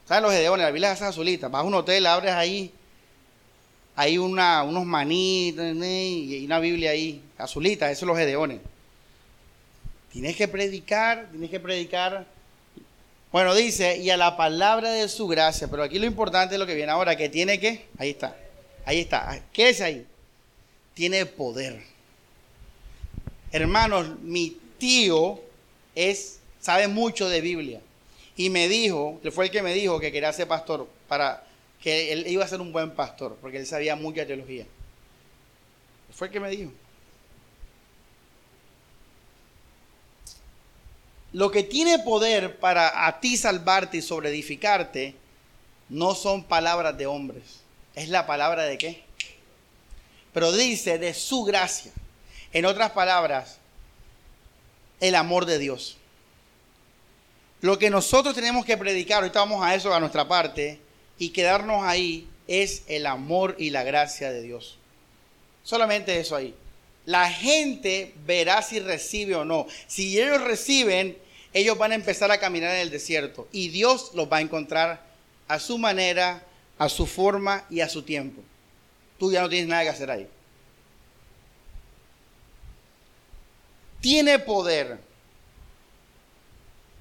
¿Saben 0.07 0.23
los 0.23 0.31
gedeones? 0.31 0.65
La 0.65 0.71
Biblia 0.71 0.91
es 0.91 1.01
azulita. 1.03 1.49
Vas 1.49 1.61
a 1.61 1.65
un 1.65 1.73
hotel, 1.75 2.07
abres 2.07 2.33
ahí, 2.33 2.71
hay 3.95 4.17
una, 4.17 4.63
unos 4.63 4.85
maní 4.85 5.49
y 5.49 6.45
una 6.45 6.59
Biblia 6.59 6.91
ahí, 6.91 7.21
azulita, 7.37 7.91
eso 7.91 8.01
son 8.01 8.09
los 8.09 8.17
gedeones. 8.17 8.59
Tienes 10.11 10.35
que 10.35 10.47
predicar, 10.47 11.27
tienes 11.29 11.51
que 11.51 11.59
predicar 11.59 12.25
bueno, 13.31 13.53
dice, 13.53 13.97
y 13.97 14.09
a 14.09 14.17
la 14.17 14.37
palabra 14.37 14.91
de 14.91 15.07
su 15.07 15.27
gracia, 15.27 15.67
pero 15.69 15.83
aquí 15.83 15.99
lo 15.99 16.05
importante 16.05 16.55
es 16.55 16.59
lo 16.59 16.65
que 16.65 16.75
viene 16.75 16.91
ahora, 16.91 17.15
que 17.15 17.29
tiene 17.29 17.59
que, 17.59 17.85
ahí 17.97 18.09
está, 18.11 18.35
ahí 18.85 18.99
está, 18.99 19.43
¿qué 19.53 19.69
es 19.69 19.81
ahí? 19.81 20.05
Tiene 20.93 21.25
poder. 21.25 21.81
Hermanos, 23.51 24.19
mi 24.21 24.57
tío 24.77 25.39
es 25.95 26.39
sabe 26.59 26.87
mucho 26.87 27.29
de 27.29 27.41
Biblia. 27.41 27.81
Y 28.35 28.49
me 28.49 28.67
dijo, 28.67 29.19
fue 29.31 29.45
el 29.45 29.51
que 29.51 29.61
me 29.61 29.73
dijo 29.73 29.99
que 29.99 30.11
quería 30.11 30.31
ser 30.31 30.47
pastor, 30.47 30.87
para 31.07 31.43
que 31.81 32.13
él 32.13 32.27
iba 32.27 32.43
a 32.43 32.47
ser 32.47 32.61
un 32.61 32.71
buen 32.71 32.91
pastor, 32.91 33.37
porque 33.41 33.57
él 33.57 33.65
sabía 33.65 33.95
mucha 33.95 34.25
teología. 34.25 34.65
Fue 36.11 36.27
el 36.27 36.33
que 36.33 36.39
me 36.39 36.49
dijo. 36.49 36.71
Lo 41.31 41.51
que 41.51 41.63
tiene 41.63 41.99
poder 41.99 42.59
para 42.59 43.07
a 43.07 43.19
ti 43.19 43.37
salvarte 43.37 43.97
y 43.97 44.01
sobre 44.01 44.29
edificarte 44.29 45.15
no 45.89 46.15
son 46.15 46.43
palabras 46.43 46.97
de 46.97 47.05
hombres. 47.05 47.61
Es 47.95 48.09
la 48.09 48.25
palabra 48.25 48.63
de 48.63 48.77
qué? 48.77 49.03
Pero 50.33 50.51
dice 50.51 50.97
de 50.97 51.13
su 51.13 51.43
gracia. 51.43 51.91
En 52.51 52.65
otras 52.65 52.91
palabras, 52.91 53.59
el 54.99 55.15
amor 55.15 55.45
de 55.45 55.59
Dios. 55.59 55.97
Lo 57.61 57.77
que 57.77 57.89
nosotros 57.89 58.33
tenemos 58.33 58.65
que 58.65 58.77
predicar, 58.77 59.17
ahorita 59.17 59.39
vamos 59.39 59.63
a 59.63 59.75
eso, 59.75 59.93
a 59.93 59.99
nuestra 59.99 60.27
parte, 60.27 60.79
y 61.17 61.29
quedarnos 61.29 61.83
ahí, 61.83 62.27
es 62.47 62.83
el 62.87 63.05
amor 63.05 63.55
y 63.59 63.69
la 63.69 63.83
gracia 63.83 64.31
de 64.31 64.41
Dios. 64.41 64.77
Solamente 65.63 66.19
eso 66.19 66.35
ahí. 66.35 66.55
La 67.05 67.31
gente 67.31 68.13
verá 68.25 68.61
si 68.61 68.79
recibe 68.79 69.35
o 69.35 69.45
no. 69.45 69.67
Si 69.87 70.19
ellos 70.19 70.41
reciben, 70.41 71.17
ellos 71.53 71.77
van 71.77 71.91
a 71.91 71.95
empezar 71.95 72.31
a 72.31 72.39
caminar 72.39 72.75
en 72.75 72.81
el 72.81 72.91
desierto 72.91 73.47
y 73.51 73.69
Dios 73.69 74.11
los 74.13 74.31
va 74.31 74.37
a 74.37 74.41
encontrar 74.41 75.03
a 75.47 75.59
su 75.59 75.77
manera, 75.77 76.43
a 76.77 76.89
su 76.89 77.07
forma 77.07 77.65
y 77.69 77.81
a 77.81 77.89
su 77.89 78.03
tiempo. 78.03 78.41
Tú 79.17 79.31
ya 79.31 79.41
no 79.41 79.49
tienes 79.49 79.67
nada 79.67 79.83
que 79.83 79.89
hacer 79.89 80.11
ahí. 80.11 80.27
Tiene 84.01 84.39
poder. 84.39 84.99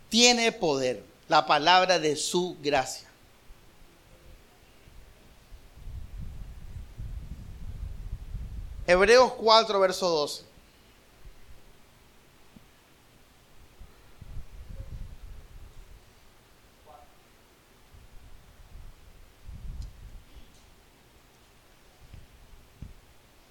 Tiene 0.08 0.52
poder 0.52 1.02
la 1.28 1.46
palabra 1.46 1.98
de 1.98 2.16
su 2.16 2.56
gracia. 2.62 3.07
Hebreos 8.88 9.34
4, 9.34 9.80
verso 9.80 10.08
12. 10.08 10.42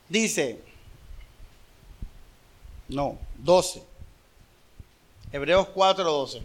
Dice, 0.10 0.60
no, 2.88 3.20
12. 3.38 3.84
Hebreos 5.32 5.68
4, 5.68 6.04
12. 6.04 6.42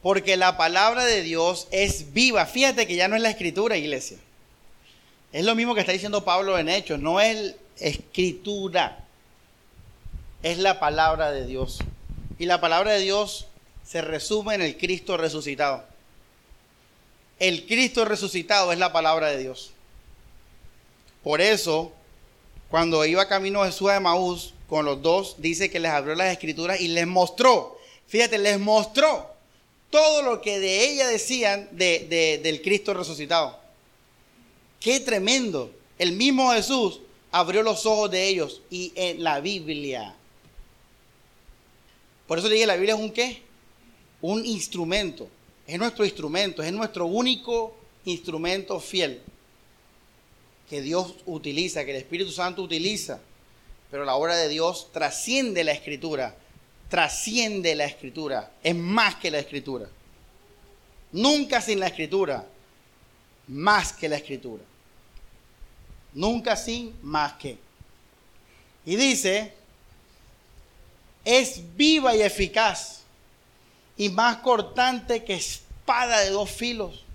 Porque 0.00 0.36
la 0.36 0.56
palabra 0.56 1.04
de 1.04 1.22
Dios 1.22 1.66
es 1.72 2.12
viva. 2.12 2.46
Fíjate 2.46 2.86
que 2.86 2.94
ya 2.94 3.08
no 3.08 3.16
es 3.16 3.22
la 3.22 3.30
escritura, 3.30 3.76
iglesia. 3.76 4.18
Es 5.32 5.44
lo 5.44 5.54
mismo 5.54 5.74
que 5.74 5.80
está 5.80 5.92
diciendo 5.92 6.24
Pablo 6.24 6.58
en 6.58 6.68
Hechos. 6.68 6.98
No 6.98 7.20
es 7.20 7.54
escritura. 7.78 9.04
Es 10.42 10.58
la 10.58 10.80
palabra 10.80 11.30
de 11.30 11.46
Dios. 11.46 11.78
Y 12.38 12.46
la 12.46 12.60
palabra 12.60 12.92
de 12.92 13.00
Dios 13.00 13.46
se 13.84 14.02
resume 14.02 14.54
en 14.54 14.62
el 14.62 14.76
Cristo 14.76 15.16
resucitado. 15.16 15.84
El 17.38 17.66
Cristo 17.66 18.04
resucitado 18.04 18.72
es 18.72 18.78
la 18.78 18.92
palabra 18.92 19.28
de 19.28 19.38
Dios. 19.38 19.72
Por 21.22 21.40
eso, 21.40 21.92
cuando 22.70 23.04
iba 23.04 23.28
camino 23.28 23.64
Jesús 23.64 23.90
de 23.90 24.00
Maús 24.00 24.54
con 24.68 24.84
los 24.84 25.02
dos, 25.02 25.36
dice 25.38 25.70
que 25.70 25.80
les 25.80 25.90
abrió 25.90 26.14
las 26.14 26.32
escrituras 26.32 26.80
y 26.80 26.88
les 26.88 27.06
mostró, 27.06 27.78
fíjate, 28.06 28.38
les 28.38 28.58
mostró 28.58 29.34
todo 29.90 30.22
lo 30.22 30.40
que 30.40 30.58
de 30.58 30.84
ella 30.88 31.08
decían 31.08 31.68
del 31.72 32.62
Cristo 32.62 32.94
resucitado. 32.94 33.65
Qué 34.80 35.00
tremendo. 35.00 35.72
El 35.98 36.12
mismo 36.12 36.52
Jesús 36.52 37.00
abrió 37.30 37.62
los 37.62 37.86
ojos 37.86 38.10
de 38.10 38.28
ellos 38.28 38.62
y 38.70 38.92
en 38.94 39.22
la 39.22 39.40
Biblia. 39.40 40.14
Por 42.26 42.38
eso 42.38 42.48
le 42.48 42.54
dije, 42.54 42.66
la 42.66 42.76
Biblia 42.76 42.94
es 42.94 43.00
un 43.00 43.10
qué? 43.10 43.42
Un 44.20 44.44
instrumento. 44.44 45.28
Es 45.66 45.78
nuestro 45.78 46.04
instrumento, 46.04 46.62
es 46.62 46.72
nuestro 46.72 47.06
único 47.06 47.76
instrumento 48.04 48.78
fiel 48.78 49.20
que 50.68 50.80
Dios 50.80 51.14
utiliza, 51.26 51.84
que 51.84 51.92
el 51.92 51.98
Espíritu 51.98 52.30
Santo 52.30 52.62
utiliza, 52.62 53.20
pero 53.90 54.04
la 54.04 54.16
obra 54.16 54.36
de 54.36 54.48
Dios 54.48 54.88
trasciende 54.92 55.64
la 55.64 55.72
escritura, 55.72 56.36
trasciende 56.88 57.74
la 57.74 57.84
escritura, 57.84 58.52
es 58.62 58.74
más 58.74 59.16
que 59.16 59.30
la 59.30 59.38
escritura. 59.38 59.88
Nunca 61.12 61.60
sin 61.60 61.80
la 61.80 61.86
escritura, 61.86 62.46
más 63.48 63.92
que 63.92 64.08
la 64.08 64.16
escritura. 64.16 64.62
Nunca 66.14 66.56
sin, 66.56 66.94
más 67.02 67.34
que. 67.34 67.58
Y 68.84 68.96
dice, 68.96 69.52
es 71.24 71.60
viva 71.76 72.14
y 72.14 72.22
eficaz 72.22 73.02
y 73.96 74.08
más 74.08 74.38
cortante 74.38 75.24
que 75.24 75.34
espada 75.34 76.20
de 76.20 76.30
dos 76.30 76.50
filos 76.50 77.06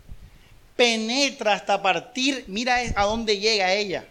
penetra 0.81 1.53
hasta 1.53 1.79
partir, 1.79 2.43
mira 2.47 2.77
a 2.95 3.03
dónde 3.03 3.37
llega 3.37 3.71
ella, 3.71 4.03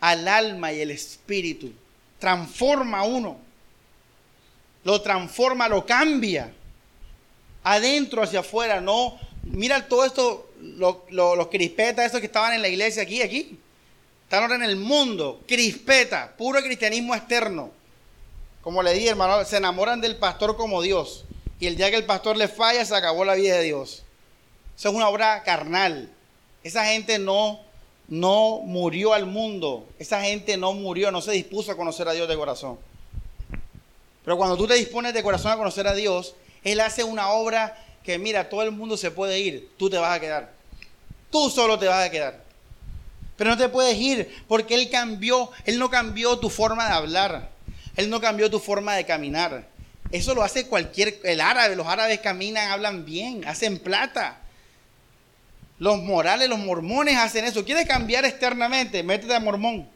al 0.00 0.26
alma 0.26 0.72
y 0.72 0.80
el 0.80 0.90
espíritu. 0.90 1.70
Transforma 2.18 3.02
uno, 3.02 3.36
lo 4.82 5.02
transforma, 5.02 5.68
lo 5.68 5.84
cambia, 5.84 6.50
adentro 7.62 8.22
hacia 8.22 8.40
afuera, 8.40 8.80
no. 8.80 9.18
Mira 9.42 9.86
todo 9.86 10.06
esto, 10.06 10.47
los 10.60 11.46
crispetas, 11.48 12.06
esos 12.06 12.20
que 12.20 12.26
estaban 12.26 12.52
en 12.52 12.62
la 12.62 12.68
iglesia 12.68 13.02
aquí, 13.02 13.22
aquí. 13.22 13.58
Están 14.24 14.42
ahora 14.42 14.56
en 14.56 14.62
el 14.62 14.76
mundo, 14.76 15.40
crispeta, 15.46 16.34
puro 16.36 16.60
cristianismo 16.60 17.14
externo. 17.14 17.70
Como 18.60 18.82
le 18.82 18.92
dije, 18.92 19.08
hermano, 19.08 19.42
se 19.44 19.56
enamoran 19.56 20.00
del 20.00 20.16
pastor 20.16 20.56
como 20.56 20.82
Dios. 20.82 21.24
Y 21.60 21.66
el 21.66 21.76
día 21.76 21.90
que 21.90 21.96
el 21.96 22.04
pastor 22.04 22.36
le 22.36 22.48
falla, 22.48 22.84
se 22.84 22.94
acabó 22.94 23.24
la 23.24 23.34
vida 23.34 23.56
de 23.56 23.62
Dios. 23.62 24.02
Eso 24.76 24.90
es 24.90 24.94
una 24.94 25.08
obra 25.08 25.42
carnal. 25.42 26.10
Esa 26.62 26.84
gente 26.84 27.18
no, 27.18 27.60
no 28.08 28.60
murió 28.64 29.14
al 29.14 29.24
mundo. 29.24 29.88
Esa 29.98 30.20
gente 30.20 30.56
no 30.56 30.74
murió, 30.74 31.10
no 31.10 31.22
se 31.22 31.32
dispuso 31.32 31.72
a 31.72 31.76
conocer 31.76 32.06
a 32.08 32.12
Dios 32.12 32.28
de 32.28 32.36
corazón. 32.36 32.78
Pero 34.24 34.36
cuando 34.36 34.58
tú 34.58 34.66
te 34.66 34.74
dispones 34.74 35.14
de 35.14 35.22
corazón 35.22 35.52
a 35.52 35.56
conocer 35.56 35.88
a 35.88 35.94
Dios, 35.94 36.34
Él 36.62 36.80
hace 36.80 37.02
una 37.02 37.30
obra 37.30 37.82
que, 38.02 38.18
mira, 38.18 38.48
todo 38.48 38.62
el 38.62 38.70
mundo 38.70 38.96
se 38.96 39.10
puede 39.10 39.38
ir, 39.38 39.70
tú 39.76 39.90
te 39.90 39.98
vas 39.98 40.16
a 40.16 40.20
quedar. 40.20 40.52
Tú 41.30 41.50
solo 41.50 41.78
te 41.78 41.86
vas 41.86 42.06
a 42.06 42.10
quedar. 42.10 42.42
Pero 43.36 43.50
no 43.50 43.56
te 43.56 43.68
puedes 43.68 43.96
ir 43.96 44.28
porque 44.48 44.74
Él 44.74 44.90
cambió, 44.90 45.50
Él 45.64 45.78
no 45.78 45.90
cambió 45.90 46.38
tu 46.38 46.50
forma 46.50 46.86
de 46.86 46.94
hablar. 46.94 47.50
Él 47.96 48.10
no 48.10 48.20
cambió 48.20 48.50
tu 48.50 48.58
forma 48.58 48.94
de 48.94 49.04
caminar. 49.04 49.68
Eso 50.10 50.34
lo 50.34 50.42
hace 50.42 50.66
cualquier, 50.66 51.20
el 51.24 51.40
árabe, 51.40 51.76
los 51.76 51.86
árabes 51.86 52.20
caminan, 52.20 52.70
hablan 52.70 53.04
bien, 53.04 53.46
hacen 53.46 53.78
plata. 53.78 54.38
Los 55.78 55.98
morales, 55.98 56.48
los 56.48 56.58
mormones 56.58 57.16
hacen 57.16 57.44
eso. 57.44 57.64
¿Quieres 57.64 57.86
cambiar 57.86 58.24
externamente? 58.24 59.02
Métete 59.02 59.34
a 59.34 59.40
mormón. 59.40 59.88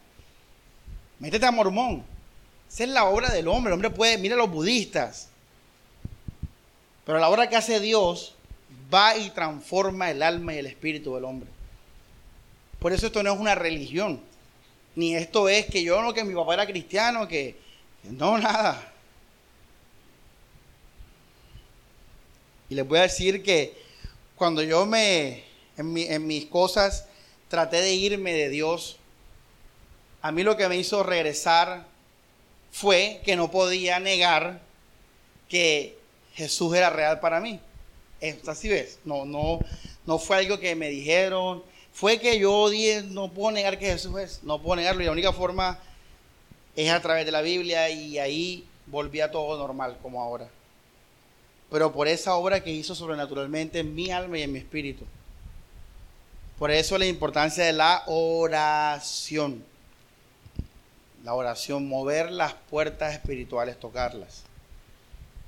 Métete 1.18 1.46
a 1.46 1.50
mormón. 1.50 2.04
Esa 2.72 2.84
es 2.84 2.90
la 2.90 3.04
obra 3.04 3.30
del 3.30 3.48
hombre. 3.48 3.70
El 3.70 3.74
hombre 3.74 3.90
puede, 3.90 4.18
mira 4.18 4.36
los 4.36 4.50
budistas. 4.50 5.28
Pero 7.04 7.18
la 7.18 7.28
obra 7.28 7.48
que 7.48 7.56
hace 7.56 7.80
Dios 7.80 8.34
va 8.92 9.16
y 9.16 9.30
transforma 9.30 10.10
el 10.10 10.22
alma 10.22 10.54
y 10.54 10.58
el 10.58 10.66
espíritu 10.66 11.14
del 11.14 11.24
hombre. 11.24 11.48
Por 12.78 12.92
eso 12.92 13.06
esto 13.06 13.22
no 13.22 13.32
es 13.32 13.38
una 13.38 13.54
religión. 13.54 14.20
Ni 14.94 15.14
esto 15.14 15.48
es 15.48 15.66
que 15.66 15.82
yo 15.82 16.02
no, 16.02 16.12
que 16.12 16.24
mi 16.24 16.34
papá 16.34 16.54
era 16.54 16.66
cristiano, 16.66 17.26
que, 17.26 17.56
no, 18.04 18.38
nada. 18.38 18.92
Y 22.68 22.74
les 22.74 22.86
voy 22.86 22.98
a 22.98 23.02
decir 23.02 23.42
que 23.42 23.76
cuando 24.34 24.62
yo 24.62 24.86
me, 24.86 25.44
en, 25.76 26.26
mis 26.26 26.46
cosas, 26.46 27.06
traté 27.48 27.80
de 27.80 27.94
irme 27.94 28.32
de 28.32 28.48
Dios. 28.48 28.96
A 30.20 30.32
mí 30.32 30.42
lo 30.42 30.56
que 30.56 30.68
me 30.68 30.76
hizo 30.76 31.02
regresar 31.02 31.86
fue 32.70 33.20
que 33.24 33.36
no 33.36 33.50
podía 33.50 34.00
negar 34.00 34.60
que 35.48 35.98
Jesús 36.34 36.74
era 36.74 36.90
real 36.90 37.20
para 37.20 37.40
mí. 37.40 37.60
Así 38.46 38.68
ves, 38.68 39.00
no, 39.04 39.24
no, 39.24 39.58
no 40.06 40.18
fue 40.18 40.36
algo 40.36 40.58
que 40.60 40.76
me 40.76 40.88
dijeron, 40.88 41.62
fue 41.92 42.18
que 42.18 42.38
yo 42.38 42.70
dije, 42.70 43.02
no 43.02 43.32
puedo 43.32 43.50
negar 43.50 43.78
que 43.78 43.86
Jesús 43.86 44.16
es, 44.18 44.42
no 44.44 44.62
puedo 44.62 44.76
negarlo 44.76 45.02
y 45.02 45.06
la 45.06 45.12
única 45.12 45.32
forma 45.32 45.78
es 46.76 46.90
a 46.90 47.00
través 47.00 47.26
de 47.26 47.32
la 47.32 47.42
Biblia 47.42 47.90
y 47.90 48.18
ahí 48.18 48.66
volví 48.86 49.20
a 49.20 49.30
todo 49.30 49.58
normal 49.58 49.98
como 50.00 50.22
ahora. 50.22 50.48
Pero 51.70 51.92
por 51.92 52.06
esa 52.06 52.34
obra 52.34 52.62
que 52.62 52.70
hizo 52.70 52.94
sobrenaturalmente 52.94 53.80
en 53.80 53.94
mi 53.94 54.10
alma 54.10 54.38
y 54.38 54.42
en 54.42 54.52
mi 54.52 54.58
espíritu. 54.58 55.04
Por 56.58 56.70
eso 56.70 56.96
la 56.98 57.06
importancia 57.06 57.64
de 57.64 57.72
la 57.72 58.04
oración. 58.06 59.64
La 61.24 61.34
oración, 61.34 61.88
mover 61.88 62.30
las 62.30 62.54
puertas 62.54 63.14
espirituales, 63.14 63.78
tocarlas. 63.80 64.44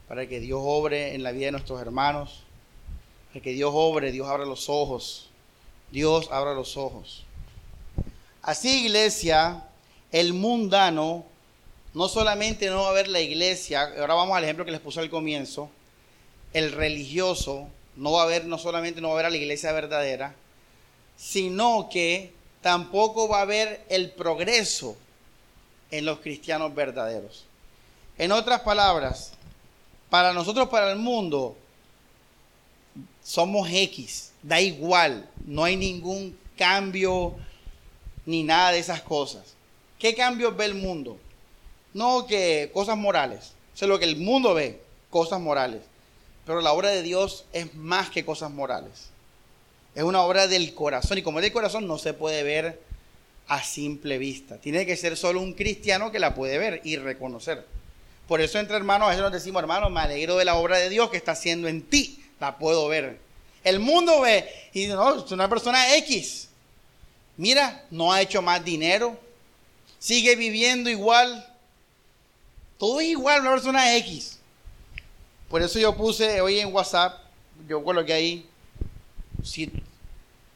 Para 0.08 0.26
que 0.26 0.40
Dios 0.40 0.60
obre 0.62 1.14
en 1.14 1.22
la 1.22 1.32
vida 1.32 1.46
de 1.46 1.52
nuestros 1.52 1.80
hermanos, 1.80 2.42
para 3.32 3.42
que 3.42 3.52
Dios 3.52 3.70
obre, 3.74 4.12
Dios 4.12 4.28
abra 4.28 4.44
los 4.44 4.68
ojos, 4.68 5.28
Dios 5.90 6.28
abra 6.30 6.54
los 6.54 6.76
ojos. 6.76 7.24
Así, 8.42 8.84
iglesia, 8.84 9.64
el 10.12 10.34
mundano 10.34 11.24
no 11.94 12.08
solamente 12.08 12.68
no 12.68 12.82
va 12.82 12.90
a 12.90 12.92
ver 12.92 13.08
la 13.08 13.20
iglesia, 13.20 13.82
ahora 13.98 14.14
vamos 14.14 14.36
al 14.36 14.44
ejemplo 14.44 14.64
que 14.64 14.72
les 14.72 14.80
puse 14.80 15.00
al 15.00 15.10
comienzo, 15.10 15.70
el 16.52 16.72
religioso 16.72 17.68
no 17.96 18.12
va 18.12 18.24
a 18.24 18.26
ver, 18.26 18.46
no 18.46 18.58
solamente 18.58 19.00
no 19.00 19.08
va 19.08 19.14
a 19.14 19.16
ver 19.18 19.26
a 19.26 19.30
la 19.30 19.36
iglesia 19.36 19.72
verdadera, 19.72 20.34
sino 21.16 21.88
que 21.88 22.32
tampoco 22.60 23.28
va 23.28 23.38
a 23.38 23.42
haber 23.42 23.84
el 23.88 24.10
progreso 24.10 24.96
en 25.90 26.04
los 26.04 26.18
cristianos 26.18 26.74
verdaderos. 26.74 27.44
En 28.18 28.32
otras 28.32 28.62
palabras, 28.62 29.33
para 30.14 30.32
nosotros, 30.32 30.68
para 30.68 30.92
el 30.92 30.98
mundo, 31.00 31.56
somos 33.24 33.68
X, 33.68 34.30
da 34.44 34.60
igual, 34.60 35.28
no 35.44 35.64
hay 35.64 35.74
ningún 35.74 36.38
cambio 36.56 37.34
ni 38.24 38.44
nada 38.44 38.70
de 38.70 38.78
esas 38.78 39.02
cosas. 39.02 39.54
¿Qué 39.98 40.14
cambios 40.14 40.56
ve 40.56 40.66
el 40.66 40.76
mundo? 40.76 41.18
No 41.94 42.28
que 42.28 42.70
cosas 42.72 42.96
morales, 42.96 43.54
eso 43.74 43.86
es 43.86 43.88
lo 43.88 43.98
que 43.98 44.04
el 44.04 44.16
mundo 44.16 44.54
ve, 44.54 44.80
cosas 45.10 45.40
morales. 45.40 45.82
Pero 46.46 46.60
la 46.60 46.72
obra 46.72 46.90
de 46.90 47.02
Dios 47.02 47.46
es 47.52 47.74
más 47.74 48.08
que 48.08 48.24
cosas 48.24 48.52
morales. 48.52 49.08
Es 49.96 50.04
una 50.04 50.22
obra 50.22 50.46
del 50.46 50.74
corazón. 50.74 51.18
Y 51.18 51.22
como 51.22 51.40
es 51.40 51.42
del 51.42 51.52
corazón, 51.52 51.88
no 51.88 51.98
se 51.98 52.14
puede 52.14 52.44
ver 52.44 52.80
a 53.48 53.64
simple 53.64 54.18
vista. 54.18 54.58
Tiene 54.58 54.86
que 54.86 54.96
ser 54.96 55.16
solo 55.16 55.40
un 55.40 55.54
cristiano 55.54 56.12
que 56.12 56.20
la 56.20 56.36
puede 56.36 56.56
ver 56.58 56.82
y 56.84 56.98
reconocer. 56.98 57.66
Por 58.28 58.40
eso 58.40 58.58
entre 58.58 58.76
hermanos 58.76 59.06
a 59.06 59.10
veces 59.10 59.22
nos 59.22 59.32
decimos, 59.32 59.60
hermanos, 59.60 59.90
me 59.90 60.00
alegro 60.00 60.36
de 60.36 60.44
la 60.44 60.54
obra 60.54 60.78
de 60.78 60.88
Dios 60.88 61.10
que 61.10 61.16
está 61.16 61.32
haciendo 61.32 61.68
en 61.68 61.82
ti. 61.82 62.24
La 62.40 62.58
puedo 62.58 62.88
ver. 62.88 63.18
El 63.62 63.80
mundo 63.80 64.20
ve 64.20 64.48
y 64.72 64.80
dice, 64.80 64.94
no, 64.94 65.24
es 65.24 65.30
una 65.30 65.48
persona 65.48 65.96
X. 65.96 66.48
Mira, 67.36 67.84
no 67.90 68.12
ha 68.12 68.20
hecho 68.22 68.40
más 68.42 68.64
dinero. 68.64 69.18
Sigue 69.98 70.36
viviendo 70.36 70.88
igual. 70.88 71.46
Todo 72.78 73.00
es 73.00 73.08
igual, 73.08 73.42
una 73.42 73.52
persona 73.52 73.96
X. 73.96 74.38
Por 75.48 75.62
eso 75.62 75.78
yo 75.78 75.94
puse 75.94 76.40
hoy 76.40 76.60
en 76.60 76.72
WhatsApp, 76.72 77.20
yo 77.68 77.82
coloqué 77.84 78.12
ahí, 78.12 78.46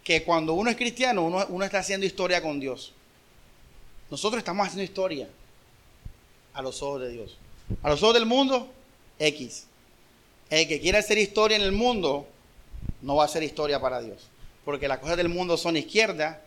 que 0.03 0.25
cuando 0.25 0.55
uno 0.55 0.71
es 0.71 0.77
cristiano, 0.77 1.23
uno, 1.23 1.47
uno 1.49 1.65
está 1.65 1.79
haciendo 1.79 2.07
historia 2.07 2.43
con 2.43 2.59
Dios. 2.59 2.93
Nosotros 4.11 4.39
estamos 4.39 4.67
haciendo 4.67 4.83
historia 4.83 5.29
a 6.55 6.63
los 6.63 6.83
ojos 6.83 7.03
de 7.03 7.11
Dios. 7.11 7.37
A 7.83 7.91
los 7.91 8.03
ojos 8.03 8.15
del 8.15 8.27
mundo, 8.27 8.69
X. 9.19 9.67
El 10.51 10.67
que 10.67 10.81
quiera 10.81 11.01
hacer 11.01 11.19
historia 11.19 11.57
en 11.57 11.63
el 11.63 11.73
mundo, 11.73 12.27
no 13.03 13.17
va 13.17 13.25
a 13.25 13.27
hacer 13.27 13.43
historia 13.43 13.81
para 13.81 14.01
Dios. 14.01 14.29
Porque 14.65 14.89
las 14.89 14.99
cosas 14.99 15.17
del 15.17 15.29
mundo 15.29 15.57
son 15.57 15.77
izquierda 15.77 16.43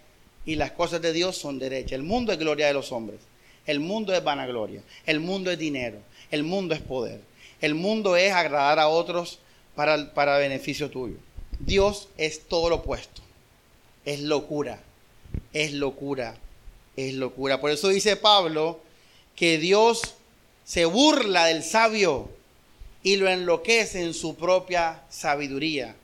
y 0.45 0.55
las 0.55 0.71
cosas 0.71 1.01
de 1.01 1.13
Dios 1.13 1.37
son 1.37 1.59
derecha. 1.59 1.95
El 1.95 2.03
mundo 2.03 2.31
es 2.31 2.39
gloria 2.39 2.67
de 2.67 2.73
los 2.73 2.91
hombres. 2.91 3.19
El 3.65 3.79
mundo 3.79 4.13
es 4.13 4.23
vanagloria. 4.23 4.81
El 5.05 5.19
mundo 5.19 5.51
es 5.51 5.59
dinero. 5.59 5.99
El 6.31 6.43
mundo 6.43 6.73
es 6.73 6.81
poder. 6.81 7.21
El 7.61 7.75
mundo 7.75 8.15
es 8.15 8.33
agradar 8.33 8.79
a 8.79 8.87
otros 8.87 9.39
para, 9.75 10.13
para 10.13 10.37
beneficio 10.37 10.89
tuyo. 10.89 11.15
Dios 11.59 12.09
es 12.17 12.47
todo 12.47 12.69
lo 12.69 12.77
opuesto. 12.77 13.21
Es 14.03 14.19
locura. 14.21 14.81
Es 15.53 15.73
locura. 15.73 16.35
Es 16.95 17.13
locura. 17.13 17.61
Por 17.61 17.69
eso 17.69 17.89
dice 17.89 18.15
Pablo 18.15 18.79
que 19.35 19.59
Dios 19.59 20.15
se 20.71 20.85
burla 20.85 21.47
del 21.47 21.63
sabio 21.63 22.29
y 23.03 23.17
lo 23.17 23.27
enloquece 23.27 24.01
en 24.01 24.13
su 24.13 24.35
propia 24.35 25.01
sabiduría. 25.09 25.97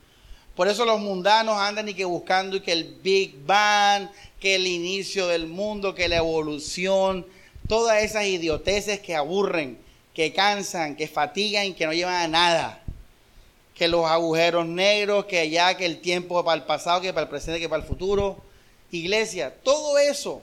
Por 0.57 0.68
eso 0.68 0.84
los 0.84 0.99
mundanos 0.99 1.55
andan 1.57 1.88
y 1.88 1.93
que 1.93 2.03
buscando 2.03 2.61
que 2.61 2.74
el 2.74 2.97
Big 3.01 3.45
Bang, 3.45 4.09
que 4.41 4.55
el 4.55 4.68
inicio 4.68 5.28
del 5.28 5.47
mundo, 5.47 5.95
que 5.95 6.09
la 6.09 6.18
evolución, 6.18 7.26
todas 7.70 8.03
esas 8.03 8.26
idioteces 8.26 8.99
que 8.99 9.15
aburren 9.15 9.78
que 10.13 10.34
cansan, 10.34 10.97
que 10.97 11.07
fatigan 11.07 11.68
y 11.68 11.74
que 11.74 11.86
no 11.86 11.93
llevan 11.93 12.15
a 12.15 12.28
nada. 12.28 12.84
Que 13.74 13.88
los 13.88 14.05
agujeros 14.05 14.65
negros, 14.65 15.28
que 15.28 15.49
ya 15.49 15.78
que 15.78 15.86
el 15.86 16.01
tiempo 16.01 16.43
para 16.43 16.57
el 16.59 16.63
pasado, 16.68 16.99
que 16.99 17.13
para 17.13 17.24
el 17.24 17.30
presente, 17.30 17.61
que 17.61 17.70
para 17.70 17.84
el 17.84 17.88
futuro. 17.88 18.43
Iglesia, 18.91 19.55
todo 19.63 19.97
eso 19.97 20.41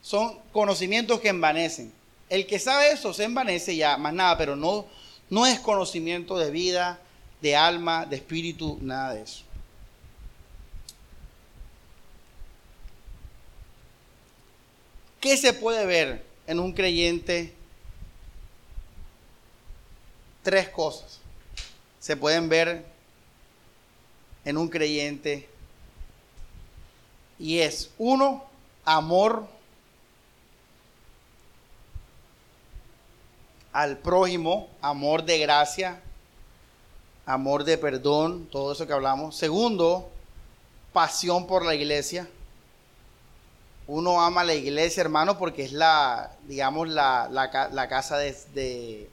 son 0.00 0.38
conocimientos 0.52 1.18
que 1.18 1.30
envanecen. 1.30 1.92
El 2.32 2.46
que 2.46 2.58
sabe 2.58 2.92
eso 2.92 3.12
se 3.12 3.24
envanece 3.24 3.76
ya, 3.76 3.98
más 3.98 4.14
nada, 4.14 4.38
pero 4.38 4.56
no, 4.56 4.86
no 5.28 5.44
es 5.44 5.60
conocimiento 5.60 6.38
de 6.38 6.50
vida, 6.50 6.98
de 7.42 7.54
alma, 7.54 8.06
de 8.06 8.16
espíritu, 8.16 8.78
nada 8.80 9.12
de 9.12 9.20
eso. 9.20 9.44
¿Qué 15.20 15.36
se 15.36 15.52
puede 15.52 15.84
ver 15.84 16.24
en 16.46 16.58
un 16.58 16.72
creyente 16.72 17.52
tres 20.42 20.70
cosas 20.70 21.20
se 22.00 22.16
pueden 22.16 22.48
ver 22.48 22.84
en 24.46 24.56
un 24.56 24.68
creyente 24.68 25.48
y 27.38 27.58
es 27.58 27.90
uno, 27.98 28.44
amor 28.84 29.46
al 33.72 33.98
prójimo, 33.98 34.68
amor 34.80 35.24
de 35.24 35.38
gracia, 35.38 36.00
amor 37.26 37.64
de 37.64 37.78
perdón, 37.78 38.46
todo 38.50 38.72
eso 38.72 38.86
que 38.86 38.92
hablamos. 38.92 39.36
Segundo, 39.36 40.10
pasión 40.92 41.46
por 41.46 41.64
la 41.64 41.74
iglesia. 41.74 42.28
Uno 43.86 44.22
ama 44.22 44.44
la 44.44 44.54
iglesia, 44.54 45.00
hermano, 45.00 45.38
porque 45.38 45.64
es 45.64 45.72
la, 45.72 46.32
digamos, 46.46 46.88
la, 46.88 47.28
la, 47.30 47.88
casa 47.88 48.18
de, 48.18 49.08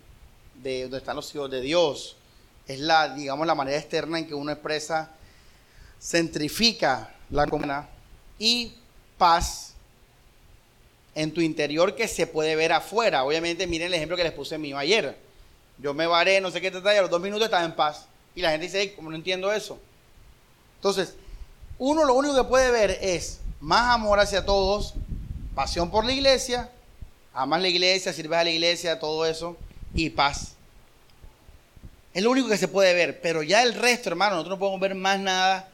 de 0.62 0.82
donde 0.84 0.98
están 0.98 1.16
los 1.16 1.34
hijos 1.34 1.50
de 1.50 1.62
Dios. 1.62 2.16
Es 2.68 2.80
la, 2.80 3.10
digamos, 3.10 3.48
la 3.48 3.56
manera 3.56 3.78
externa 3.78 4.20
en 4.20 4.28
que 4.28 4.36
uno 4.36 4.52
expresa, 4.52 5.10
centrifica 6.00 7.14
la 7.30 7.48
comunidad 7.48 7.90
y 8.38 8.74
paz 9.18 9.69
en 11.16 11.34
tu 11.34 11.42
interior 11.42 11.96
que 11.96 12.08
se 12.08 12.28
puede 12.28 12.56
ver 12.56 12.72
afuera. 12.72 13.24
Obviamente, 13.24 13.68
miren 13.68 13.88
el 13.88 13.94
ejemplo 13.94 14.18
que 14.18 14.24
les 14.24 14.32
puse 14.32 14.58
mío 14.58 14.78
ayer. 14.78 15.18
Yo 15.78 15.94
me 15.94 16.08
varé, 16.08 16.42
no 16.42 16.52
sé 16.52 16.62
qué 16.62 16.72
te 16.72 16.78
a 16.78 17.02
los 17.02 17.10
dos 17.10 17.22
minutos 17.22 17.46
estaba 17.46 17.66
en 17.66 17.76
paz. 17.76 18.08
Y 18.36 18.42
la 18.42 18.52
gente 18.52 18.66
dice, 18.66 18.94
como 18.94 19.10
no 19.10 19.16
entiendo 19.16 19.52
eso. 19.52 19.80
Entonces, 20.76 21.16
uno 21.78 22.06
lo 22.06 22.14
único 22.14 22.36
que 22.36 22.44
puede 22.44 22.72
ver 22.72 22.98
es 23.02 23.40
más 23.60 23.96
amor 23.96 24.20
hacia 24.20 24.46
todos, 24.46 24.94
pasión 25.56 25.92
por 25.92 26.06
la 26.06 26.12
iglesia, 26.12 26.70
amas 27.34 27.62
la 27.62 27.68
iglesia, 27.68 28.14
sirves 28.14 28.40
a 28.40 28.44
la 28.44 28.50
iglesia, 28.50 29.00
todo 29.00 29.26
eso 29.26 29.58
y 29.94 30.10
paz. 30.10 30.56
Es 32.14 32.24
lo 32.24 32.32
único 32.32 32.50
que 32.50 32.58
se 32.58 32.68
puede 32.68 32.94
ver, 32.94 33.22
pero 33.22 33.44
ya 33.44 33.64
el 33.64 33.74
resto, 33.74 34.10
hermano, 34.10 34.32
nosotros 34.36 34.58
no 34.58 34.60
podemos 34.60 34.80
ver 34.80 34.96
más 34.96 35.20
nada. 35.20 35.70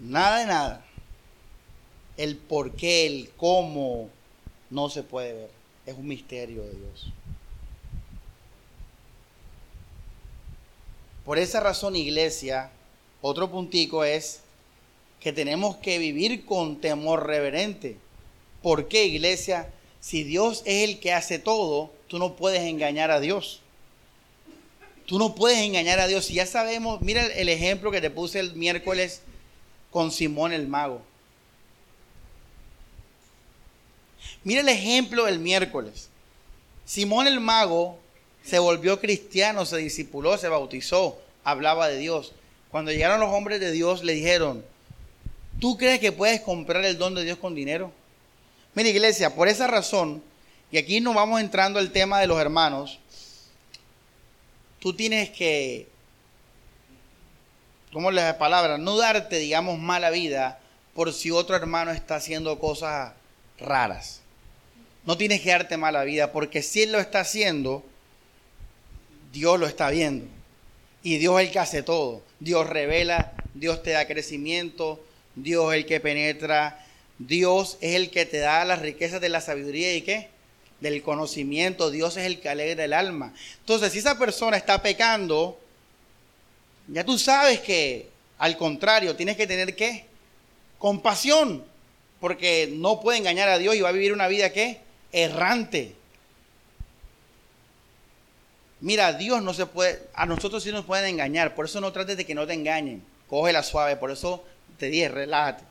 Nada 0.00 0.38
de 0.38 0.46
nada. 0.46 0.83
El 2.16 2.36
por 2.36 2.72
qué, 2.72 3.06
el 3.06 3.30
cómo, 3.36 4.08
no 4.70 4.88
se 4.90 5.02
puede 5.02 5.32
ver. 5.32 5.50
Es 5.86 5.96
un 5.96 6.06
misterio 6.06 6.62
de 6.62 6.70
Dios. 6.70 7.12
Por 11.24 11.38
esa 11.38 11.60
razón, 11.60 11.96
iglesia, 11.96 12.70
otro 13.22 13.50
puntico 13.50 14.04
es 14.04 14.40
que 15.20 15.32
tenemos 15.32 15.76
que 15.76 15.98
vivir 15.98 16.44
con 16.44 16.80
temor 16.80 17.26
reverente. 17.26 17.96
¿Por 18.62 18.88
qué, 18.88 19.06
iglesia? 19.06 19.72
Si 20.00 20.22
Dios 20.22 20.62
es 20.66 20.88
el 20.88 21.00
que 21.00 21.14
hace 21.14 21.38
todo, 21.38 21.90
tú 22.08 22.18
no 22.18 22.36
puedes 22.36 22.60
engañar 22.60 23.10
a 23.10 23.20
Dios. 23.20 23.62
Tú 25.06 25.18
no 25.18 25.34
puedes 25.34 25.58
engañar 25.58 25.98
a 25.98 26.06
Dios. 26.06 26.26
Si 26.26 26.34
ya 26.34 26.44
sabemos, 26.44 27.00
mira 27.00 27.24
el 27.24 27.48
ejemplo 27.48 27.90
que 27.90 28.02
te 28.02 28.10
puse 28.10 28.40
el 28.40 28.54
miércoles 28.54 29.22
con 29.90 30.10
Simón 30.10 30.52
el 30.52 30.68
mago. 30.68 31.00
Mira 34.44 34.60
el 34.60 34.68
ejemplo 34.68 35.24
del 35.24 35.38
miércoles. 35.38 36.08
Simón 36.84 37.26
el 37.26 37.40
mago 37.40 37.98
se 38.44 38.58
volvió 38.58 39.00
cristiano, 39.00 39.64
se 39.64 39.78
discipuló, 39.78 40.36
se 40.36 40.48
bautizó, 40.48 41.18
hablaba 41.42 41.88
de 41.88 41.98
Dios. 41.98 42.32
Cuando 42.70 42.92
llegaron 42.92 43.20
los 43.20 43.30
hombres 43.30 43.58
de 43.58 43.72
Dios 43.72 44.04
le 44.04 44.12
dijeron, 44.12 44.64
¿tú 45.60 45.78
crees 45.78 45.98
que 45.98 46.12
puedes 46.12 46.42
comprar 46.42 46.84
el 46.84 46.98
don 46.98 47.14
de 47.14 47.24
Dios 47.24 47.38
con 47.38 47.54
dinero? 47.54 47.90
Mira 48.74 48.90
iglesia, 48.90 49.34
por 49.34 49.48
esa 49.48 49.66
razón, 49.66 50.22
y 50.70 50.76
aquí 50.76 51.00
nos 51.00 51.14
vamos 51.14 51.40
entrando 51.40 51.78
al 51.78 51.92
tema 51.92 52.20
de 52.20 52.26
los 52.26 52.38
hermanos, 52.38 52.98
tú 54.80 54.92
tienes 54.92 55.30
que, 55.30 55.88
¿cómo 57.92 58.10
le 58.10 58.34
palabra? 58.34 58.76
No 58.76 58.96
darte, 58.98 59.38
digamos, 59.38 59.78
mala 59.78 60.10
vida 60.10 60.58
por 60.94 61.12
si 61.12 61.30
otro 61.30 61.56
hermano 61.56 61.92
está 61.92 62.16
haciendo 62.16 62.58
cosas 62.58 63.12
raras. 63.58 64.23
No 65.06 65.16
tienes 65.16 65.40
que 65.40 65.50
darte 65.50 65.76
mala 65.76 66.04
vida 66.04 66.32
porque 66.32 66.62
si 66.62 66.82
él 66.82 66.92
lo 66.92 67.00
está 67.00 67.20
haciendo, 67.20 67.84
Dios 69.32 69.58
lo 69.58 69.66
está 69.66 69.90
viendo. 69.90 70.26
Y 71.02 71.18
Dios 71.18 71.40
es 71.40 71.46
el 71.46 71.52
que 71.52 71.58
hace 71.58 71.82
todo. 71.82 72.22
Dios 72.40 72.68
revela, 72.68 73.32
Dios 73.52 73.82
te 73.82 73.90
da 73.90 74.06
crecimiento, 74.06 75.04
Dios 75.34 75.72
es 75.72 75.80
el 75.80 75.86
que 75.86 76.00
penetra, 76.00 76.84
Dios 77.18 77.76
es 77.80 77.94
el 77.94 78.10
que 78.10 78.24
te 78.24 78.38
da 78.38 78.64
las 78.64 78.80
riquezas 78.80 79.20
de 79.20 79.28
la 79.28 79.40
sabiduría 79.40 79.94
y 79.94 80.02
qué? 80.02 80.28
Del 80.80 81.02
conocimiento. 81.02 81.90
Dios 81.90 82.16
es 82.16 82.24
el 82.24 82.40
que 82.40 82.48
alegra 82.48 82.84
el 82.84 82.92
alma. 82.92 83.34
Entonces, 83.60 83.92
si 83.92 83.98
esa 83.98 84.18
persona 84.18 84.56
está 84.56 84.82
pecando, 84.82 85.58
ya 86.88 87.04
tú 87.04 87.18
sabes 87.18 87.60
que 87.60 88.08
al 88.38 88.56
contrario, 88.56 89.16
tienes 89.16 89.36
que 89.36 89.46
tener 89.46 89.74
qué? 89.76 90.04
Compasión, 90.78 91.64
porque 92.20 92.68
no 92.72 93.00
puede 93.00 93.18
engañar 93.18 93.48
a 93.48 93.58
Dios 93.58 93.74
y 93.74 93.80
va 93.80 93.90
a 93.90 93.92
vivir 93.92 94.12
una 94.12 94.28
vida 94.28 94.52
qué? 94.52 94.80
Errante. 95.14 95.94
Mira, 98.80 99.12
Dios 99.12 99.40
no 99.42 99.54
se 99.54 99.64
puede, 99.64 100.02
a 100.12 100.26
nosotros 100.26 100.62
sí 100.62 100.72
nos 100.72 100.84
pueden 100.84 101.06
engañar, 101.06 101.54
por 101.54 101.66
eso 101.66 101.80
no 101.80 101.92
trates 101.92 102.16
de 102.16 102.26
que 102.26 102.34
no 102.34 102.46
te 102.46 102.52
engañen. 102.52 103.02
Cógela 103.28 103.62
suave, 103.62 103.96
por 103.96 104.10
eso 104.10 104.44
te 104.76 104.86
dije, 104.86 105.08
relájate. 105.08 105.64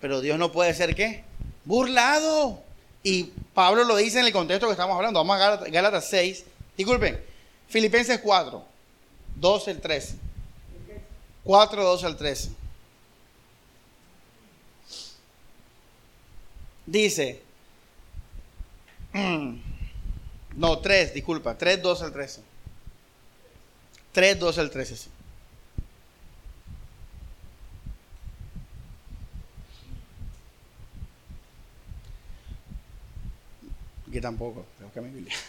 Pero 0.00 0.20
Dios 0.20 0.38
no 0.38 0.52
puede 0.52 0.72
ser 0.72 0.94
qué? 0.94 1.24
Burlado. 1.64 2.62
Y 3.02 3.24
Pablo 3.52 3.84
lo 3.84 3.96
dice 3.96 4.20
en 4.20 4.26
el 4.26 4.32
contexto 4.32 4.66
que 4.66 4.72
estamos 4.72 4.96
hablando. 4.96 5.18
Vamos 5.18 5.38
a 5.38 5.56
Gálatas 5.68 6.08
6. 6.08 6.44
Disculpen, 6.76 7.20
Filipenses 7.68 8.20
4, 8.20 8.64
12 9.36 9.70
el 9.72 9.80
13. 9.80 10.14
4, 11.42 11.84
12 11.84 12.06
al 12.06 12.16
13. 12.16 12.50
Dice, 16.86 17.43
no, 19.14 20.78
3, 20.78 21.14
disculpa, 21.14 21.56
3, 21.56 21.80
12 21.80 22.04
al 22.04 22.12
13. 22.12 22.42
3, 24.12 24.38
12 24.38 24.60
al 24.60 24.70
13, 24.70 24.96
sí. 24.96 25.10
Aquí 34.08 34.20
tampoco, 34.20 34.64
tengo 34.78 34.92
que 34.92 35.00
mi 35.00 35.10
Biblia. 35.10 35.34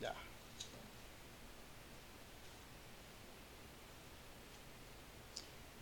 Ya. 0.00 0.12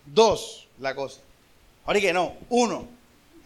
Dos, 0.07 0.69
la 0.79 0.95
cosa. 0.95 1.21
Ahora 1.87 2.01
que 2.01 2.13
no, 2.13 2.37
uno, 2.51 2.87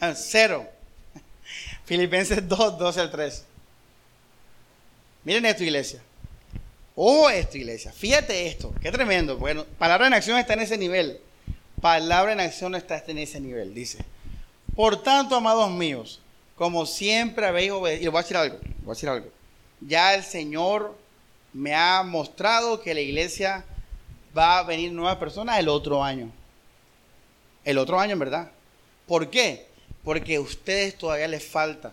ah, 0.01 0.15
cero. 0.15 0.69
Filipenses 1.85 2.49
2, 2.49 2.79
12 2.79 3.01
al 3.01 3.11
13. 3.11 3.48
Miren 5.25 5.47
esto, 5.47 5.65
iglesia. 5.65 6.03
Oh, 6.95 7.31
esto, 7.31 7.59
iglesia. 7.59 7.93
Fíjate 7.93 8.47
esto. 8.47 8.75
Qué 8.81 8.91
tremendo. 8.91 9.37
Bueno, 9.37 9.65
palabra 9.79 10.07
en 10.07 10.15
acción 10.15 10.39
está 10.39 10.55
en 10.55 10.61
ese 10.61 10.79
nivel. 10.79 11.21
Palabra 11.81 12.33
en 12.33 12.41
acción 12.41 12.75
está 12.75 13.03
en 13.07 13.19
ese 13.19 13.41
nivel. 13.41 13.75
Dice. 13.75 14.05
Por 14.75 15.03
tanto, 15.03 15.35
amados 15.37 15.71
míos, 15.71 16.21
como 16.57 16.87
siempre 16.87 17.47
habéis 17.47 17.73
obedecido. 17.73 18.09
Y 18.09 18.13
voy 18.13 18.19
a 18.19 18.23
decir 18.23 18.37
algo, 18.37 18.59
voy 18.83 18.91
a 18.91 18.95
decir 18.95 19.09
algo. 19.09 19.29
Ya 19.81 20.15
el 20.15 20.25
Señor 20.25 20.97
me 21.53 21.75
ha 21.75 22.03
mostrado 22.03 22.81
que 22.81 22.95
la 22.95 23.01
iglesia 23.01 23.65
va 24.37 24.59
a 24.59 24.63
venir 24.63 24.93
nuevas 24.93 25.17
personas 25.17 25.59
el 25.59 25.69
otro 25.69 26.03
año. 26.03 26.31
El 27.65 27.79
otro 27.79 27.99
año, 27.99 28.13
en 28.13 28.19
verdad. 28.19 28.51
¿Por 29.07 29.31
qué? 29.31 29.67
Porque 30.05 30.37
a 30.37 30.41
ustedes 30.41 30.97
todavía 30.97 31.29
les 31.29 31.45
falta 31.45 31.93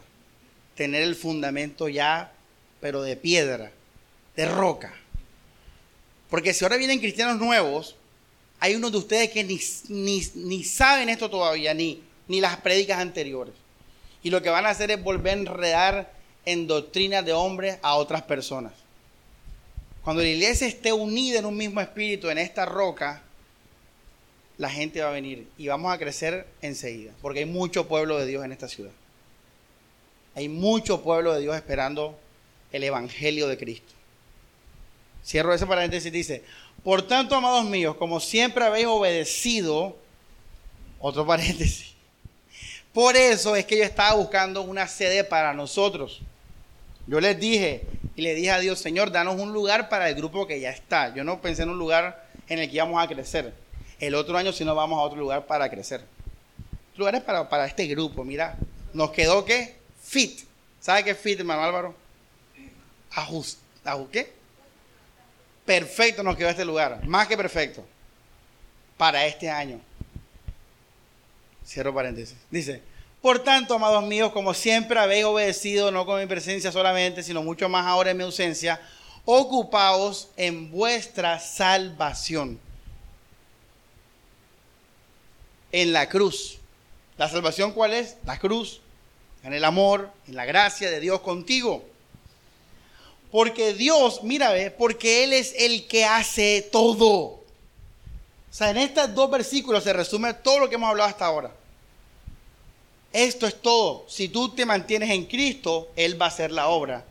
tener 0.76 1.04
el 1.04 1.16
fundamento 1.16 1.88
ya, 1.90 2.32
pero 2.86 3.02
de 3.02 3.16
piedra, 3.16 3.72
de 4.36 4.46
roca. 4.46 4.94
Porque 6.30 6.54
si 6.54 6.64
ahora 6.64 6.78
vienen 6.78 7.00
cristianos 7.00 7.40
nuevos, 7.40 7.96
hay 8.60 8.76
unos 8.76 8.92
de 8.92 9.00
ustedes 9.00 9.32
que 9.32 9.44
ni, 9.44 9.60
ni, 10.36 10.64
saben 10.64 11.10
esto 11.10 11.28
todavía, 11.28 11.74
ni, 11.74 12.04
ni 12.28 12.40
las 12.40 12.58
prédicas 12.58 13.00
anteriores 13.00 13.56
y 14.22 14.30
lo 14.30 14.44
que 14.44 14.50
van 14.50 14.68
a 14.68 14.70
hacer 14.70 14.92
es 14.92 15.04
volver 15.04 15.34
a 15.34 15.40
enredar 15.40 16.14
en 16.46 16.68
doctrinas 16.68 17.26
de 17.26 17.34
hombres 17.34 17.80
a 17.82 17.96
otras 17.96 18.22
personas. 18.22 18.74
Cuando 20.04 20.22
la 20.22 20.30
iglesia 20.30 20.68
esté 20.68 20.94
unida 20.94 21.40
en 21.40 21.46
un 21.46 21.58
mismo 21.58 21.82
espíritu, 21.82 22.30
en 22.30 22.38
esta 22.38 22.68
roca, 22.68 23.24
la 24.60 24.70
gente 24.70 25.02
va 25.02 25.10
a 25.10 25.14
venir 25.14 25.48
y 25.58 25.70
vamos 25.70 25.92
a 25.92 25.98
crecer 25.98 26.46
enseguida, 26.62 27.14
porque 27.24 27.40
hay 27.40 27.46
mucho 27.46 27.88
pueblo 27.88 28.20
de 28.20 28.28
Dios 28.28 28.46
en 28.46 28.52
esta 28.52 28.68
ciudad. 28.68 28.92
Hay 30.36 30.50
mucho 30.50 31.02
pueblo 31.02 31.34
de 31.34 31.42
Dios 31.42 31.56
esperando 31.56 32.20
el 32.76 32.84
Evangelio 32.84 33.48
de 33.48 33.58
Cristo. 33.58 33.94
Cierro 35.26 35.54
ese 35.54 35.66
paréntesis 35.66 36.08
y 36.08 36.12
dice, 36.12 36.44
por 36.84 37.02
tanto, 37.02 37.36
amados 37.36 37.66
míos, 37.66 37.96
como 37.96 38.20
siempre 38.20 38.66
habéis 38.66 38.88
obedecido, 38.88 39.98
otro 41.00 41.26
paréntesis, 41.26 41.94
por 42.94 43.16
eso 43.16 43.56
es 43.56 43.66
que 43.66 43.78
yo 43.78 43.84
estaba 43.84 44.16
buscando 44.16 44.62
una 44.62 44.88
sede 44.88 45.24
para 45.24 45.54
nosotros. 45.54 46.22
Yo 47.08 47.20
les 47.20 47.40
dije 47.40 47.82
y 48.16 48.22
le 48.22 48.34
dije 48.36 48.52
a 48.52 48.60
Dios, 48.60 48.80
Señor, 48.80 49.12
danos 49.12 49.40
un 49.40 49.52
lugar 49.52 49.90
para 49.90 50.10
el 50.10 50.16
grupo 50.16 50.48
que 50.48 50.60
ya 50.60 50.70
está. 50.70 51.14
Yo 51.14 51.24
no 51.24 51.42
pensé 51.42 51.64
en 51.64 51.70
un 51.70 51.78
lugar 51.78 52.28
en 52.48 52.60
el 52.60 52.70
que 52.70 52.76
íbamos 52.76 53.04
a 53.04 53.08
crecer. 53.08 53.54
El 54.00 54.16
otro 54.16 54.38
año 54.38 54.54
si 54.54 54.64
no 54.64 54.76
vamos 54.76 55.00
a 55.00 55.02
otro 55.02 55.20
lugar 55.20 55.46
para 55.46 55.70
crecer. 55.70 56.06
Lugares 56.96 57.22
para, 57.22 57.50
para 57.50 57.66
este 57.66 57.86
grupo, 57.88 58.24
mira. 58.24 58.58
Nos 58.94 59.12
quedó 59.12 59.44
qué? 59.44 59.76
Fit. 60.02 60.42
¿Sabe 60.80 61.04
qué 61.04 61.12
es 61.12 61.18
fit, 61.18 61.40
hermano 61.40 61.64
Álvaro? 61.64 62.05
Ajust, 63.16 63.60
¿Qué? 64.12 64.34
Perfecto 65.66 66.22
nos 66.22 66.36
quedó 66.36 66.50
este 66.50 66.66
lugar. 66.66 67.04
Más 67.06 67.28
que 67.28 67.38
perfecto. 67.38 67.84
Para 68.98 69.26
este 69.26 69.50
año. 69.50 69.80
Cierro 71.66 71.94
paréntesis. 71.94 72.38
Dice, 72.52 72.82
por 73.22 73.40
tanto, 73.40 73.74
amados 73.74 74.04
míos, 74.04 74.32
como 74.32 74.54
siempre 74.54 75.00
habéis 75.00 75.26
obedecido, 75.26 75.92
no 75.92 76.06
con 76.06 76.20
mi 76.20 76.28
presencia 76.28 76.72
solamente, 76.72 77.24
sino 77.24 77.42
mucho 77.42 77.68
más 77.70 77.88
ahora 77.88 78.12
en 78.12 78.18
mi 78.18 78.24
ausencia, 78.24 78.80
ocupaos 79.26 80.30
en 80.38 80.70
vuestra 80.70 81.40
salvación. 81.40 82.60
En 85.72 85.92
la 85.92 86.08
cruz. 86.08 86.60
¿La 87.18 87.28
salvación 87.30 87.72
cuál 87.72 87.94
es? 87.94 88.18
La 88.26 88.38
cruz. 88.38 88.82
En 89.44 89.54
el 89.54 89.64
amor, 89.64 90.12
en 90.28 90.36
la 90.36 90.46
gracia 90.46 90.92
de 90.92 91.00
Dios 91.00 91.22
contigo. 91.22 91.84
Porque 93.32 93.74
Dios, 93.74 94.24
mira, 94.24 94.52
ve, 94.52 94.72
porque 94.72 95.24
Él 95.24 95.34
es 95.34 95.54
el 95.58 95.88
que 95.88 96.06
hace 96.06 96.68
todo. 96.72 97.12
O 97.12 97.44
sea, 98.58 98.70
en 98.70 98.78
estos 98.78 99.14
dos 99.14 99.30
versículos 99.30 99.84
se 99.84 99.94
resume 99.94 100.34
todo 100.34 100.60
lo 100.60 100.70
que 100.70 100.76
hemos 100.76 100.90
hablado 100.90 101.10
hasta 101.10 101.26
ahora. 101.26 101.52
Esto 103.12 103.48
es 103.48 103.62
todo. 103.62 104.06
Si 104.08 104.30
tú 104.30 104.50
te 104.50 104.66
mantienes 104.66 105.10
en 105.10 105.26
Cristo, 105.26 105.90
Él 105.96 106.20
va 106.20 106.26
a 106.26 106.30
hacer 106.30 106.52
la 106.52 106.68
obra. 106.68 107.06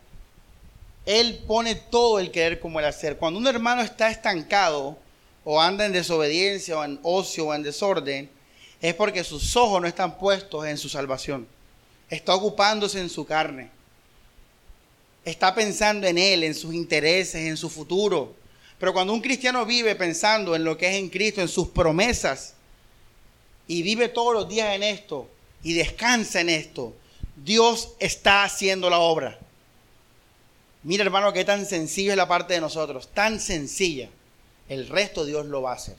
Él 1.06 1.42
pone 1.46 1.74
todo 1.74 2.18
el 2.18 2.30
querer 2.30 2.60
como 2.60 2.78
el 2.78 2.86
hacer. 2.86 3.16
Cuando 3.16 3.38
un 3.38 3.46
hermano 3.46 3.82
está 3.82 4.10
estancado 4.10 4.96
o 5.44 5.60
anda 5.60 5.84
en 5.84 5.92
desobediencia 5.92 6.78
o 6.78 6.84
en 6.84 6.98
ocio 7.02 7.46
o 7.46 7.54
en 7.54 7.62
desorden, 7.62 8.30
es 8.80 8.94
porque 8.94 9.24
sus 9.24 9.56
ojos 9.56 9.80
no 9.80 9.88
están 9.88 10.18
puestos 10.18 10.66
en 10.66 10.78
su 10.78 10.88
salvación. 10.88 11.46
Está 12.08 12.34
ocupándose 12.34 13.00
en 13.00 13.10
su 13.10 13.26
carne. 13.26 13.70
Está 15.24 15.54
pensando 15.54 16.06
en 16.06 16.18
Él, 16.18 16.44
en 16.44 16.54
sus 16.54 16.74
intereses, 16.74 17.46
en 17.46 17.56
su 17.56 17.70
futuro. 17.70 18.34
Pero 18.78 18.92
cuando 18.92 19.12
un 19.12 19.20
cristiano 19.20 19.64
vive 19.64 19.94
pensando 19.94 20.54
en 20.54 20.64
lo 20.64 20.76
que 20.76 20.88
es 20.88 20.96
en 20.96 21.08
Cristo, 21.08 21.40
en 21.40 21.48
sus 21.48 21.68
promesas, 21.68 22.54
y 23.66 23.82
vive 23.82 24.08
todos 24.08 24.34
los 24.34 24.48
días 24.48 24.74
en 24.74 24.82
esto, 24.82 25.28
y 25.62 25.72
descansa 25.72 26.40
en 26.40 26.50
esto, 26.50 26.94
Dios 27.36 27.94
está 27.98 28.44
haciendo 28.44 28.90
la 28.90 28.98
obra. 28.98 29.38
Mira 30.82 31.02
hermano, 31.02 31.32
qué 31.32 31.44
tan 31.44 31.64
sencillo 31.64 32.10
es 32.10 32.16
la 32.16 32.28
parte 32.28 32.54
de 32.54 32.60
nosotros, 32.60 33.08
tan 33.08 33.40
sencilla. 33.40 34.10
El 34.68 34.88
resto 34.88 35.24
Dios 35.24 35.46
lo 35.46 35.62
va 35.62 35.72
a 35.72 35.76
hacer. 35.76 35.96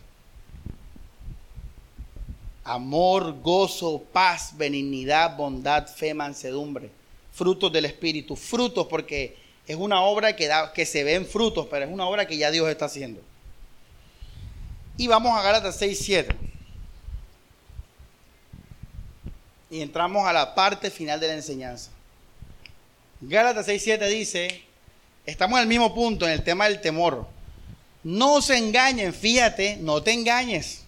Amor, 2.64 3.42
gozo, 3.42 4.04
paz, 4.14 4.52
benignidad, 4.56 5.36
bondad, 5.38 5.88
fe, 5.88 6.14
mansedumbre. 6.14 6.90
Frutos 7.36 7.72
del 7.72 7.86
Espíritu. 7.86 8.36
Frutos 8.36 8.88
porque 8.88 9.38
es 9.68 9.76
una 9.76 10.02
obra 10.02 10.36
que, 10.36 10.48
da, 10.48 10.72
que 10.74 10.86
se 10.86 11.04
ven 11.04 11.26
frutos, 11.26 11.68
pero 11.70 11.86
es 11.86 11.92
una 11.92 12.08
obra 12.08 12.26
que 12.26 12.38
ya 12.38 12.50
Dios 12.50 12.68
está 12.70 12.86
haciendo. 12.86 13.22
Y 14.98 15.08
vamos 15.08 15.38
a 15.38 15.44
Gálatas 15.44 15.76
6, 15.78 16.00
7. 16.02 16.36
Y 19.70 19.82
entramos 19.82 20.26
a 20.26 20.32
la 20.32 20.56
parte 20.56 20.90
final 20.90 21.20
de 21.20 21.28
la 21.28 21.34
enseñanza. 21.34 21.92
Gálatas 23.20 23.66
6, 23.66 23.82
7 23.84 24.08
dice, 24.08 24.62
estamos 25.26 25.58
en 25.58 25.64
el 25.64 25.68
mismo 25.68 25.94
punto, 25.94 26.26
en 26.26 26.32
el 26.32 26.44
tema 26.44 26.66
del 26.66 26.80
temor. 26.80 27.28
No 28.04 28.42
se 28.42 28.58
engañen, 28.58 29.14
fíjate, 29.14 29.78
no 29.78 30.02
te 30.02 30.14
engañes. 30.14 30.84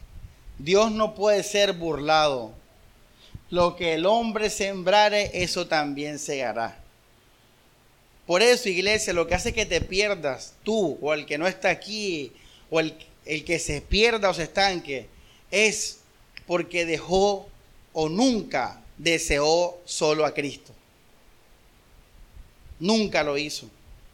Dios 0.60 0.92
no 0.92 1.16
puede 1.16 1.44
ser 1.44 1.74
burlado. 1.74 2.54
Lo 3.50 3.76
que 3.76 3.94
el 3.94 4.06
hombre 4.06 4.50
sembrare, 4.50 5.32
eso 5.34 5.68
también 5.68 6.20
segará. 6.20 6.80
Por 8.26 8.42
eso, 8.42 8.68
iglesia, 8.68 9.14
lo 9.14 9.26
que 9.26 9.36
hace 9.36 9.54
que 9.54 9.66
te 9.66 9.80
pierdas 9.80 10.54
tú 10.64 10.98
o 11.02 11.14
el 11.14 11.26
que 11.26 11.38
no 11.38 11.48
está 11.48 11.70
aquí 11.70 12.34
o 12.70 12.82
el, 12.82 12.94
el 13.26 13.46
que 13.46 13.58
se 13.58 13.80
pierda 13.80 14.30
o 14.30 14.34
se 14.34 14.44
estanque 14.44 15.08
es 15.50 16.00
porque 16.46 16.86
dejó 16.86 17.48
o 17.94 18.10
nunca 18.10 18.82
deseó 18.98 19.78
solo 19.86 20.26
a 20.26 20.34
Cristo. 20.34 20.74
Nunca 22.80 23.24
lo 23.24 23.38
hizo. 23.38 23.70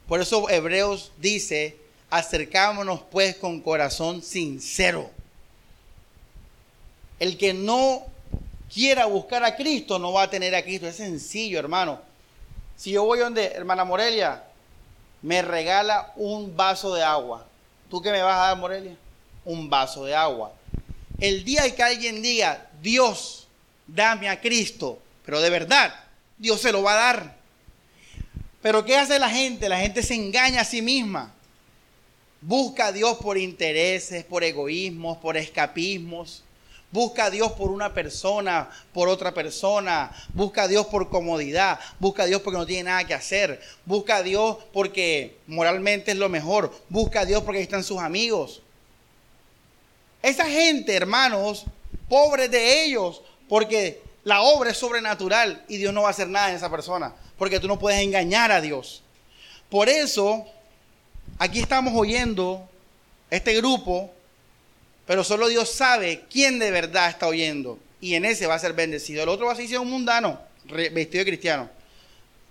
Por 0.08 0.22
eso 0.22 0.50
Hebreos 0.50 1.12
dice, 1.18 1.78
acercámonos 2.10 3.02
pues 3.12 3.36
con 3.36 3.62
corazón 3.62 4.22
sincero. 4.22 5.10
El 7.20 7.38
que 7.38 7.54
no 7.54 8.06
quiera 8.74 9.06
buscar 9.06 9.44
a 9.44 9.56
Cristo 9.56 10.00
no 10.00 10.14
va 10.14 10.24
a 10.24 10.30
tener 10.30 10.56
a 10.56 10.64
Cristo. 10.64 10.88
Es 10.88 10.96
sencillo, 10.96 11.60
hermano. 11.60 12.02
Si 12.76 12.92
yo 12.92 13.06
voy 13.06 13.20
donde, 13.20 13.46
hermana 13.46 13.86
Morelia, 13.86 14.44
me 15.22 15.42
regala 15.42 16.12
un 16.16 16.56
vaso 16.56 16.94
de 16.94 17.04
agua. 17.04 17.46
¿Tú 17.90 18.02
qué 18.02 18.12
me 18.12 18.22
vas 18.22 18.36
a 18.36 18.48
dar, 18.48 18.58
Morelia? 18.58 18.98
Un 19.46 19.70
vaso 19.70 20.06
de 20.06 20.16
agua. 20.16 20.52
El 21.20 21.44
día 21.44 21.74
que 21.74 21.84
alguien 21.84 22.22
diga, 22.22 22.68
Dios, 22.82 23.48
dame 23.86 24.28
a 24.28 24.42
Cristo, 24.42 25.00
pero 25.26 25.40
de 25.40 25.50
verdad, 25.50 25.94
Dios 26.38 26.60
se 26.60 26.72
lo 26.72 26.82
va 26.82 26.94
a 26.94 27.14
dar. 27.14 27.36
Pero 28.62 28.84
¿qué 28.84 28.98
hace 28.98 29.20
la 29.20 29.30
gente? 29.30 29.70
La 29.70 29.80
gente 29.80 30.02
se 30.02 30.16
engaña 30.16 30.62
a 30.62 30.66
sí 30.66 30.82
misma. 30.82 31.34
Busca 32.42 32.88
a 32.88 32.92
Dios 32.92 33.18
por 33.18 33.38
intereses, 33.38 34.26
por 34.26 34.44
egoísmos, 34.44 35.18
por 35.20 35.38
escapismos. 35.38 36.44
Busca 36.94 37.26
a 37.26 37.30
Dios 37.32 37.54
por 37.54 37.72
una 37.72 37.92
persona, 37.92 38.70
por 38.94 39.10
otra 39.10 39.34
persona. 39.34 40.12
Busca 40.32 40.64
a 40.64 40.68
Dios 40.68 40.86
por 40.86 41.10
comodidad. 41.10 41.80
Busca 41.98 42.22
a 42.22 42.26
Dios 42.28 42.44
porque 42.44 42.60
no 42.60 42.68
tiene 42.68 42.84
nada 42.84 43.04
que 43.04 43.16
hacer. 43.16 43.60
Busca 43.84 44.18
a 44.18 44.24
Dios 44.24 44.58
porque 44.72 45.40
moralmente 45.48 46.12
es 46.12 46.18
lo 46.18 46.30
mejor. 46.30 46.72
Busca 46.90 47.22
a 47.22 47.26
Dios 47.26 47.42
porque 47.42 47.58
ahí 47.58 47.64
están 47.64 47.84
sus 47.84 47.98
amigos. 47.98 48.62
Esa 50.22 50.46
gente, 50.46 50.94
hermanos, 50.94 51.66
pobres 52.08 52.52
de 52.52 52.84
ellos, 52.84 53.24
porque 53.50 54.04
la 54.24 54.44
obra 54.44 54.70
es 54.70 54.78
sobrenatural 54.78 55.66
y 55.68 55.78
Dios 55.78 55.96
no 55.96 56.04
va 56.04 56.10
a 56.10 56.12
hacer 56.12 56.30
nada 56.30 56.52
en 56.52 56.58
esa 56.58 56.70
persona. 56.70 57.16
Porque 57.40 57.60
tú 57.60 57.68
no 57.68 57.80
puedes 57.80 58.02
engañar 58.02 58.52
a 58.52 58.62
Dios. 58.62 59.02
Por 59.68 59.90
eso, 59.90 60.46
aquí 61.40 61.60
estamos 61.60 61.92
oyendo 61.96 62.70
este 63.32 63.56
grupo 63.56 64.12
pero 65.06 65.24
solo 65.24 65.48
Dios 65.48 65.70
sabe 65.70 66.24
quién 66.30 66.60
de 66.60 66.72
verdad 66.72 67.10
está 67.10 67.28
oyendo. 67.28 67.78
Y 68.00 68.16
en 68.16 68.26
ese 68.26 68.48
va 68.48 68.56
a 68.56 68.60
ser 68.60 68.74
bendecido. 68.74 69.24
El 69.24 69.30
otro 69.30 69.48
va 69.48 69.54
a 69.54 69.56
ser 69.56 69.80
un 69.80 69.90
mundano, 69.90 70.40
vestido 70.66 71.24
de 71.24 71.26
cristiano. 71.26 71.70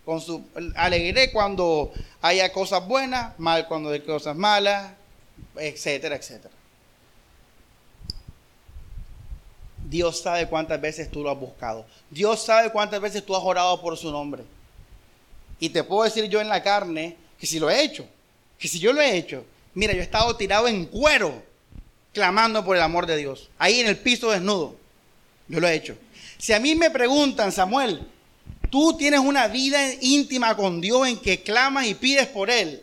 Con 0.05 0.20
su 0.20 0.44
alegre 0.74 1.30
cuando 1.30 1.92
haya 2.20 2.53
cosas 2.53 2.86
buenas, 2.86 3.38
mal 3.38 3.68
cuando 3.68 3.90
hay 3.90 4.00
cosas 4.00 4.36
malas, 4.36 4.92
etcétera, 5.57 6.16
etcétera. 6.16 6.53
Dios 9.88 10.22
sabe 10.22 10.46
cuántas 10.46 10.80
veces 10.80 11.11
tú 11.11 11.22
lo 11.22 11.30
has 11.30 11.38
buscado. 11.38 11.86
Dios 12.11 12.42
sabe 12.42 12.70
cuántas 12.70 13.00
veces 13.00 13.24
tú 13.24 13.36
has 13.36 13.42
orado 13.44 13.80
por 13.80 13.96
su 13.96 14.11
nombre. 14.11 14.42
Y 15.61 15.68
te 15.68 15.84
puedo 15.84 16.05
decir 16.05 16.24
yo 16.24 16.40
en 16.40 16.48
la 16.48 16.62
carne 16.62 17.16
que 17.38 17.46
si 17.46 17.59
lo 17.59 17.70
he 17.70 17.82
hecho, 17.82 18.07
que 18.59 18.68
si 18.68 18.78
yo 18.78 18.92
lo 18.92 19.00
he 19.00 19.16
hecho, 19.16 19.44
mira, 19.74 19.92
yo 19.92 20.00
he 20.00 20.05
estado 20.05 20.34
tirado 20.36 20.66
en 20.66 20.86
cuero 20.86 21.42
clamando 22.12 22.64
por 22.64 22.76
el 22.76 22.82
amor 22.82 23.06
de 23.06 23.16
Dios. 23.16 23.48
Ahí 23.58 23.80
en 23.80 23.86
el 23.86 23.98
piso 23.98 24.30
desnudo. 24.30 24.76
Yo 25.48 25.60
lo 25.60 25.68
he 25.68 25.74
hecho. 25.74 25.96
Si 26.38 26.52
a 26.52 26.60
mí 26.60 26.74
me 26.74 26.90
preguntan, 26.90 27.52
Samuel, 27.52 28.06
tú 28.70 28.96
tienes 28.96 29.20
una 29.20 29.48
vida 29.48 29.80
íntima 30.00 30.56
con 30.56 30.80
Dios 30.80 31.08
en 31.08 31.18
que 31.18 31.42
clamas 31.42 31.86
y 31.86 31.94
pides 31.94 32.26
por 32.26 32.50
Él, 32.50 32.82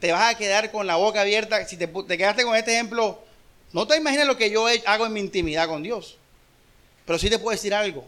te 0.00 0.12
vas 0.12 0.34
a 0.34 0.38
quedar 0.38 0.70
con 0.70 0.86
la 0.86 0.96
boca 0.96 1.20
abierta. 1.20 1.66
Si 1.66 1.76
te, 1.76 1.88
quedaste 1.88 2.44
con 2.44 2.56
este 2.56 2.72
ejemplo, 2.72 3.22
no 3.72 3.86
te 3.86 3.96
imaginas 3.96 4.26
lo 4.26 4.36
que 4.36 4.50
yo 4.50 4.66
hago 4.86 5.06
en 5.06 5.12
mi 5.12 5.20
intimidad 5.20 5.68
con 5.68 5.82
Dios. 5.82 6.16
Pero 7.06 7.18
sí 7.18 7.28
te 7.28 7.38
puedo 7.38 7.54
decir 7.54 7.74
algo. 7.74 8.06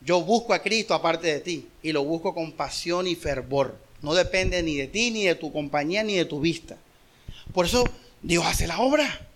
Yo 0.00 0.20
busco 0.20 0.52
a 0.52 0.62
Cristo 0.62 0.92
aparte 0.92 1.28
de 1.28 1.40
ti 1.40 1.66
y 1.82 1.92
lo 1.92 2.04
busco 2.04 2.34
con 2.34 2.52
pasión 2.52 3.06
y 3.06 3.14
fervor. 3.14 3.78
No 4.02 4.14
depende 4.14 4.62
ni 4.62 4.76
de 4.76 4.86
ti, 4.86 5.10
ni 5.10 5.24
de 5.24 5.34
tu 5.34 5.50
compañía, 5.50 6.02
ni 6.02 6.16
de 6.16 6.26
tu 6.26 6.40
vista. 6.40 6.76
Por 7.54 7.64
eso 7.66 7.88
Dios 8.22 8.44
hace 8.44 8.66
la 8.66 8.80
obra. 8.80 9.26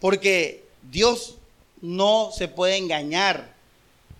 Porque 0.00 0.64
Dios 0.82 1.36
no 1.80 2.30
se 2.32 2.48
puede 2.48 2.76
engañar. 2.76 3.52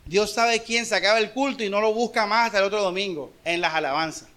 Dios 0.06 0.32
sabe 0.32 0.62
quién 0.62 0.86
se 0.86 0.94
acaba 0.94 1.18
el 1.18 1.32
culto 1.32 1.62
y 1.62 1.70
no 1.70 1.80
lo 1.80 1.92
busca 1.92 2.26
más 2.26 2.46
hasta 2.46 2.58
el 2.58 2.64
otro 2.64 2.82
domingo 2.82 3.32
en 3.44 3.60
las 3.60 3.74
alabanzas. 3.74 4.28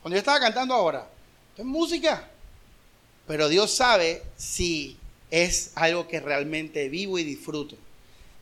Cuando 0.00 0.14
yo 0.14 0.20
estaba 0.20 0.40
cantando 0.40 0.74
ahora, 0.74 1.08
es 1.56 1.64
música. 1.64 2.28
Pero 3.26 3.48
Dios 3.48 3.74
sabe 3.74 4.22
si 4.36 4.96
es 5.30 5.72
algo 5.74 6.08
que 6.08 6.20
realmente 6.20 6.88
vivo 6.88 7.18
y 7.18 7.24
disfruto. 7.24 7.76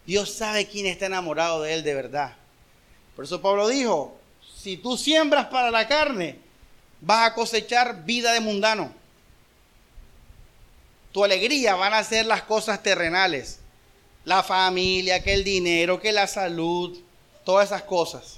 Dios 0.06 0.30
sabe 0.32 0.66
quién 0.66 0.86
está 0.86 1.06
enamorado 1.06 1.62
de 1.62 1.74
Él 1.74 1.82
de 1.82 1.94
verdad. 1.94 2.36
Por 3.16 3.24
eso 3.24 3.40
Pablo 3.40 3.66
dijo, 3.66 4.16
si 4.56 4.76
tú 4.76 4.96
siembras 4.96 5.46
para 5.46 5.70
la 5.70 5.88
carne, 5.88 6.38
vas 7.00 7.30
a 7.30 7.34
cosechar 7.34 8.04
vida 8.04 8.32
de 8.32 8.40
mundano 8.40 8.92
tu 11.16 11.24
alegría 11.24 11.74
van 11.76 11.94
a 11.94 12.04
ser 12.04 12.26
las 12.26 12.42
cosas 12.42 12.82
terrenales. 12.82 13.60
La 14.26 14.42
familia, 14.42 15.22
que 15.22 15.32
el 15.32 15.44
dinero, 15.44 15.98
que 15.98 16.12
la 16.12 16.26
salud, 16.26 16.94
todas 17.42 17.68
esas 17.68 17.84
cosas. 17.84 18.36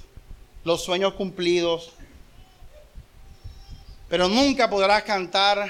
Los 0.63 0.81
sueños 0.85 1.15
cumplidos. 1.15 1.91
Pero 4.07 4.29
nunca 4.29 4.69
podrás 4.69 5.03
cantar 5.03 5.69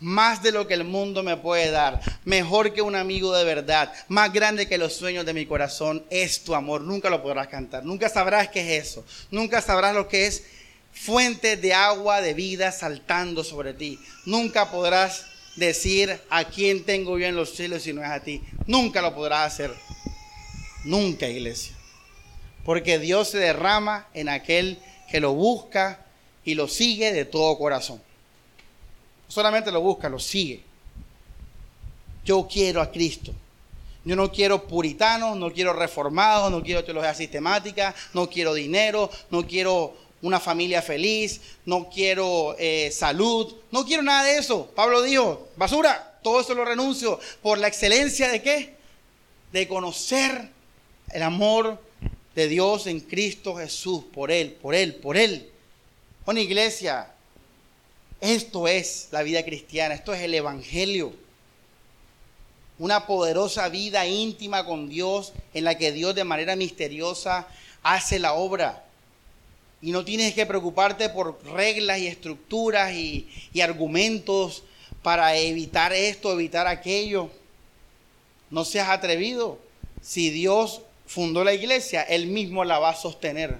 más 0.00 0.42
de 0.42 0.50
lo 0.50 0.66
que 0.66 0.74
el 0.74 0.82
mundo 0.82 1.22
me 1.22 1.36
puede 1.36 1.70
dar, 1.70 2.00
mejor 2.24 2.74
que 2.74 2.82
un 2.82 2.96
amigo 2.96 3.32
de 3.32 3.44
verdad, 3.44 3.92
más 4.08 4.32
grande 4.32 4.66
que 4.66 4.76
los 4.76 4.92
sueños 4.92 5.24
de 5.24 5.34
mi 5.34 5.46
corazón, 5.46 6.04
es 6.10 6.42
tu 6.42 6.56
amor. 6.56 6.80
Nunca 6.80 7.10
lo 7.10 7.22
podrás 7.22 7.46
cantar, 7.46 7.84
nunca 7.84 8.08
sabrás 8.08 8.48
qué 8.48 8.76
es 8.76 8.88
eso, 8.88 9.04
nunca 9.30 9.62
sabrás 9.62 9.94
lo 9.94 10.08
que 10.08 10.26
es 10.26 10.42
fuente 10.92 11.56
de 11.56 11.74
agua 11.74 12.20
de 12.20 12.34
vida 12.34 12.72
saltando 12.72 13.44
sobre 13.44 13.72
ti, 13.72 14.00
nunca 14.26 14.72
podrás 14.72 15.26
decir 15.56 16.20
a 16.30 16.44
quién 16.44 16.84
tengo 16.84 17.18
yo 17.18 17.26
en 17.26 17.36
los 17.36 17.54
cielos 17.54 17.82
si 17.82 17.92
no 17.92 18.02
es 18.02 18.10
a 18.10 18.20
ti. 18.20 18.42
Nunca 18.66 19.02
lo 19.02 19.14
podrás 19.14 19.52
hacer. 19.52 19.74
Nunca, 20.84 21.28
iglesia. 21.28 21.74
Porque 22.64 22.98
Dios 22.98 23.30
se 23.30 23.38
derrama 23.38 24.08
en 24.14 24.28
aquel 24.28 24.78
que 25.10 25.20
lo 25.20 25.32
busca 25.32 26.04
y 26.44 26.54
lo 26.54 26.68
sigue 26.68 27.12
de 27.12 27.24
todo 27.24 27.56
corazón. 27.58 28.00
solamente 29.28 29.72
lo 29.72 29.80
busca, 29.80 30.08
lo 30.08 30.18
sigue. 30.18 30.62
Yo 32.24 32.46
quiero 32.50 32.80
a 32.80 32.90
Cristo. 32.90 33.32
Yo 34.04 34.16
no 34.16 34.30
quiero 34.30 34.64
puritanos, 34.66 35.36
no 35.36 35.50
quiero 35.50 35.72
reformados, 35.72 36.50
no 36.50 36.62
quiero 36.62 36.84
teología 36.84 37.14
sistemática, 37.14 37.94
no 38.12 38.28
quiero 38.28 38.52
dinero, 38.52 39.10
no 39.30 39.46
quiero 39.46 39.96
una 40.22 40.40
familia 40.40 40.80
feliz, 40.80 41.40
no 41.66 41.90
quiero 41.90 42.56
eh, 42.58 42.90
salud, 42.90 43.54
no 43.70 43.84
quiero 43.84 44.02
nada 44.02 44.24
de 44.24 44.38
eso. 44.38 44.70
Pablo 44.74 45.02
dijo, 45.02 45.48
basura, 45.56 46.18
todo 46.22 46.40
eso 46.40 46.54
lo 46.54 46.64
renuncio 46.64 47.20
por 47.42 47.58
la 47.58 47.68
excelencia 47.68 48.28
de 48.28 48.42
qué? 48.42 48.74
De 49.52 49.68
conocer 49.68 50.48
el 51.10 51.22
amor 51.22 51.78
de 52.34 52.48
Dios 52.48 52.86
en 52.86 53.00
Cristo 53.00 53.56
Jesús, 53.56 54.04
por 54.12 54.30
Él, 54.30 54.52
por 54.52 54.74
Él, 54.74 54.94
por 54.94 55.16
Él. 55.16 55.50
Una 56.26 56.40
iglesia, 56.40 57.12
esto 58.20 58.66
es 58.66 59.08
la 59.10 59.22
vida 59.22 59.44
cristiana, 59.44 59.94
esto 59.94 60.14
es 60.14 60.22
el 60.22 60.34
Evangelio. 60.34 61.12
Una 62.78 63.06
poderosa 63.06 63.68
vida 63.68 64.06
íntima 64.06 64.64
con 64.64 64.88
Dios 64.88 65.32
en 65.52 65.64
la 65.64 65.76
que 65.76 65.92
Dios 65.92 66.14
de 66.14 66.24
manera 66.24 66.56
misteriosa 66.56 67.46
hace 67.82 68.18
la 68.18 68.32
obra 68.32 68.83
y 69.84 69.92
no 69.92 70.02
tienes 70.02 70.32
que 70.32 70.46
preocuparte 70.46 71.10
por 71.10 71.44
reglas 71.44 71.98
y 71.98 72.06
estructuras 72.06 72.94
y, 72.94 73.28
argumentos 73.60 74.62
para 75.02 75.36
evitar 75.36 75.92
esto, 75.92 76.32
evitar 76.32 76.66
aquello. 76.66 77.28
No 78.48 78.64
seas 78.64 78.88
atrevido. 78.88 79.58
Si 80.00 80.30
Dios 80.30 80.80
fundó 81.06 81.44
la 81.44 81.52
iglesia, 81.52 82.00
Él 82.00 82.28
mismo 82.28 82.64
la 82.64 82.78
va 82.78 82.90
a 82.90 82.96
sostener. 82.96 83.58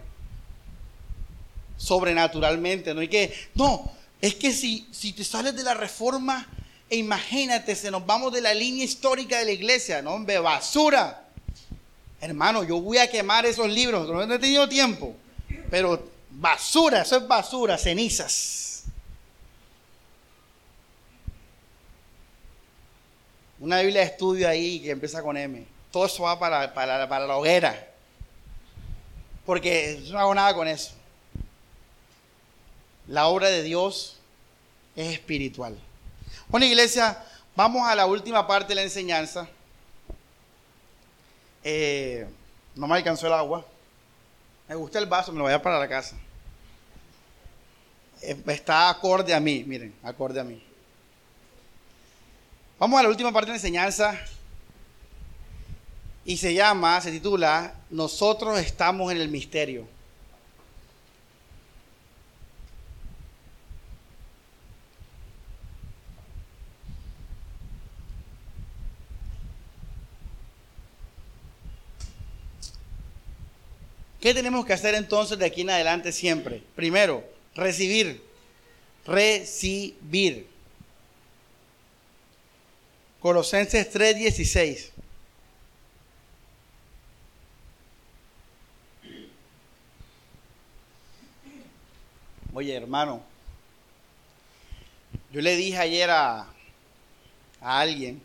Sobrenaturalmente. 1.76 2.94
No 2.94 3.02
hay 3.02 3.08
que. 3.08 3.30
No, 3.54 3.92
es 4.22 4.34
que 4.34 4.50
si, 4.50 4.88
si 4.92 5.12
te 5.12 5.24
sales 5.24 5.54
de 5.54 5.62
la 5.62 5.74
reforma, 5.74 6.48
e 6.88 6.96
imagínate, 6.96 7.76
se 7.76 7.90
nos 7.90 8.06
vamos 8.06 8.32
de 8.32 8.40
la 8.40 8.54
línea 8.54 8.86
histórica 8.86 9.40
de 9.40 9.44
la 9.44 9.52
iglesia, 9.52 10.00
no, 10.00 10.14
hombre, 10.14 10.38
basura. 10.38 11.28
Hermano, 12.22 12.64
yo 12.64 12.80
voy 12.80 12.96
a 12.96 13.10
quemar 13.10 13.44
esos 13.44 13.68
libros, 13.68 14.08
no 14.08 14.22
he 14.22 14.38
tenido 14.38 14.66
tiempo, 14.66 15.14
pero 15.70 16.13
Basura, 16.36 17.02
eso 17.02 17.16
es 17.16 17.28
basura, 17.28 17.78
cenizas. 17.78 18.84
Una 23.60 23.80
Biblia 23.80 24.00
de 24.00 24.06
estudio 24.08 24.48
ahí 24.48 24.80
que 24.80 24.90
empieza 24.90 25.22
con 25.22 25.36
M. 25.36 25.64
Todo 25.92 26.06
eso 26.06 26.24
va 26.24 26.38
para, 26.38 26.74
para, 26.74 27.08
para 27.08 27.26
la 27.26 27.36
hoguera. 27.36 27.88
Porque 29.46 30.02
no 30.10 30.18
hago 30.18 30.34
nada 30.34 30.54
con 30.54 30.66
eso. 30.66 30.92
La 33.06 33.26
obra 33.26 33.48
de 33.48 33.62
Dios 33.62 34.16
es 34.96 35.12
espiritual. 35.12 35.78
Bueno, 36.48 36.66
iglesia, 36.66 37.24
vamos 37.54 37.86
a 37.86 37.94
la 37.94 38.06
última 38.06 38.46
parte 38.46 38.70
de 38.70 38.74
la 38.74 38.82
enseñanza. 38.82 39.48
Eh, 41.62 42.26
no 42.74 42.88
me 42.88 42.96
alcanzó 42.96 43.28
el 43.28 43.34
agua. 43.34 43.64
Me 44.68 44.74
gusta 44.74 44.98
el 44.98 45.06
vaso, 45.06 45.30
me 45.30 45.38
lo 45.38 45.44
voy 45.44 45.52
a 45.52 45.62
para 45.62 45.78
la 45.78 45.88
casa. 45.88 46.16
Eh, 48.26 48.36
está 48.46 48.88
acorde 48.88 49.34
a 49.34 49.40
mí, 49.40 49.64
miren, 49.66 49.94
acorde 50.02 50.40
a 50.40 50.44
mí. 50.44 50.62
Vamos 52.78 52.98
a 52.98 53.02
la 53.02 53.08
última 53.10 53.30
parte 53.32 53.46
de 53.46 53.52
la 53.52 53.56
enseñanza. 53.56 54.18
Y 56.24 56.38
se 56.38 56.54
llama, 56.54 56.98
se 57.02 57.10
titula, 57.10 57.74
Nosotros 57.90 58.58
estamos 58.58 59.12
en 59.12 59.20
el 59.20 59.28
misterio. 59.28 59.86
¿Qué 74.18 74.32
tenemos 74.32 74.64
que 74.64 74.72
hacer 74.72 74.94
entonces 74.94 75.38
de 75.38 75.44
aquí 75.44 75.60
en 75.60 75.68
adelante 75.68 76.10
siempre? 76.10 76.62
Primero, 76.74 77.33
recibir. 77.54 78.22
Recibir. 79.06 80.46
Colosenses 83.20 83.90
3:16. 83.90 84.90
Oye, 92.52 92.74
hermano, 92.74 93.20
yo 95.32 95.40
le 95.40 95.56
dije 95.56 95.76
ayer 95.76 96.08
a, 96.10 96.46
a 97.60 97.80
alguien 97.80 98.22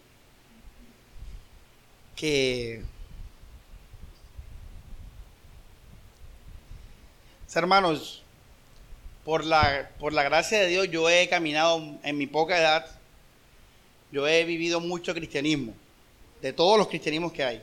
que 2.16 2.84
Hermanos, 7.56 8.22
por 9.30 9.46
la, 9.46 9.92
por 10.00 10.12
la 10.12 10.24
gracia 10.24 10.60
de 10.60 10.66
Dios 10.66 10.90
yo 10.90 11.08
he 11.08 11.30
caminado 11.30 11.80
en 12.02 12.18
mi 12.18 12.26
poca 12.26 12.58
edad, 12.58 12.88
yo 14.12 14.28
he 14.28 14.44
vivido 14.44 14.80
mucho 14.80 15.14
cristianismo, 15.14 15.76
de 16.42 16.52
todos 16.52 16.80
los 16.80 16.88
cristianismos 16.88 17.32
que 17.32 17.44
hay. 17.44 17.62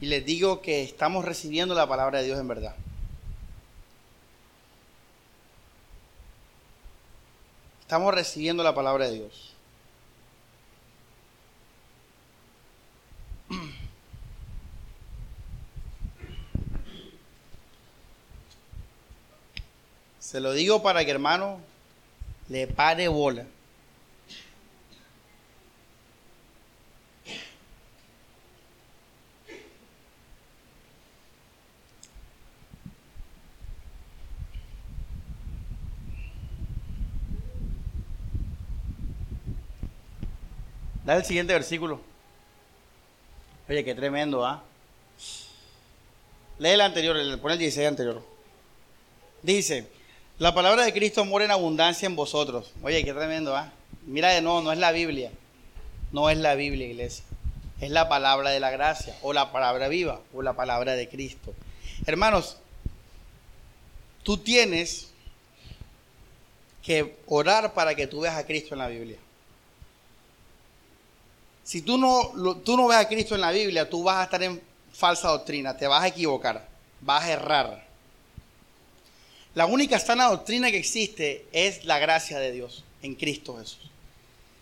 Y 0.00 0.06
les 0.06 0.24
digo 0.24 0.62
que 0.62 0.84
estamos 0.84 1.24
recibiendo 1.24 1.74
la 1.74 1.88
palabra 1.88 2.20
de 2.20 2.26
Dios 2.26 2.38
en 2.38 2.46
verdad. 2.46 2.76
Estamos 7.80 8.14
recibiendo 8.14 8.62
la 8.62 8.72
palabra 8.72 9.08
de 9.08 9.14
Dios. 9.14 9.55
Se 20.26 20.40
lo 20.40 20.52
digo 20.54 20.82
para 20.82 21.04
que 21.04 21.12
hermano 21.12 21.60
le 22.48 22.66
pare 22.66 23.06
bola. 23.06 23.46
Dale 41.04 41.20
el 41.20 41.24
siguiente 41.24 41.52
versículo. 41.52 42.00
Oye, 43.68 43.84
qué 43.84 43.94
tremendo, 43.94 44.44
¿ah? 44.44 44.64
Lee 46.58 46.70
el 46.70 46.80
anterior, 46.80 47.16
pon 47.40 47.52
el 47.52 47.58
16 47.58 47.86
anterior. 47.86 48.26
Dice, 49.44 49.95
la 50.38 50.54
palabra 50.54 50.84
de 50.84 50.92
Cristo 50.92 51.24
mora 51.24 51.44
en 51.44 51.50
abundancia 51.50 52.06
en 52.06 52.16
vosotros. 52.16 52.72
Oye, 52.82 53.04
qué 53.04 53.12
tremendo, 53.12 53.56
¿ah? 53.56 53.72
Mira 54.06 54.30
de 54.30 54.42
nuevo, 54.42 54.60
no 54.60 54.72
es 54.72 54.78
la 54.78 54.92
Biblia. 54.92 55.30
No 56.12 56.30
es 56.30 56.38
la 56.38 56.54
Biblia, 56.54 56.86
iglesia. 56.86 57.24
Es 57.80 57.90
la 57.90 58.08
palabra 58.08 58.50
de 58.50 58.60
la 58.60 58.70
gracia, 58.70 59.16
o 59.22 59.32
la 59.32 59.52
palabra 59.52 59.88
viva, 59.88 60.20
o 60.34 60.42
la 60.42 60.54
palabra 60.54 60.94
de 60.94 61.08
Cristo. 61.08 61.54
Hermanos, 62.06 62.56
tú 64.22 64.38
tienes 64.38 65.08
que 66.82 67.16
orar 67.26 67.74
para 67.74 67.94
que 67.94 68.06
tú 68.06 68.20
veas 68.20 68.36
a 68.36 68.46
Cristo 68.46 68.74
en 68.74 68.78
la 68.78 68.88
Biblia. 68.88 69.18
Si 71.64 71.82
tú 71.82 71.98
no, 71.98 72.30
tú 72.64 72.76
no 72.76 72.86
ves 72.86 72.98
a 72.98 73.08
Cristo 73.08 73.34
en 73.34 73.40
la 73.40 73.50
Biblia, 73.50 73.90
tú 73.90 74.04
vas 74.04 74.18
a 74.18 74.24
estar 74.24 74.42
en 74.42 74.62
falsa 74.92 75.28
doctrina, 75.28 75.76
te 75.76 75.86
vas 75.86 76.04
a 76.04 76.06
equivocar, 76.06 76.68
vas 77.00 77.24
a 77.24 77.32
errar. 77.32 77.85
La 79.56 79.64
única 79.64 79.98
sana 79.98 80.26
doctrina 80.26 80.70
que 80.70 80.76
existe 80.76 81.46
es 81.50 81.86
la 81.86 81.98
gracia 81.98 82.38
de 82.38 82.52
Dios 82.52 82.84
en 83.00 83.14
Cristo 83.14 83.56
Jesús. 83.56 83.90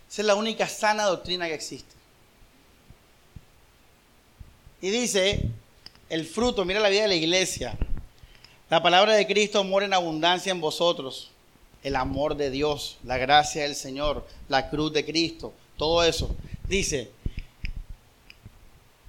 Esa 0.09 0.21
es 0.21 0.25
la 0.25 0.35
única 0.35 0.69
sana 0.69 1.03
doctrina 1.03 1.47
que 1.47 1.53
existe. 1.53 1.93
Y 4.79 4.91
dice, 4.91 5.49
el 6.07 6.25
fruto, 6.25 6.63
mira 6.63 6.79
la 6.79 6.87
vida 6.87 7.01
de 7.01 7.07
la 7.09 7.15
iglesia. 7.15 7.77
La 8.69 8.81
palabra 8.81 9.15
de 9.15 9.27
Cristo 9.27 9.65
mora 9.65 9.85
en 9.85 9.93
abundancia 9.93 10.53
en 10.53 10.61
vosotros. 10.61 11.29
El 11.83 11.97
amor 11.97 12.37
de 12.37 12.49
Dios, 12.49 12.97
la 13.03 13.17
gracia 13.17 13.63
del 13.63 13.75
Señor, 13.75 14.25
la 14.47 14.69
cruz 14.69 14.93
de 14.93 15.03
Cristo, 15.03 15.51
todo 15.75 16.05
eso. 16.05 16.33
Dice, 16.69 17.11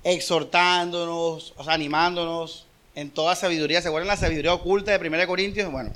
exhortándonos, 0.02 1.54
animándonos, 1.64 2.66
en 2.96 3.10
toda 3.10 3.36
sabiduría. 3.36 3.80
¿Se 3.80 3.88
acuerdan 3.88 4.08
la 4.08 4.16
sabiduría 4.16 4.52
oculta 4.52 4.98
de 4.98 5.08
1 5.08 5.26
Corintios? 5.28 5.70
Bueno, 5.70 5.92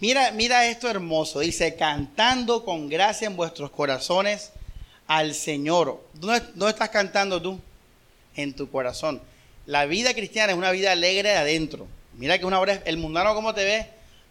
mira, 0.00 0.32
mira 0.32 0.66
esto 0.66 0.88
hermoso. 0.88 1.38
Dice, 1.38 1.76
cantando 1.76 2.64
con 2.64 2.88
gracia 2.88 3.28
en 3.28 3.36
vuestros 3.36 3.70
corazones 3.70 4.50
al 5.06 5.34
Señor. 5.34 6.02
¿Dónde, 6.14 6.70
estás 6.70 6.88
cantando 6.88 7.40
tú? 7.40 7.60
En 8.34 8.54
tu 8.54 8.68
corazón. 8.70 9.20
La 9.66 9.84
vida 9.84 10.14
cristiana 10.14 10.52
es 10.52 10.58
una 10.58 10.72
vida 10.72 10.90
alegre 10.90 11.28
de 11.28 11.36
adentro. 11.36 11.86
Mira 12.14 12.38
que 12.38 12.46
una 12.46 12.58
hora 12.58 12.82
el 12.86 12.96
mundano 12.96 13.34
como 13.34 13.54
te 13.54 13.64
ve 13.64 13.86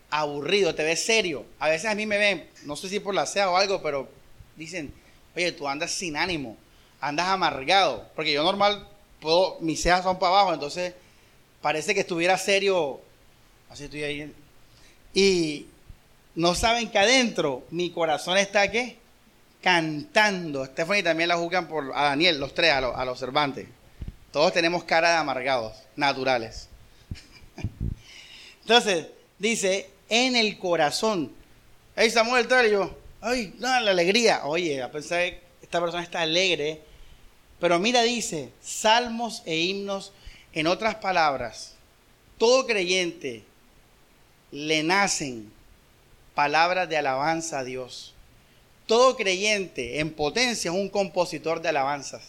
aburrido, 0.09 0.73
te 0.73 0.83
ve 0.83 0.95
serio. 0.95 1.45
A 1.59 1.69
veces 1.69 1.89
a 1.89 1.95
mí 1.95 2.07
me 2.07 2.17
ven, 2.17 2.49
no 2.63 2.75
sé 2.75 2.89
si 2.89 2.99
por 2.99 3.13
la 3.13 3.27
sea 3.27 3.49
o 3.51 3.57
algo, 3.57 3.81
pero 3.83 4.09
dicen, 4.55 4.91
oye, 5.35 5.51
tú 5.51 5.67
andas 5.67 5.91
sin 5.91 6.17
ánimo, 6.17 6.57
andas 6.99 7.27
amargado. 7.27 8.07
Porque 8.15 8.33
yo 8.33 8.43
normal, 8.43 8.87
puedo, 9.21 9.57
mis 9.61 9.83
cejas 9.83 10.03
son 10.03 10.17
para 10.17 10.31
abajo, 10.31 10.53
entonces 10.55 10.93
parece 11.61 11.93
que 11.93 12.01
estuviera 12.01 12.37
serio. 12.37 13.01
Así 13.69 13.85
estoy 13.85 14.03
ahí. 14.03 14.33
Y 15.13 15.67
no 16.35 16.55
saben 16.55 16.89
que 16.89 16.99
adentro 16.99 17.63
mi 17.71 17.89
corazón 17.91 18.37
está 18.37 18.69
¿qué? 18.71 18.97
Cantando. 19.61 20.65
Stephanie 20.65 21.03
también 21.03 21.29
la 21.29 21.37
juzgan 21.37 21.67
por 21.67 21.91
a 21.95 22.03
Daniel, 22.03 22.39
los 22.39 22.53
tres, 22.53 22.71
a, 22.71 22.81
los, 22.81 22.95
a 22.95 23.05
los 23.05 23.19
Cervantes. 23.19 23.67
Todos 24.31 24.53
tenemos 24.53 24.83
cara 24.83 25.11
de 25.11 25.17
amargados, 25.17 25.73
naturales. 25.95 26.69
Entonces, 28.61 29.07
dice, 29.37 29.89
en 30.09 30.35
el 30.35 30.57
corazón. 30.57 31.31
Hey, 31.95 32.09
Samuel, 32.09 32.47
y 32.67 32.71
yo, 32.71 32.95
ay, 33.21 33.53
no, 33.59 33.67
la 33.79 33.91
alegría. 33.91 34.45
Oye, 34.45 34.81
a 34.81 34.91
pensar 34.91 35.19
que 35.19 35.41
esta 35.61 35.79
persona 35.81 36.03
está 36.03 36.21
alegre. 36.21 36.81
Pero 37.59 37.79
mira, 37.79 38.03
dice, 38.03 38.51
salmos 38.61 39.43
e 39.45 39.57
himnos 39.57 40.13
en 40.53 40.67
otras 40.67 40.95
palabras, 40.95 41.75
todo 42.37 42.65
creyente 42.65 43.43
le 44.51 44.83
nacen 44.83 45.51
palabras 46.33 46.89
de 46.89 46.97
alabanza 46.97 47.59
a 47.59 47.63
Dios. 47.63 48.13
Todo 48.85 49.15
creyente 49.15 49.99
en 49.99 50.11
potencia 50.11 50.71
es 50.71 50.75
un 50.75 50.89
compositor 50.89 51.61
de 51.61 51.69
alabanzas. 51.69 52.23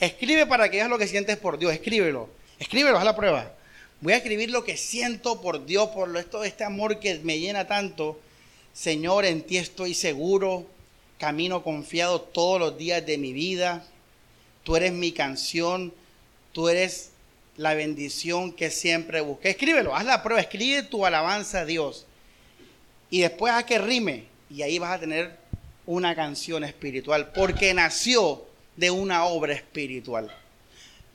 Escribe 0.00 0.46
para 0.46 0.70
que 0.70 0.78
veas 0.78 0.88
lo 0.88 0.98
que 0.98 1.06
sientes 1.06 1.36
por 1.36 1.58
Dios. 1.58 1.72
Escríbelo. 1.72 2.28
Escríbelo, 2.58 2.98
haz 2.98 3.04
la 3.04 3.14
prueba. 3.14 3.52
Voy 4.00 4.14
a 4.14 4.16
escribir 4.16 4.50
lo 4.50 4.64
que 4.64 4.76
siento 4.76 5.40
por 5.40 5.64
Dios, 5.64 5.90
por 5.90 6.16
esto, 6.16 6.42
este 6.42 6.64
amor 6.64 6.98
que 6.98 7.20
me 7.20 7.38
llena 7.38 7.68
tanto. 7.68 8.18
Señor, 8.72 9.24
en 9.24 9.42
ti 9.42 9.58
estoy 9.58 9.94
seguro. 9.94 10.66
Camino 11.18 11.62
confiado 11.62 12.20
todos 12.20 12.58
los 12.58 12.76
días 12.76 13.04
de 13.06 13.18
mi 13.18 13.32
vida. 13.32 13.84
Tú 14.64 14.74
eres 14.74 14.92
mi 14.92 15.12
canción. 15.12 15.94
Tú 16.52 16.68
eres 16.68 17.11
la 17.56 17.74
bendición 17.74 18.52
que 18.52 18.70
siempre 18.70 19.20
busqué. 19.20 19.50
Escríbelo, 19.50 19.94
haz 19.94 20.04
la 20.04 20.22
prueba, 20.22 20.40
escribe 20.40 20.82
tu 20.82 21.04
alabanza 21.04 21.60
a 21.60 21.64
Dios. 21.64 22.06
Y 23.10 23.20
después 23.20 23.52
a 23.52 23.64
que 23.64 23.78
rime. 23.78 24.24
Y 24.48 24.62
ahí 24.62 24.78
vas 24.78 24.96
a 24.96 25.00
tener 25.00 25.36
una 25.86 26.14
canción 26.14 26.64
espiritual. 26.64 27.32
Porque 27.32 27.74
nació 27.74 28.44
de 28.76 28.90
una 28.90 29.24
obra 29.24 29.52
espiritual. 29.52 30.34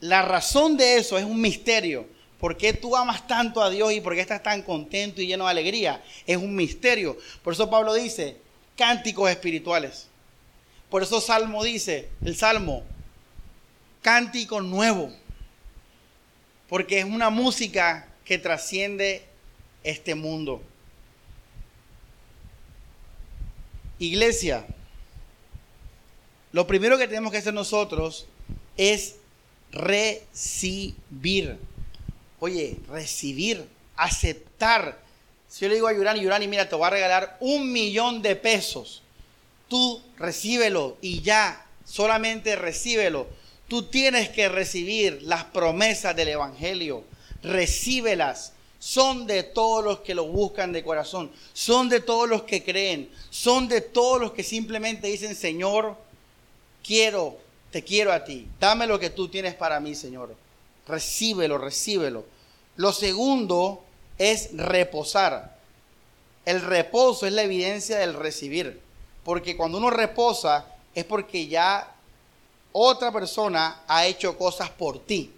La 0.00 0.22
razón 0.22 0.76
de 0.76 0.96
eso 0.96 1.18
es 1.18 1.24
un 1.24 1.40
misterio. 1.40 2.06
¿Por 2.38 2.56
qué 2.56 2.72
tú 2.72 2.94
amas 2.94 3.26
tanto 3.26 3.60
a 3.60 3.68
Dios 3.68 3.92
y 3.92 4.00
por 4.00 4.14
qué 4.14 4.20
estás 4.20 4.42
tan 4.42 4.62
contento 4.62 5.20
y 5.20 5.26
lleno 5.26 5.44
de 5.44 5.50
alegría? 5.50 6.02
Es 6.24 6.36
un 6.36 6.54
misterio. 6.54 7.18
Por 7.42 7.52
eso 7.52 7.68
Pablo 7.68 7.94
dice, 7.94 8.36
cánticos 8.76 9.28
espirituales. 9.28 10.06
Por 10.88 11.02
eso 11.02 11.20
Salmo 11.20 11.64
dice, 11.64 12.08
el 12.24 12.36
Salmo, 12.36 12.84
cántico 14.02 14.60
nuevo. 14.60 15.12
Porque 16.68 17.00
es 17.00 17.04
una 17.04 17.30
música 17.30 18.08
que 18.24 18.38
trasciende 18.38 19.24
este 19.82 20.14
mundo. 20.14 20.62
Iglesia, 23.98 24.66
lo 26.52 26.66
primero 26.66 26.98
que 26.98 27.08
tenemos 27.08 27.32
que 27.32 27.38
hacer 27.38 27.54
nosotros 27.54 28.26
es 28.76 29.16
recibir. 29.72 31.58
Oye, 32.40 32.76
recibir, 32.88 33.66
aceptar. 33.96 35.00
Si 35.48 35.64
yo 35.64 35.68
le 35.68 35.74
digo 35.76 35.88
a 35.88 35.92
Yurani, 35.92 36.20
Yurani, 36.20 36.46
mira, 36.46 36.68
te 36.68 36.76
voy 36.76 36.86
a 36.86 36.90
regalar 36.90 37.36
un 37.40 37.72
millón 37.72 38.22
de 38.22 38.36
pesos. 38.36 39.02
Tú 39.68 40.02
recíbelo 40.16 40.96
y 41.00 41.20
ya, 41.20 41.66
solamente 41.84 42.56
recíbelo. 42.56 43.26
Tú 43.68 43.82
tienes 43.82 44.30
que 44.30 44.48
recibir 44.48 45.20
las 45.22 45.44
promesas 45.44 46.16
del 46.16 46.28
Evangelio. 46.28 47.04
Recíbelas. 47.42 48.54
Son 48.78 49.26
de 49.26 49.42
todos 49.42 49.84
los 49.84 50.00
que 50.00 50.14
lo 50.14 50.26
buscan 50.26 50.72
de 50.72 50.82
corazón. 50.82 51.30
Son 51.52 51.88
de 51.88 52.00
todos 52.00 52.28
los 52.28 52.44
que 52.44 52.64
creen. 52.64 53.10
Son 53.28 53.68
de 53.68 53.82
todos 53.82 54.20
los 54.20 54.32
que 54.32 54.42
simplemente 54.42 55.08
dicen, 55.08 55.34
Señor, 55.34 55.96
quiero, 56.82 57.36
te 57.70 57.84
quiero 57.84 58.12
a 58.12 58.24
ti. 58.24 58.48
Dame 58.58 58.86
lo 58.86 58.98
que 58.98 59.10
tú 59.10 59.28
tienes 59.28 59.54
para 59.54 59.80
mí, 59.80 59.94
Señor. 59.94 60.34
Recíbelo, 60.86 61.58
recíbelo. 61.58 62.24
Lo 62.76 62.92
segundo 62.92 63.84
es 64.16 64.56
reposar. 64.56 65.58
El 66.46 66.62
reposo 66.62 67.26
es 67.26 67.34
la 67.34 67.42
evidencia 67.42 67.98
del 67.98 68.14
recibir. 68.14 68.80
Porque 69.24 69.56
cuando 69.58 69.76
uno 69.76 69.90
reposa 69.90 70.66
es 70.94 71.04
porque 71.04 71.48
ya 71.48 71.94
otra 72.78 73.10
persona 73.10 73.82
ha 73.86 74.06
hecho 74.06 74.36
cosas 74.38 74.70
por 74.70 75.04
ti. 75.04 75.32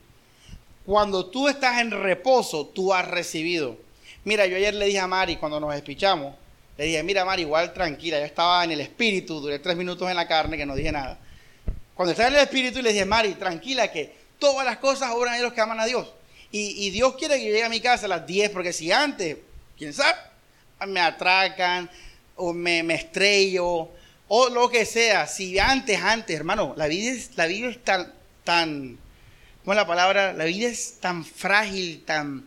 Cuando 0.84 1.26
tú 1.26 1.48
estás 1.48 1.80
en 1.80 1.90
reposo, 1.90 2.66
tú 2.66 2.92
has 2.92 3.06
recibido. 3.08 3.76
Mira, 4.24 4.46
yo 4.46 4.56
ayer 4.56 4.74
le 4.74 4.86
dije 4.86 4.98
a 4.98 5.06
Mari, 5.06 5.36
cuando 5.36 5.58
nos 5.58 5.72
despichamos, 5.72 6.34
le 6.76 6.84
dije, 6.84 7.02
mira 7.02 7.24
Mari, 7.24 7.42
igual 7.42 7.72
tranquila, 7.72 8.18
yo 8.18 8.24
estaba 8.24 8.62
en 8.64 8.72
el 8.72 8.80
espíritu, 8.80 9.40
duré 9.40 9.58
tres 9.58 9.76
minutos 9.76 10.08
en 10.10 10.16
la 10.16 10.28
carne, 10.28 10.56
que 10.56 10.66
no 10.66 10.74
dije 10.74 10.92
nada. 10.92 11.18
Cuando 11.94 12.12
estaba 12.12 12.28
en 12.28 12.36
el 12.36 12.42
espíritu, 12.42 12.82
le 12.82 12.92
dije, 12.92 13.04
Mari, 13.04 13.34
tranquila, 13.34 13.90
que 13.90 14.14
todas 14.38 14.64
las 14.66 14.78
cosas 14.78 15.10
obran 15.12 15.34
a 15.34 15.38
los 15.38 15.52
que 15.52 15.60
aman 15.60 15.80
a 15.80 15.86
Dios. 15.86 16.08
Y, 16.52 16.90
Dios 16.90 17.14
quiere 17.14 17.36
que 17.36 17.44
yo 17.44 17.52
llegue 17.52 17.64
a 17.64 17.68
mi 17.68 17.80
casa 17.80 18.06
a 18.06 18.08
las 18.08 18.26
10, 18.26 18.50
porque 18.50 18.72
si 18.72 18.90
antes, 18.90 19.36
quién 19.78 19.94
sabe, 19.94 20.18
me 20.88 20.98
atracan 20.98 21.88
o 22.34 22.52
me, 22.52 22.82
me 22.82 22.94
estrello 22.94 23.90
o 24.32 24.48
lo 24.48 24.70
que 24.70 24.86
sea. 24.86 25.26
Si 25.26 25.58
antes, 25.58 26.00
antes, 26.00 26.36
hermano, 26.36 26.72
la 26.76 26.86
vida 26.86 27.10
es, 27.10 27.36
la 27.36 27.46
vida 27.46 27.68
es 27.68 27.82
tan, 27.82 28.12
tan, 28.44 28.96
¿cómo 29.64 29.72
es 29.72 29.76
la 29.76 29.88
palabra? 29.88 30.32
La 30.32 30.44
vida 30.44 30.68
es 30.68 31.00
tan 31.00 31.24
frágil, 31.24 32.04
tan, 32.04 32.46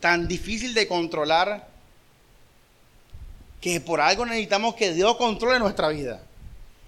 tan 0.00 0.26
difícil 0.26 0.74
de 0.74 0.88
controlar, 0.88 1.68
que 3.60 3.80
por 3.80 4.00
algo 4.00 4.26
necesitamos 4.26 4.74
que 4.74 4.92
Dios 4.92 5.16
controle 5.16 5.60
nuestra 5.60 5.88
vida. 5.90 6.20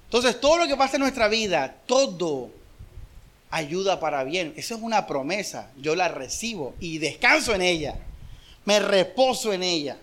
Entonces, 0.06 0.40
todo 0.40 0.58
lo 0.58 0.66
que 0.66 0.76
pasa 0.76 0.96
en 0.96 1.02
nuestra 1.02 1.28
vida, 1.28 1.76
todo 1.86 2.50
ayuda 3.50 4.00
para 4.00 4.24
bien. 4.24 4.52
Eso 4.56 4.74
es 4.74 4.82
una 4.82 5.06
promesa. 5.06 5.70
Yo 5.76 5.94
la 5.94 6.08
recibo 6.08 6.74
y 6.80 6.98
descanso 6.98 7.54
en 7.54 7.62
ella. 7.62 7.94
Me 8.64 8.80
reposo 8.80 9.52
en 9.52 9.62
ella. 9.62 9.96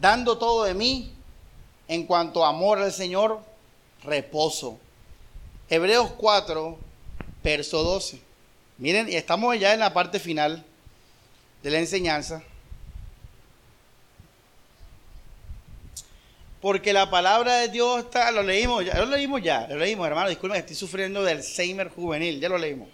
Dando 0.00 0.38
todo 0.38 0.62
de 0.62 0.74
mí 0.74 1.17
en 1.88 2.04
cuanto 2.04 2.44
a 2.44 2.50
amor 2.50 2.78
al 2.78 2.92
Señor, 2.92 3.40
reposo. 4.04 4.78
Hebreos 5.70 6.12
4, 6.16 6.78
verso 7.42 7.82
12. 7.82 8.20
Miren, 8.78 9.08
estamos 9.08 9.58
ya 9.58 9.72
en 9.74 9.80
la 9.80 9.92
parte 9.92 10.20
final 10.20 10.64
de 11.62 11.70
la 11.70 11.78
enseñanza. 11.78 12.42
Porque 16.60 16.92
la 16.92 17.08
palabra 17.08 17.56
de 17.56 17.68
Dios 17.68 18.04
está, 18.04 18.30
lo 18.30 18.42
leímos 18.42 18.84
ya, 18.84 18.94
lo 18.98 19.06
leímos 19.06 19.42
ya, 19.42 19.66
lo 19.68 19.76
leímos, 19.76 20.06
hermano, 20.06 20.28
disculpen, 20.28 20.58
estoy 20.58 20.74
sufriendo 20.74 21.22
del 21.22 21.38
Alzheimer 21.38 21.88
juvenil, 21.88 22.40
ya 22.40 22.48
lo 22.48 22.58
leímos. 22.58 22.88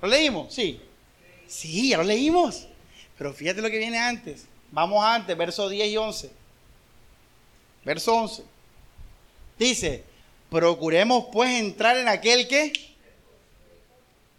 ¿Lo 0.00 0.08
leímos? 0.08 0.54
Sí. 0.54 0.80
Sí, 1.46 1.90
ya 1.90 1.98
lo 1.98 2.04
leímos. 2.04 2.66
Pero 3.18 3.34
fíjate 3.34 3.60
lo 3.60 3.70
que 3.70 3.78
viene 3.78 3.98
antes. 3.98 4.46
Vamos 4.70 5.04
antes, 5.04 5.36
versos 5.36 5.70
10 5.70 5.88
y 5.88 5.96
11. 5.96 6.30
Verso 7.88 8.14
11. 8.14 8.42
Dice, 9.58 10.04
procuremos 10.50 11.28
pues 11.32 11.58
entrar 11.58 11.96
en 11.96 12.06
aquel 12.06 12.46
que... 12.46 12.70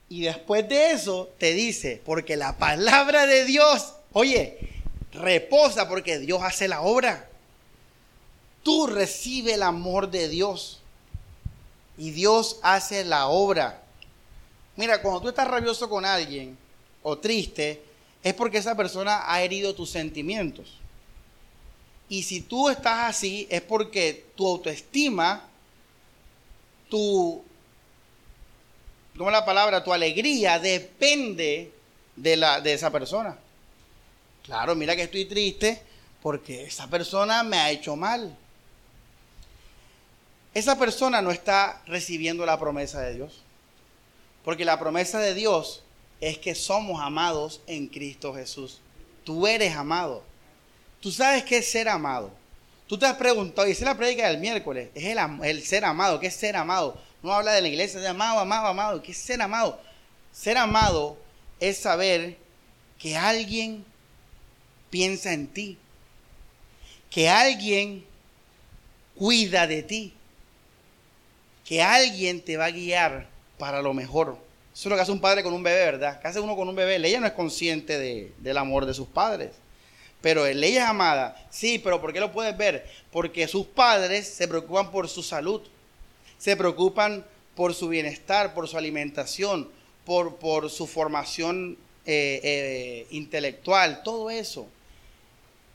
Y 0.08 0.22
después 0.22 0.70
de 0.70 0.91
eso 0.91 1.32
te 1.39 1.54
dice, 1.54 2.00
porque 2.06 2.38
la 2.38 2.60
palabra 2.60 3.26
de 3.26 3.45
Dios, 3.45 3.93
oye, 4.14 4.60
reposa 5.14 5.89
porque 5.89 6.20
Dios 6.20 6.43
hace 6.43 6.68
la 6.68 6.82
obra. 6.82 7.28
Tú 8.62 8.86
recibe 8.86 9.56
el 9.56 9.64
amor 9.64 10.12
de 10.12 10.30
Dios 10.30 10.82
y 11.97 12.12
Dios 12.12 12.60
hace 12.62 13.04
la 13.04 13.30
obra. 13.30 13.82
Mira, 14.76 15.02
cuando 15.02 15.22
tú 15.22 15.30
estás 15.30 15.47
rabioso 15.47 15.89
con 15.89 16.06
alguien 16.06 16.56
o 17.02 17.18
triste, 17.18 17.82
es 18.22 18.36
porque 18.36 18.60
esa 18.60 18.78
persona 18.78 19.24
ha 19.26 19.41
herido 19.41 19.74
tus 19.74 19.89
sentimientos. 19.89 20.76
Y 22.10 22.24
si 22.24 22.41
tú 22.41 22.70
estás 22.70 23.10
así, 23.10 23.47
es 23.49 23.62
porque 23.62 24.26
tu 24.36 24.47
autoestima, 24.47 25.47
tu, 26.89 27.43
¿cómo 29.18 29.32
la 29.32 29.45
palabra? 29.45 29.84
Tu 29.84 29.93
alegría 29.93 30.60
depende 30.60 31.72
de, 32.16 32.36
la, 32.36 32.60
de 32.60 32.74
esa 32.74 32.91
persona. 32.91 33.38
Claro, 34.43 34.76
mira 34.76 34.95
que 34.95 35.03
estoy 35.03 35.26
triste 35.26 35.82
porque 36.22 36.64
esa 36.64 36.88
persona 36.88 37.43
me 37.43 37.57
ha 37.57 37.70
hecho 37.70 37.95
mal 37.95 38.36
esa 40.53 40.78
persona 40.78 41.22
no 41.22 41.32
está 41.32 41.82
recibiendo 41.86 42.45
la 42.45 42.60
promesa 42.60 43.01
de 43.01 43.16
Dios. 43.16 43.42
Porque 44.43 44.66
la 44.66 44.79
promesa 44.79 45.20
de 45.20 45.34
Dios 45.34 45.84
es 46.21 46.38
que 46.38 46.55
somos 46.55 47.01
amados 47.01 47.62
en 47.67 47.88
Cristo 47.88 48.34
Jesús. 48.34 48.79
Tú 49.24 49.47
eres 49.47 49.75
amado. 49.75 50.24
Tú 51.01 51.12
sabes 51.12 51.43
qué 51.43 51.58
es 51.58 51.71
ser 51.71 51.88
amado. 51.88 52.32
Tú 52.88 52.97
te 52.97 53.05
has 53.05 53.16
preguntado, 53.16 53.67
y 53.67 53.71
esa 53.71 53.82
es 53.82 53.86
la 53.86 53.97
prédica 53.97 54.28
del 54.28 54.39
miércoles, 54.39 54.89
es 54.96 55.16
el, 55.43 55.63
ser 55.63 55.86
amado. 55.86 56.20
¿Qué 56.20 56.28
es 56.28 56.36
ser 56.36 56.55
amado? 56.55 56.97
No 57.21 57.32
habla 57.32 57.54
de 57.54 57.62
la 57.62 57.67
iglesia 57.67 58.00
de 58.00 58.08
amado, 58.08 58.39
amado, 58.39 58.67
amado. 58.67 59.01
¿Qué 59.01 59.12
es 59.12 59.17
ser 59.17 59.42
amado? 59.42 59.80
Ser 60.32 60.58
amado 60.58 61.16
es 61.59 61.78
saber 61.78 62.38
que 62.97 63.16
alguien 63.16 63.86
piensa 64.89 65.34
en 65.34 65.47
ti, 65.47 65.78
que 67.12 67.30
alguien 67.30 68.05
cuida 69.16 69.67
de 69.67 69.84
ti, 69.84 70.13
que 71.63 71.84
alguien 71.84 72.42
te 72.42 72.58
va 72.58 72.66
a 72.66 72.71
guiar 72.71 73.28
para 73.59 73.82
lo 73.82 73.93
mejor. 73.93 74.38
Eso 74.74 74.88
es 74.88 74.89
lo 74.89 74.96
que 74.96 75.01
hace 75.04 75.12
un 75.12 75.21
padre 75.21 75.43
con 75.43 75.54
un 75.54 75.62
bebé, 75.62 75.86
¿verdad? 75.86 76.20
¿Qué 76.20 76.28
hace 76.28 76.39
uno 76.39 76.55
con 76.55 76.67
un 76.67 76.76
bebé? 76.76 76.96
Ella 76.96 77.20
no 77.20 77.28
es 77.28 77.34
consciente 77.34 78.34
del 78.36 78.58
amor 78.58 78.88
de 78.88 78.96
sus 78.96 79.08
padres. 79.08 79.51
Pero 80.21 80.46
ella 80.46 80.67
es 80.67 80.79
amada. 80.89 81.47
Sí, 81.50 81.79
pero 81.79 82.01
¿por 82.01 82.12
qué 82.13 82.20
lo 82.20 82.32
puedes 82.32 82.58
ver? 82.58 82.89
Porque 83.12 83.47
sus 83.47 83.66
padres 83.66 84.28
se 84.28 84.47
preocupan 84.47 84.91
por 84.91 85.08
su 85.08 85.24
salud. 85.24 85.62
Se 86.37 86.55
preocupan 86.55 87.25
por 87.55 87.74
su 87.74 87.89
bienestar, 87.89 88.54
por 88.54 88.67
su 88.67 88.78
alimentación, 88.78 89.70
por, 90.05 90.37
por 90.37 90.70
su 90.70 90.87
formación 90.87 91.78
eh, 92.05 92.39
eh, 92.43 93.08
intelectual, 93.12 94.01
todo 94.01 94.29
eso. 94.29 94.67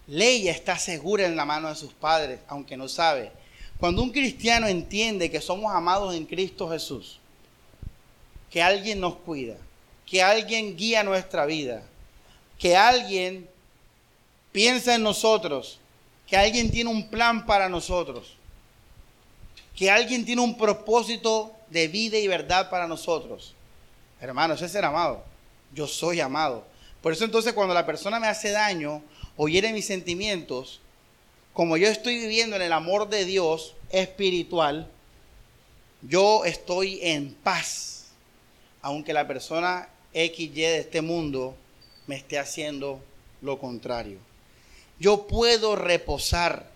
Leia 0.06 0.50
está 0.50 0.78
segura 0.78 1.26
en 1.26 1.36
la 1.36 1.44
mano 1.44 1.68
de 1.68 1.76
sus 1.76 1.92
padres, 1.92 2.40
aunque 2.48 2.76
no 2.76 2.88
sabe. 2.88 3.30
Cuando 3.78 4.02
un 4.02 4.10
cristiano 4.10 4.66
entiende 4.66 5.30
que 5.30 5.40
somos 5.40 5.72
amados 5.74 6.14
en 6.14 6.26
Cristo 6.26 6.68
Jesús, 6.70 7.20
que 8.50 8.62
alguien 8.62 9.00
nos 9.00 9.16
cuida, 9.16 9.56
que 10.06 10.22
alguien 10.22 10.76
guía 10.76 11.04
nuestra 11.04 11.46
vida, 11.46 11.82
que 12.58 12.76
alguien 12.76 13.48
piensa 14.54 14.94
en 14.94 15.02
nosotros, 15.02 15.80
que 16.28 16.36
alguien 16.36 16.70
tiene 16.70 16.88
un 16.88 17.08
plan 17.08 17.44
para 17.44 17.68
nosotros, 17.68 18.36
que 19.74 19.90
alguien 19.90 20.24
tiene 20.24 20.42
un 20.42 20.56
propósito 20.56 21.52
de 21.70 21.88
vida 21.88 22.18
y 22.18 22.28
verdad 22.28 22.70
para 22.70 22.86
nosotros. 22.86 23.52
Hermano, 24.20 24.54
eso 24.54 24.64
es 24.64 24.70
ser 24.70 24.84
amado. 24.84 25.24
Yo 25.74 25.88
soy 25.88 26.20
amado. 26.20 26.64
Por 27.02 27.12
eso 27.12 27.24
entonces 27.24 27.52
cuando 27.52 27.74
la 27.74 27.84
persona 27.84 28.20
me 28.20 28.28
hace 28.28 28.52
daño 28.52 29.02
o 29.36 29.48
hiere 29.48 29.72
mis 29.72 29.86
sentimientos, 29.86 30.80
como 31.52 31.76
yo 31.76 31.88
estoy 31.88 32.20
viviendo 32.20 32.54
en 32.54 32.62
el 32.62 32.72
amor 32.72 33.08
de 33.08 33.24
Dios 33.24 33.74
espiritual, 33.90 34.88
yo 36.02 36.44
estoy 36.44 37.00
en 37.02 37.34
paz, 37.34 38.12
aunque 38.82 39.12
la 39.12 39.26
persona 39.26 39.88
XY 40.12 40.48
de 40.48 40.78
este 40.78 41.02
mundo 41.02 41.56
me 42.06 42.14
esté 42.14 42.38
haciendo 42.38 43.00
lo 43.42 43.58
contrario. 43.58 44.18
Yo 44.98 45.26
puedo 45.26 45.76
reposar. 45.76 46.70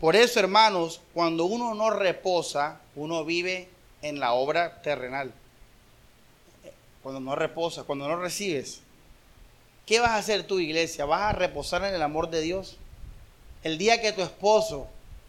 Por 0.00 0.16
eso, 0.16 0.40
hermanos, 0.40 1.00
cuando 1.14 1.44
uno 1.44 1.74
no 1.74 1.90
reposa, 1.90 2.80
uno 2.96 3.24
vive 3.24 3.68
en 4.02 4.20
la 4.20 4.32
obra 4.32 4.82
terrenal. 4.82 5.32
Cuando 7.02 7.20
no 7.20 7.34
reposa, 7.34 7.84
cuando 7.84 8.08
no 8.08 8.16
recibes. 8.16 8.80
¿Qué 9.86 10.00
vas 10.00 10.10
a 10.10 10.16
hacer 10.16 10.44
tu 10.44 10.60
iglesia? 10.60 11.04
¿Vas 11.04 11.22
a 11.22 11.32
reposar 11.32 11.84
en 11.84 11.94
el 11.94 12.02
amor 12.02 12.30
de 12.30 12.40
Dios? 12.40 12.76
El 13.62 13.78
día 13.78 14.00
que 14.00 14.12
tu 14.12 14.22
esposo, 14.22 14.88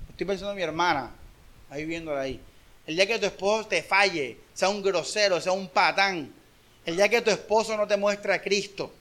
estoy 0.10 0.26
pensando 0.26 0.52
en 0.52 0.58
mi 0.58 0.64
hermana, 0.64 1.12
ahí 1.70 1.86
viéndola 1.86 2.22
ahí, 2.22 2.40
el 2.86 2.96
día 2.96 3.08
que 3.08 3.20
tu 3.20 3.26
esposo 3.26 3.68
te 3.68 3.82
falle, 3.84 4.38
sea 4.54 4.70
un 4.70 4.82
grosero, 4.82 5.40
sea 5.40 5.52
un 5.52 5.68
patán, 5.68 6.34
el 6.86 6.96
día 6.96 7.10
que 7.10 7.22
tu 7.22 7.30
esposo 7.30 7.78
no 7.78 7.88
te 7.88 7.96
muestra 7.96 8.36
a 8.36 8.42
Cristo, 8.42 8.92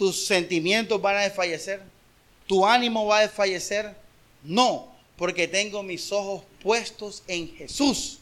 tus 0.00 0.24
sentimientos 0.24 1.02
van 1.02 1.16
a 1.16 1.20
desfallecer, 1.20 1.82
tu 2.46 2.64
ánimo 2.64 3.04
va 3.04 3.18
a 3.18 3.20
desfallecer. 3.20 3.94
No, 4.42 4.88
porque 5.18 5.46
tengo 5.46 5.82
mis 5.82 6.10
ojos 6.10 6.42
puestos 6.62 7.22
en 7.28 7.54
Jesús, 7.54 8.20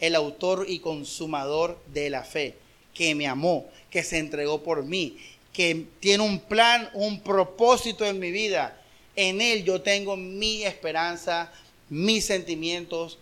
el 0.00 0.16
autor 0.16 0.66
y 0.68 0.80
consumador 0.80 1.78
de 1.94 2.10
la 2.10 2.24
fe, 2.24 2.56
que 2.92 3.14
me 3.14 3.28
amó, 3.28 3.64
que 3.90 4.02
se 4.02 4.18
entregó 4.18 4.64
por 4.64 4.82
mí, 4.82 5.18
que 5.52 5.86
tiene 6.00 6.24
un 6.24 6.40
plan, 6.40 6.90
un 6.94 7.20
propósito 7.20 8.04
en 8.04 8.18
mi 8.18 8.32
vida. 8.32 8.76
En 9.14 9.40
Él 9.40 9.62
yo 9.62 9.80
tengo 9.82 10.16
mi 10.16 10.64
esperanza, 10.64 11.52
mis 11.88 12.24
sentimientos, 12.24 13.18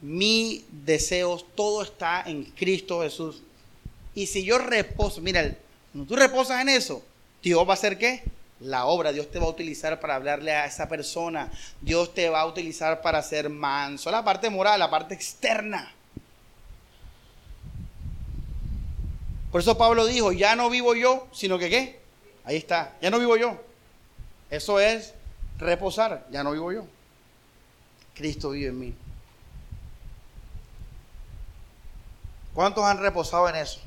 mis 0.00 0.64
deseos, 0.84 1.46
todo 1.54 1.84
está 1.84 2.24
en 2.26 2.42
Cristo 2.42 3.02
Jesús. 3.02 3.40
Y 4.16 4.26
si 4.26 4.42
yo 4.42 4.58
reposo, 4.58 5.20
mira, 5.20 5.56
tú 6.08 6.16
reposas 6.16 6.60
en 6.60 6.68
eso, 6.68 7.04
Dios 7.42 7.66
va 7.66 7.72
a 7.72 7.74
hacer 7.74 7.98
qué? 7.98 8.22
La 8.60 8.86
obra, 8.86 9.12
Dios 9.12 9.30
te 9.30 9.40
va 9.40 9.46
a 9.46 9.50
utilizar 9.50 9.98
para 9.98 10.14
hablarle 10.14 10.52
a 10.52 10.66
esa 10.66 10.88
persona. 10.88 11.50
Dios 11.80 12.14
te 12.14 12.28
va 12.28 12.42
a 12.42 12.46
utilizar 12.46 13.02
para 13.02 13.20
ser 13.22 13.48
manso. 13.48 14.10
La 14.10 14.24
parte 14.24 14.48
moral, 14.50 14.78
la 14.78 14.88
parte 14.88 15.14
externa. 15.14 15.92
Por 19.50 19.60
eso 19.60 19.76
Pablo 19.76 20.06
dijo, 20.06 20.32
ya 20.32 20.54
no 20.56 20.70
vivo 20.70 20.94
yo, 20.94 21.26
sino 21.32 21.58
que 21.58 21.68
qué? 21.68 22.00
Ahí 22.44 22.56
está, 22.56 22.96
ya 23.02 23.10
no 23.10 23.18
vivo 23.18 23.36
yo. 23.36 23.60
Eso 24.48 24.78
es 24.80 25.12
reposar, 25.58 26.26
ya 26.30 26.42
no 26.42 26.52
vivo 26.52 26.72
yo. 26.72 26.86
Cristo 28.14 28.50
vive 28.50 28.68
en 28.68 28.78
mí. 28.78 28.94
¿Cuántos 32.54 32.84
han 32.84 32.98
reposado 32.98 33.48
en 33.48 33.56
eso? 33.56 33.80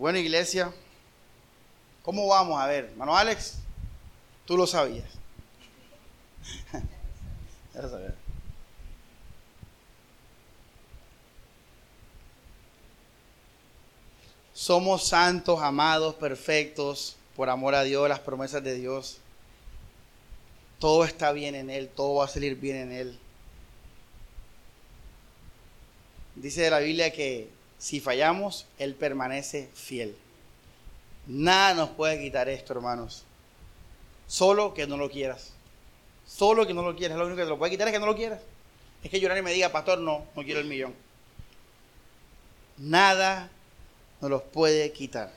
Bueno, 0.00 0.16
iglesia, 0.16 0.72
¿cómo 2.02 2.26
vamos 2.26 2.58
a 2.58 2.66
ver? 2.66 2.86
Hermano 2.86 3.14
Alex, 3.14 3.58
tú 4.46 4.56
lo 4.56 4.66
sabías. 4.66 5.04
ya 7.74 7.82
lo 7.82 7.90
sabías. 7.90 8.14
Somos 14.54 15.06
santos, 15.06 15.60
amados, 15.60 16.14
perfectos, 16.14 17.16
por 17.36 17.50
amor 17.50 17.74
a 17.74 17.82
Dios, 17.82 18.08
las 18.08 18.20
promesas 18.20 18.64
de 18.64 18.76
Dios. 18.76 19.18
Todo 20.78 21.04
está 21.04 21.30
bien 21.32 21.54
en 21.54 21.68
Él, 21.68 21.90
todo 21.94 22.14
va 22.14 22.24
a 22.24 22.28
salir 22.28 22.56
bien 22.56 22.76
en 22.76 22.92
Él. 22.92 23.18
Dice 26.36 26.70
la 26.70 26.78
Biblia 26.78 27.12
que 27.12 27.59
si 27.80 27.98
fallamos, 27.98 28.66
Él 28.78 28.94
permanece 28.94 29.70
fiel. 29.74 30.14
Nada 31.26 31.72
nos 31.72 31.88
puede 31.88 32.20
quitar 32.20 32.46
esto, 32.50 32.74
hermanos. 32.74 33.24
Solo 34.26 34.74
que 34.74 34.86
no 34.86 34.98
lo 34.98 35.10
quieras. 35.10 35.54
Solo 36.26 36.66
que 36.66 36.74
no 36.74 36.82
lo 36.82 36.94
quieras. 36.94 37.16
Lo 37.16 37.24
único 37.24 37.38
que 37.38 37.44
te 37.44 37.48
lo 37.48 37.58
puede 37.58 37.72
quitar 37.72 37.88
es 37.88 37.94
que 37.94 37.98
no 37.98 38.04
lo 38.04 38.14
quieras. 38.14 38.42
Es 39.02 39.10
que 39.10 39.18
llorar 39.18 39.38
y 39.38 39.42
me 39.42 39.52
diga, 39.52 39.72
pastor, 39.72 39.98
no, 39.98 40.26
no 40.36 40.42
quiero 40.44 40.60
el 40.60 40.66
millón. 40.66 40.94
Nada 42.76 43.50
nos 44.20 44.30
los 44.30 44.42
puede 44.42 44.92
quitar. 44.92 45.32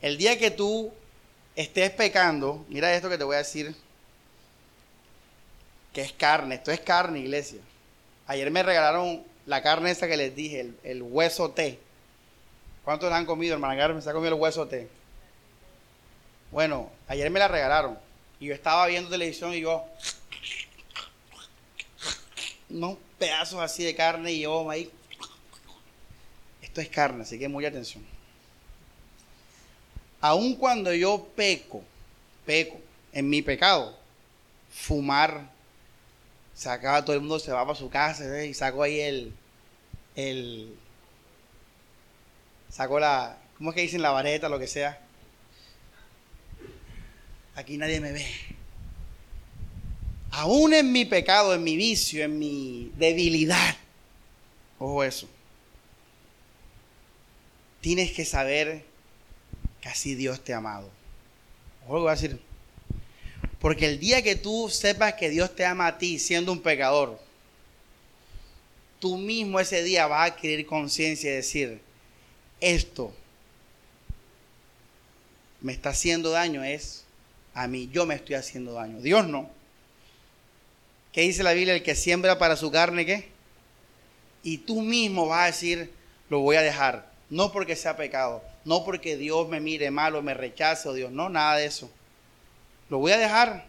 El 0.00 0.16
día 0.18 0.38
que 0.38 0.52
tú 0.52 0.92
estés 1.56 1.90
pecando, 1.90 2.64
mira 2.68 2.94
esto 2.94 3.10
que 3.10 3.18
te 3.18 3.24
voy 3.24 3.34
a 3.34 3.38
decir, 3.38 3.74
que 5.92 6.02
es 6.02 6.12
carne, 6.12 6.54
esto 6.54 6.70
es 6.70 6.80
carne, 6.80 7.18
iglesia. 7.18 7.60
Ayer 8.30 8.50
me 8.50 8.62
regalaron 8.62 9.24
la 9.46 9.60
carne 9.62 9.90
esa 9.90 10.06
que 10.06 10.16
les 10.16 10.36
dije, 10.36 10.70
el, 10.84 11.02
hueso 11.02 11.50
T. 11.50 11.78
¿Cuántos 12.84 13.10
la 13.10 13.16
han 13.16 13.26
comido, 13.26 13.54
hermana 13.54 13.76
Carmen? 13.76 14.00
¿Se 14.00 14.10
ha 14.10 14.12
comido 14.12 14.34
el 14.34 14.40
hueso 14.40 14.68
T? 14.68 14.88
Bueno, 16.52 16.90
ayer 17.08 17.28
me 17.30 17.40
la 17.40 17.48
regalaron. 17.48 17.98
Y 18.38 18.46
yo 18.46 18.54
estaba 18.54 18.86
viendo 18.86 19.10
televisión 19.10 19.52
y 19.52 19.60
yo... 19.60 19.84
Unos 22.68 22.98
pedazos 23.18 23.60
así 23.60 23.82
de 23.82 23.96
carne 23.96 24.32
y 24.32 24.42
yo 24.42 24.70
ahí... 24.70 24.88
Esto 26.62 26.80
es 26.80 26.88
carne, 26.88 27.22
así 27.22 27.36
que 27.36 27.48
muy 27.48 27.66
atención 27.66 28.04
aun 30.20 30.54
cuando 30.54 30.92
yo 30.92 31.26
peco, 31.34 31.82
peco 32.44 32.78
en 33.12 33.28
mi 33.28 33.42
pecado, 33.42 33.96
fumar, 34.70 35.50
sacaba 36.60 37.02
todo 37.02 37.16
el 37.16 37.20
mundo, 37.20 37.38
se 37.38 37.52
va 37.52 37.64
para 37.64 37.78
su 37.78 37.88
casa 37.88 38.44
y 38.44 38.52
saco 38.52 38.82
ahí 38.82 39.00
el, 39.00 39.32
el, 40.14 40.76
saco 42.68 43.00
la, 43.00 43.38
¿cómo 43.56 43.70
es 43.70 43.76
que 43.76 43.80
dicen 43.80 44.02
la 44.02 44.10
vareta, 44.10 44.50
lo 44.50 44.58
que 44.58 44.66
sea? 44.66 45.00
Aquí 47.54 47.78
nadie 47.78 47.98
me 47.98 48.12
ve. 48.12 48.26
Aún 50.32 50.74
en 50.74 50.92
mi 50.92 51.06
pecado, 51.06 51.54
en 51.54 51.64
mi 51.64 51.76
vicio, 51.76 52.22
en 52.22 52.38
mi 52.38 52.92
debilidad, 52.96 53.76
ojo 54.78 55.02
eso, 55.02 55.30
tienes 57.80 58.12
que 58.12 58.26
saber 58.26 58.84
que 59.80 59.88
así 59.88 60.14
Dios 60.14 60.44
te 60.44 60.52
ha 60.52 60.58
amado. 60.58 60.90
Ojo 61.88 62.06
a 62.06 62.12
decir. 62.12 62.49
Porque 63.60 63.86
el 63.86 64.00
día 64.00 64.22
que 64.22 64.36
tú 64.36 64.68
sepas 64.70 65.14
que 65.14 65.28
Dios 65.28 65.54
te 65.54 65.64
ama 65.64 65.86
a 65.86 65.98
ti 65.98 66.18
siendo 66.18 66.50
un 66.50 66.62
pecador, 66.62 67.20
tú 68.98 69.18
mismo 69.18 69.60
ese 69.60 69.82
día 69.82 70.06
vas 70.06 70.20
a 70.20 70.34
adquirir 70.34 70.66
conciencia 70.66 71.30
y 71.30 71.34
decir, 71.34 71.80
esto 72.60 73.12
me 75.60 75.72
está 75.72 75.90
haciendo 75.90 76.30
daño, 76.30 76.64
es 76.64 77.04
a 77.52 77.66
mí, 77.66 77.90
yo 77.92 78.06
me 78.06 78.14
estoy 78.14 78.36
haciendo 78.36 78.72
daño. 78.72 79.00
Dios 79.00 79.26
no. 79.26 79.50
¿Qué 81.12 81.22
dice 81.22 81.42
la 81.42 81.52
Biblia? 81.52 81.74
El 81.74 81.82
que 81.82 81.94
siembra 81.94 82.38
para 82.38 82.56
su 82.56 82.70
carne, 82.70 83.04
¿qué? 83.04 83.28
Y 84.42 84.58
tú 84.58 84.80
mismo 84.80 85.26
vas 85.26 85.42
a 85.42 85.46
decir, 85.46 85.92
lo 86.28 86.40
voy 86.40 86.56
a 86.56 86.62
dejar. 86.62 87.10
No 87.28 87.52
porque 87.52 87.76
sea 87.76 87.96
pecado, 87.96 88.42
no 88.64 88.84
porque 88.84 89.16
Dios 89.16 89.48
me 89.48 89.60
mire 89.60 89.90
mal 89.90 90.14
o 90.16 90.22
me 90.22 90.34
rechace 90.34 90.88
o 90.88 90.94
Dios, 90.94 91.12
no, 91.12 91.28
nada 91.28 91.56
de 91.56 91.66
eso. 91.66 91.90
Lo 92.90 92.98
voy 92.98 93.12
a 93.12 93.18
dejar 93.18 93.64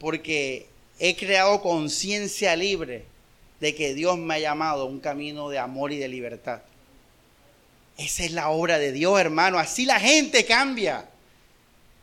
porque 0.00 0.66
he 0.98 1.16
creado 1.16 1.60
conciencia 1.60 2.56
libre 2.56 3.04
de 3.60 3.74
que 3.74 3.94
Dios 3.94 4.16
me 4.16 4.34
ha 4.34 4.38
llamado 4.38 4.82
a 4.82 4.86
un 4.86 5.00
camino 5.00 5.50
de 5.50 5.58
amor 5.58 5.92
y 5.92 5.98
de 5.98 6.08
libertad. 6.08 6.62
Esa 7.98 8.24
es 8.24 8.32
la 8.32 8.48
obra 8.48 8.78
de 8.78 8.92
Dios, 8.92 9.20
hermano. 9.20 9.58
Así 9.58 9.84
la 9.84 10.00
gente 10.00 10.44
cambia. 10.46 11.06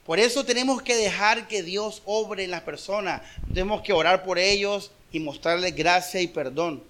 Por 0.05 0.19
eso 0.19 0.45
tenemos 0.45 0.81
que 0.81 0.95
dejar 0.95 1.47
que 1.47 1.63
Dios 1.63 2.01
obre 2.05 2.43
en 2.43 2.51
las 2.51 2.61
personas. 2.61 3.21
Tenemos 3.47 3.81
que 3.81 3.93
orar 3.93 4.23
por 4.23 4.37
ellos 4.37 4.91
y 5.11 5.19
mostrarles 5.19 5.75
gracia 5.75 6.21
y 6.21 6.27
perdón. 6.27 6.83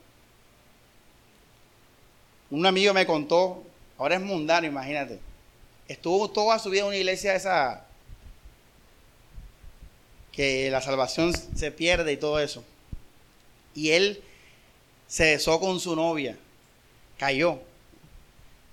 Un 2.50 2.66
amigo 2.66 2.94
me 2.94 3.06
contó 3.06 3.64
Ahora 4.02 4.16
es 4.16 4.22
mundano, 4.22 4.66
imagínate. 4.66 5.20
Estuvo 5.88 6.28
toda 6.28 6.58
su 6.58 6.72
vida 6.72 6.82
en 6.82 6.88
una 6.88 6.98
iglesia 6.98 7.36
esa 7.36 7.86
que 10.42 10.72
la 10.72 10.82
salvación 10.82 11.32
se 11.56 11.72
pierde 11.72 12.14
y 12.14 12.18
todo 12.18 12.40
eso. 12.40 12.64
Y 13.76 13.92
él 13.92 14.24
se 15.06 15.36
besó 15.36 15.60
con 15.60 15.80
su 15.80 15.96
novia, 15.96 16.36
cayó. 17.20 17.60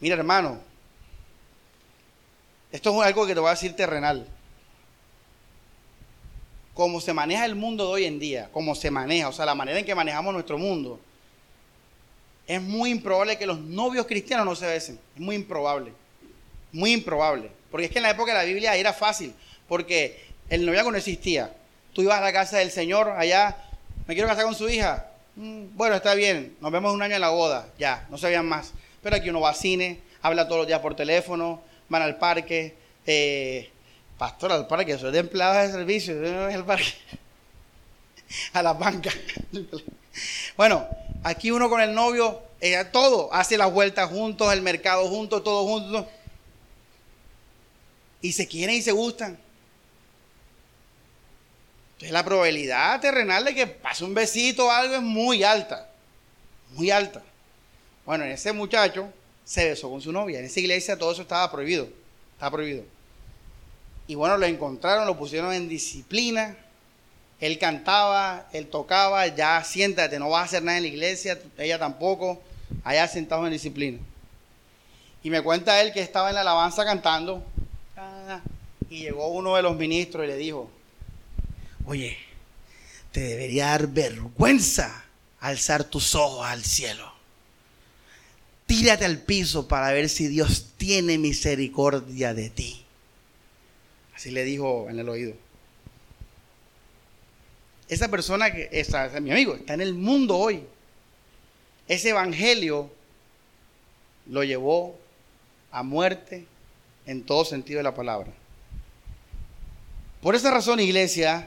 Mira, 0.01 0.15
hermano, 0.15 0.63
esto 2.73 3.03
es 3.03 3.07
algo 3.07 3.27
que 3.27 3.35
te 3.35 3.41
voy 3.41 3.49
a 3.49 3.51
decir 3.51 3.77
terrenal. 3.77 4.27
Como 6.73 7.03
se 7.03 7.13
maneja 7.13 7.45
el 7.45 7.55
mundo 7.55 7.85
de 7.85 7.93
hoy 7.93 8.05
en 8.07 8.19
día, 8.19 8.49
como 8.51 8.75
se 8.75 8.91
maneja, 8.91 9.29
o 9.29 9.33
sea, 9.35 9.45
la 9.45 9.55
manera 9.55 9.79
en 9.79 9.85
que 9.85 9.95
manejamos 9.95 10.33
nuestro 10.33 10.57
mundo, 10.57 10.99
es 12.47 12.63
muy 12.63 12.93
improbable 12.93 13.37
que 13.37 13.45
los 13.45 13.61
novios 13.61 14.07
cristianos 14.07 14.47
no 14.47 14.57
se 14.57 14.67
besen. 14.67 14.99
Es 15.15 15.21
muy 15.21 15.37
improbable. 15.37 15.93
Muy 16.73 16.93
improbable. 16.93 17.51
Porque 17.71 17.89
es 17.89 17.93
que 17.93 17.99
en 17.99 18.05
la 18.05 18.11
época 18.13 18.33
de 18.33 18.39
la 18.39 18.45
Biblia 18.45 18.75
era 18.75 18.95
fácil, 18.95 19.35
porque 19.69 20.29
el 20.49 20.65
noviazgo 20.65 20.93
no 20.93 20.97
existía. 20.97 21.55
Tú 21.99 22.03
ibas 22.03 22.19
a 22.19 22.21
la 22.21 22.33
casa 22.33 22.59
del 22.59 22.71
Señor 22.71 23.09
allá, 23.09 23.57
me 24.07 24.15
quiero 24.15 24.29
casar 24.29 24.45
con 24.45 24.55
su 24.55 24.69
hija. 24.69 25.09
Mm, 25.35 25.75
bueno, 25.75 25.97
está 25.97 26.15
bien, 26.15 26.57
nos 26.61 26.71
vemos 26.71 26.95
un 26.95 27.03
año 27.03 27.17
en 27.17 27.21
la 27.21 27.31
boda, 27.31 27.71
ya, 27.77 28.07
no 28.09 28.17
se 28.17 28.29
vean 28.29 28.47
más. 28.47 28.73
Pero 29.03 29.17
aquí 29.17 29.31
uno 29.31 29.41
va 29.41 29.49
al 29.49 29.57
cine, 29.57 29.99
habla 30.23 30.47
todos 30.47 30.59
los 30.59 30.69
días 30.69 30.79
por 30.79 30.95
teléfono, 30.95 31.61
van 31.89 32.03
al 32.03 32.17
parque, 32.17 32.77
eh, 33.05 33.73
pastor 34.17 34.53
al 34.53 34.69
parque, 34.69 34.97
soy 34.97 35.11
de 35.11 35.19
empleados 35.19 35.57
de 35.67 35.73
servicio, 35.73 36.15
al 36.55 36.65
parque, 36.65 36.95
a 38.53 38.63
la 38.63 38.75
banca. 38.75 39.11
bueno, 40.57 40.87
aquí 41.25 41.51
uno 41.51 41.69
con 41.69 41.81
el 41.81 41.93
novio, 41.93 42.43
eh, 42.61 42.85
todo, 42.93 43.29
hace 43.35 43.59
las 43.59 43.73
vueltas 43.73 44.09
juntos, 44.09 44.53
el 44.53 44.63
mercado 44.63 45.09
juntos, 45.09 45.43
todo 45.43 45.67
juntos. 45.67 46.07
Y 48.23 48.35
se 48.35 48.47
quieren 48.47 48.77
y 48.77 48.83
se 48.83 48.93
gustan. 48.93 49.48
Entonces 51.99 52.13
la 52.13 52.25
probabilidad 52.25 53.01
terrenal 53.01 53.45
de 53.45 53.57
que 53.57 53.67
pase 53.67 54.05
un 54.05 54.15
besito 54.15 54.67
o 54.67 54.71
algo 54.71 54.95
es 54.95 55.03
muy 55.03 55.43
alta. 55.43 55.89
Muy 56.75 56.93
alta. 56.93 57.23
Bueno, 58.07 58.23
ese 58.23 58.53
muchacho 58.53 59.13
se 59.45 59.71
besó 59.71 59.91
con 59.91 60.01
su 60.01 60.13
novia. 60.13 60.39
En 60.39 60.45
esa 60.45 60.61
iglesia 60.61 60.97
todo 60.97 61.11
eso 61.11 61.23
estaba 61.23 61.51
prohibido. 61.51 61.89
Estaba 62.35 62.53
prohibido. 62.53 62.85
Y 64.07 64.15
bueno, 64.15 64.37
lo 64.37 64.47
encontraron, 64.47 65.09
lo 65.09 65.19
pusieron 65.19 65.53
en 65.53 65.69
disciplina. 65.69 66.57
Él 67.41 67.59
cantaba, 67.59 68.47
él 68.53 68.69
tocaba, 68.69 69.27
ya 69.27 69.65
siéntate, 69.65 70.21
no 70.21 70.29
vas 70.29 70.43
a 70.43 70.45
hacer 70.45 70.63
nada 70.63 70.79
en 70.79 70.85
la 70.85 70.89
iglesia, 70.89 71.37
ella 71.57 71.79
tampoco, 71.81 72.41
allá 72.85 73.09
sentado 73.09 73.45
en 73.45 73.53
disciplina. 73.53 73.99
Y 75.25 75.31
me 75.31 75.43
cuenta 75.43 75.81
él 75.81 75.93
que 75.93 76.01
estaba 76.01 76.29
en 76.29 76.37
la 76.37 76.43
alabanza 76.43 76.85
cantando, 76.85 77.45
ah, 77.97 78.41
y 78.89 79.01
llegó 79.01 79.29
uno 79.29 79.57
de 79.57 79.63
los 79.63 79.77
ministros 79.77 80.25
y 80.25 80.29
le 80.29 80.37
dijo, 80.37 80.71
oye, 81.89 82.19
te 83.13 83.21
debería 83.21 83.69
dar 83.69 83.89
vergüenza 83.89 85.07
alzar 85.41 85.85
tus 85.85 86.15
ojos 86.15 86.47
al 86.47 86.63
cielo. 86.63 87.11
Tírate 88.67 89.07
al 89.07 89.23
piso 89.23 89.67
para 89.67 89.91
ver 89.93 90.11
si 90.11 90.29
Dios 90.29 90.75
tiene 90.77 91.17
misericordia 91.17 92.35
de 92.35 92.51
ti. 92.51 92.85
Así 94.15 94.31
le 94.31 94.45
dijo 94.45 94.91
en 94.91 94.99
el 94.99 95.09
oído. 95.09 95.35
Esa 97.89 98.09
persona 98.09 98.53
que, 98.53 98.69
esa, 98.71 99.09
mi 99.21 99.31
amigo, 99.31 99.55
está 99.55 99.73
en 99.73 99.81
el 99.81 99.95
mundo 99.95 100.37
hoy. 100.37 100.65
Ese 101.87 102.11
evangelio 102.11 102.91
lo 104.27 104.45
llevó 104.45 104.99
a 105.71 105.83
muerte 105.83 106.45
en 107.07 107.25
todo 107.25 107.47
sentido 107.47 107.79
de 107.79 107.85
la 107.85 107.95
palabra. 107.95 108.31
Por 110.21 110.35
esa 110.35 110.51
razón, 110.51 110.81
iglesia, 110.81 111.47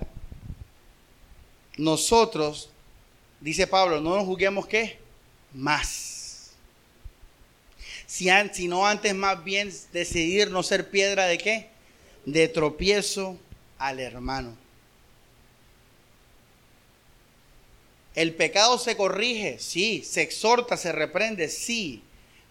nosotros, 1.81 2.69
dice 3.39 3.65
Pablo, 3.65 3.99
no 3.99 4.15
nos 4.15 4.25
juzguemos 4.25 4.67
qué? 4.67 4.99
Más. 5.51 6.51
Si, 8.05 8.29
si 8.53 8.67
no 8.67 8.85
antes 8.85 9.15
más 9.15 9.43
bien 9.43 9.73
decidir 9.91 10.51
no 10.51 10.61
ser 10.61 10.91
piedra 10.91 11.25
de 11.25 11.39
qué? 11.39 11.69
De 12.25 12.47
tropiezo 12.47 13.35
al 13.79 13.99
hermano. 13.99 14.55
El 18.13 18.35
pecado 18.35 18.77
se 18.77 18.95
corrige, 18.95 19.57
sí, 19.57 20.03
se 20.03 20.21
exhorta, 20.21 20.77
se 20.77 20.91
reprende, 20.91 21.49
sí, 21.49 22.03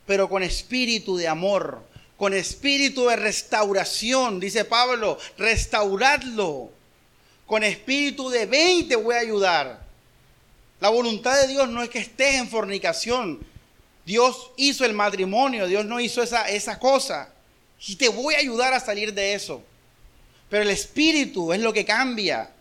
pero 0.07 0.29
con 0.29 0.43
espíritu 0.43 1.17
de 1.17 1.29
amor, 1.29 1.85
con 2.17 2.35
espíritu 2.35 3.07
de 3.07 3.15
restauración, 3.15 4.41
dice 4.41 4.65
Pablo, 4.65 5.19
restauradlo 5.39 6.73
con 7.51 7.65
espíritu 7.65 8.31
de 8.31 8.47
20 8.47 8.95
voy 8.95 9.17
a 9.17 9.19
ayudar. 9.19 9.81
La 10.79 10.89
voluntad 10.89 11.35
de 11.41 11.49
Dios 11.49 11.69
no 11.69 11.83
es 11.83 11.91
que 11.91 11.99
estés 11.99 12.37
en 12.37 12.49
fornicación. 12.49 13.41
Dios 14.07 14.53
hizo 14.57 14.85
el 14.85 14.93
matrimonio, 14.93 15.67
Dios 15.67 15.85
no 15.85 15.99
hizo 15.99 16.23
esa, 16.23 16.79
cosa. 16.79 17.35
Y 17.89 17.97
te 17.97 18.09
voy 18.09 18.37
a 18.37 18.39
ayudar 18.39 18.73
a 18.73 18.79
salir 18.79 19.13
de 19.13 19.35
eso. 19.35 19.65
Pero 20.49 20.63
el 20.63 20.71
espíritu 20.71 21.53
es 21.53 21.59
lo 21.59 21.73
que 21.73 21.85
cambia. 21.85 22.53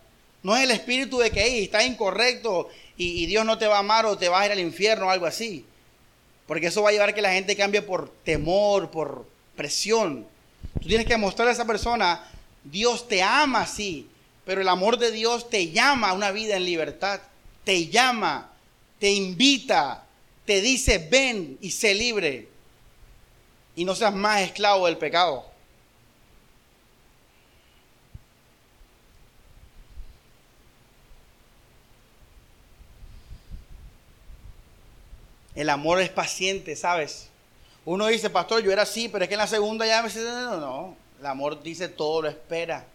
No 0.42 0.56
es 0.56 0.64
el 0.64 0.72
espíritu 0.72 1.20
de 1.20 1.30
que 1.30 1.40
hey, 1.40 1.62
estás 1.62 1.86
incorrecto 1.86 2.68
y, 2.96 3.22
y, 3.22 3.26
Dios 3.26 3.44
no 3.44 3.58
te 3.58 3.68
va 3.68 3.76
a 3.76 3.80
amar 3.80 4.06
o 4.06 4.18
te 4.18 4.28
vas 4.28 4.42
a 4.42 4.46
ir 4.46 4.52
al 4.52 4.58
infierno 4.58 5.06
o 5.06 5.10
algo 5.10 5.26
así. 5.26 5.64
Porque 6.48 6.66
eso 6.66 6.82
va 6.82 6.88
a 6.88 6.92
llevar 6.92 7.10
a 7.10 7.14
que 7.14 7.22
la 7.22 7.32
gente 7.32 7.54
cambie 7.54 7.82
por 7.82 8.12
temor, 8.24 8.90
por 8.90 9.24
presión. 9.54 10.26
Tú 10.82 10.88
tienes 10.88 11.06
que 11.06 11.16
mostrarle 11.16 11.52
a 11.52 11.54
esa 11.54 11.64
persona, 11.64 12.28
Dios 12.64 13.06
te 13.06 13.22
ama 13.22 13.60
así. 13.60 14.10
Pero 14.44 14.60
el 14.60 14.68
amor 14.68 14.98
de 14.98 15.10
Dios 15.10 15.48
te 15.50 15.70
llama 15.70 16.10
a 16.10 16.12
una 16.12 16.30
vida 16.30 16.56
en 16.56 16.64
libertad. 16.64 17.20
Te 17.64 17.88
llama, 17.88 18.50
te 18.98 19.10
invita, 19.10 20.04
te 20.46 20.60
dice, 20.60 20.98
ven 21.10 21.58
y 21.60 21.70
sé 21.70 21.94
libre. 21.94 22.48
Y 23.76 23.84
no 23.84 23.94
seas 23.94 24.14
más 24.14 24.42
esclavo 24.42 24.86
del 24.86 24.96
pecado. 24.96 25.44
El 35.54 35.68
amor 35.68 36.00
es 36.00 36.08
paciente, 36.08 36.74
¿sabes? 36.76 37.28
Uno 37.84 38.06
dice, 38.06 38.30
pastor, 38.30 38.62
yo 38.62 38.72
era 38.72 38.82
así, 38.82 39.08
pero 39.08 39.24
es 39.24 39.28
que 39.28 39.34
en 39.34 39.40
la 39.40 39.46
segunda 39.46 39.86
ya 39.86 40.00
me 40.00 40.08
dice, 40.08 40.22
no, 40.22 40.42
no, 40.42 40.56
no. 40.58 40.96
El 41.18 41.26
amor 41.26 41.62
dice 41.62 41.88
todo 41.88 42.22
lo 42.22 42.28
espera 42.28 42.86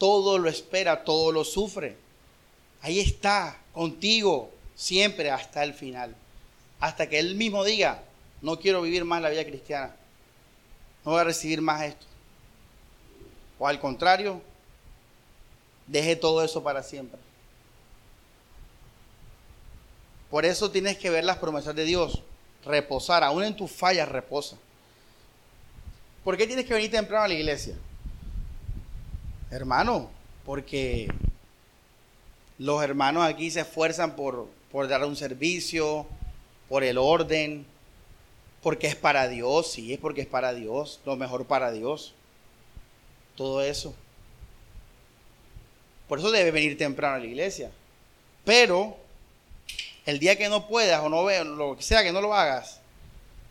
todo 0.00 0.38
lo 0.38 0.48
espera, 0.48 1.04
todo 1.04 1.30
lo 1.30 1.44
sufre. 1.44 1.96
Ahí 2.80 2.98
está, 2.98 3.60
contigo, 3.72 4.50
siempre 4.74 5.30
hasta 5.30 5.62
el 5.62 5.74
final. 5.74 6.16
Hasta 6.80 7.06
que 7.08 7.18
Él 7.18 7.34
mismo 7.34 7.62
diga, 7.62 8.02
no 8.40 8.58
quiero 8.58 8.80
vivir 8.80 9.04
más 9.04 9.20
la 9.20 9.28
vida 9.28 9.44
cristiana. 9.44 9.94
No 11.04 11.12
voy 11.12 11.20
a 11.20 11.24
recibir 11.24 11.60
más 11.60 11.82
esto. 11.82 12.06
O 13.58 13.68
al 13.68 13.78
contrario, 13.78 14.40
deje 15.86 16.16
todo 16.16 16.42
eso 16.42 16.62
para 16.62 16.82
siempre. 16.82 17.20
Por 20.30 20.46
eso 20.46 20.70
tienes 20.70 20.96
que 20.96 21.10
ver 21.10 21.24
las 21.24 21.36
promesas 21.36 21.74
de 21.74 21.84
Dios. 21.84 22.22
Reposar, 22.64 23.22
aún 23.22 23.44
en 23.44 23.54
tus 23.54 23.70
fallas 23.70 24.08
reposa. 24.08 24.56
¿Por 26.24 26.38
qué 26.38 26.46
tienes 26.46 26.64
que 26.64 26.72
venir 26.72 26.90
temprano 26.90 27.24
a 27.24 27.28
la 27.28 27.34
iglesia? 27.34 27.74
Hermano, 29.50 30.08
porque 30.44 31.08
los 32.58 32.82
hermanos 32.84 33.24
aquí 33.24 33.50
se 33.50 33.60
esfuerzan 33.60 34.14
por, 34.14 34.46
por 34.70 34.86
dar 34.86 35.04
un 35.04 35.16
servicio, 35.16 36.06
por 36.68 36.84
el 36.84 36.98
orden, 36.98 37.66
porque 38.62 38.86
es 38.86 38.94
para 38.94 39.26
Dios, 39.26 39.72
sí, 39.72 39.92
es 39.92 39.98
porque 39.98 40.20
es 40.20 40.26
para 40.28 40.54
Dios, 40.54 41.00
lo 41.04 41.16
mejor 41.16 41.46
para 41.46 41.72
Dios. 41.72 42.14
Todo 43.36 43.62
eso. 43.62 43.94
Por 46.08 46.20
eso 46.20 46.30
debe 46.30 46.52
venir 46.52 46.78
temprano 46.78 47.16
a 47.16 47.18
la 47.18 47.26
iglesia. 47.26 47.72
Pero 48.44 48.96
el 50.06 50.18
día 50.18 50.36
que 50.36 50.48
no 50.48 50.68
puedas 50.68 51.02
o 51.02 51.08
no 51.08 51.24
veas, 51.24 51.46
lo 51.46 51.76
que 51.76 51.82
sea 51.82 52.04
que 52.04 52.12
no 52.12 52.20
lo 52.20 52.34
hagas, 52.34 52.80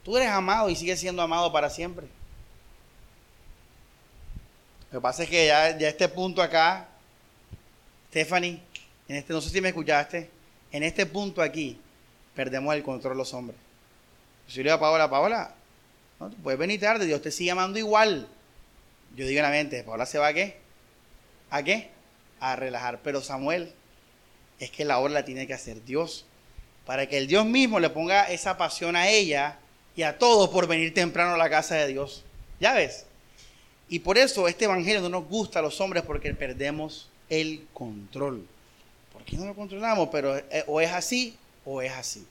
tú 0.04 0.16
eres 0.16 0.30
amado 0.30 0.70
y 0.70 0.76
sigues 0.76 1.00
siendo 1.00 1.22
amado 1.22 1.52
para 1.52 1.70
siempre. 1.70 2.08
Lo 4.92 5.00
que 5.00 5.04
pasa 5.04 5.24
es 5.24 5.30
que 5.30 5.48
ya, 5.48 5.78
ya 5.78 5.90
este 5.90 6.10
punto 6.10 6.42
acá, 6.42 6.88
Stephanie, 8.10 8.60
en 9.08 9.16
este, 9.18 9.34
no 9.34 9.42
sé 9.42 9.50
si 9.50 9.62
me 9.62 9.70
escuchaste, 9.70 10.30
en 10.72 10.84
este 10.84 11.06
punto 11.06 11.42
aquí, 11.42 11.80
perdemos 12.36 12.74
el 12.76 12.84
control 12.84 13.18
los 13.18 13.34
hombres. 13.34 13.58
Yo 14.48 14.58
le 14.58 14.64
digo 14.64 14.76
a 14.76 14.80
Paola, 14.80 15.10
Paola, 15.10 15.54
no, 16.20 16.30
puedes 16.44 16.60
venir 16.60 16.80
tarde, 16.80 17.06
Dios 17.06 17.22
te 17.22 17.32
sigue 17.32 17.52
amando 17.52 17.78
igual. 17.78 18.28
Yo 19.16 19.26
digo 19.26 19.40
en 19.40 19.44
la 19.44 19.52
mente, 19.52 19.84
Paola 19.84 20.06
se 20.06 20.18
va 20.18 20.28
a 20.28 20.34
qué? 20.34 20.58
¿A 21.50 21.64
qué? 21.64 21.90
A 22.40 22.56
relajar. 22.56 23.00
Pero 23.04 23.22
Samuel, 23.22 23.74
es 24.60 24.72
que 24.72 24.86
la 24.86 25.00
obra 25.00 25.14
la 25.14 25.26
tiene 25.26 25.48
que 25.48 25.54
hacer 25.54 25.84
Dios. 25.84 26.26
Para 26.86 27.08
que 27.08 27.18
el 27.18 27.28
Dios 27.28 27.46
mismo 27.46 27.80
le 27.80 27.90
ponga 27.90 28.24
esa 28.26 28.58
pasión 28.58 28.96
a 28.96 29.08
ella 29.08 29.58
y 29.96 30.04
a 30.04 30.18
todos 30.18 30.50
por 30.50 30.68
venir 30.68 30.94
temprano 30.94 31.36
a 31.36 31.38
la 31.38 31.50
casa 31.50 31.76
de 31.76 31.88
Dios. 31.88 32.24
¿Ya 32.60 32.74
ves? 32.74 33.06
Y 33.90 34.00
por 34.00 34.18
eso 34.18 34.48
este 34.48 34.66
evangelio 34.66 35.02
no 35.02 35.10
nos 35.10 35.28
gusta 35.28 35.60
a 35.60 35.62
los 35.64 35.82
hombres 35.82 36.04
porque 36.04 36.34
perdemos 36.34 37.10
el 37.28 37.66
control. 37.74 38.46
¿Por 39.12 39.24
qué 39.24 39.36
no 39.36 39.46
lo 39.46 39.56
controlamos? 39.56 40.10
Pero 40.12 40.38
eh, 40.38 40.64
o 40.68 40.80
es 40.80 40.92
así 40.92 41.36
o 41.66 41.82
es 41.82 41.92
así. 41.92 42.26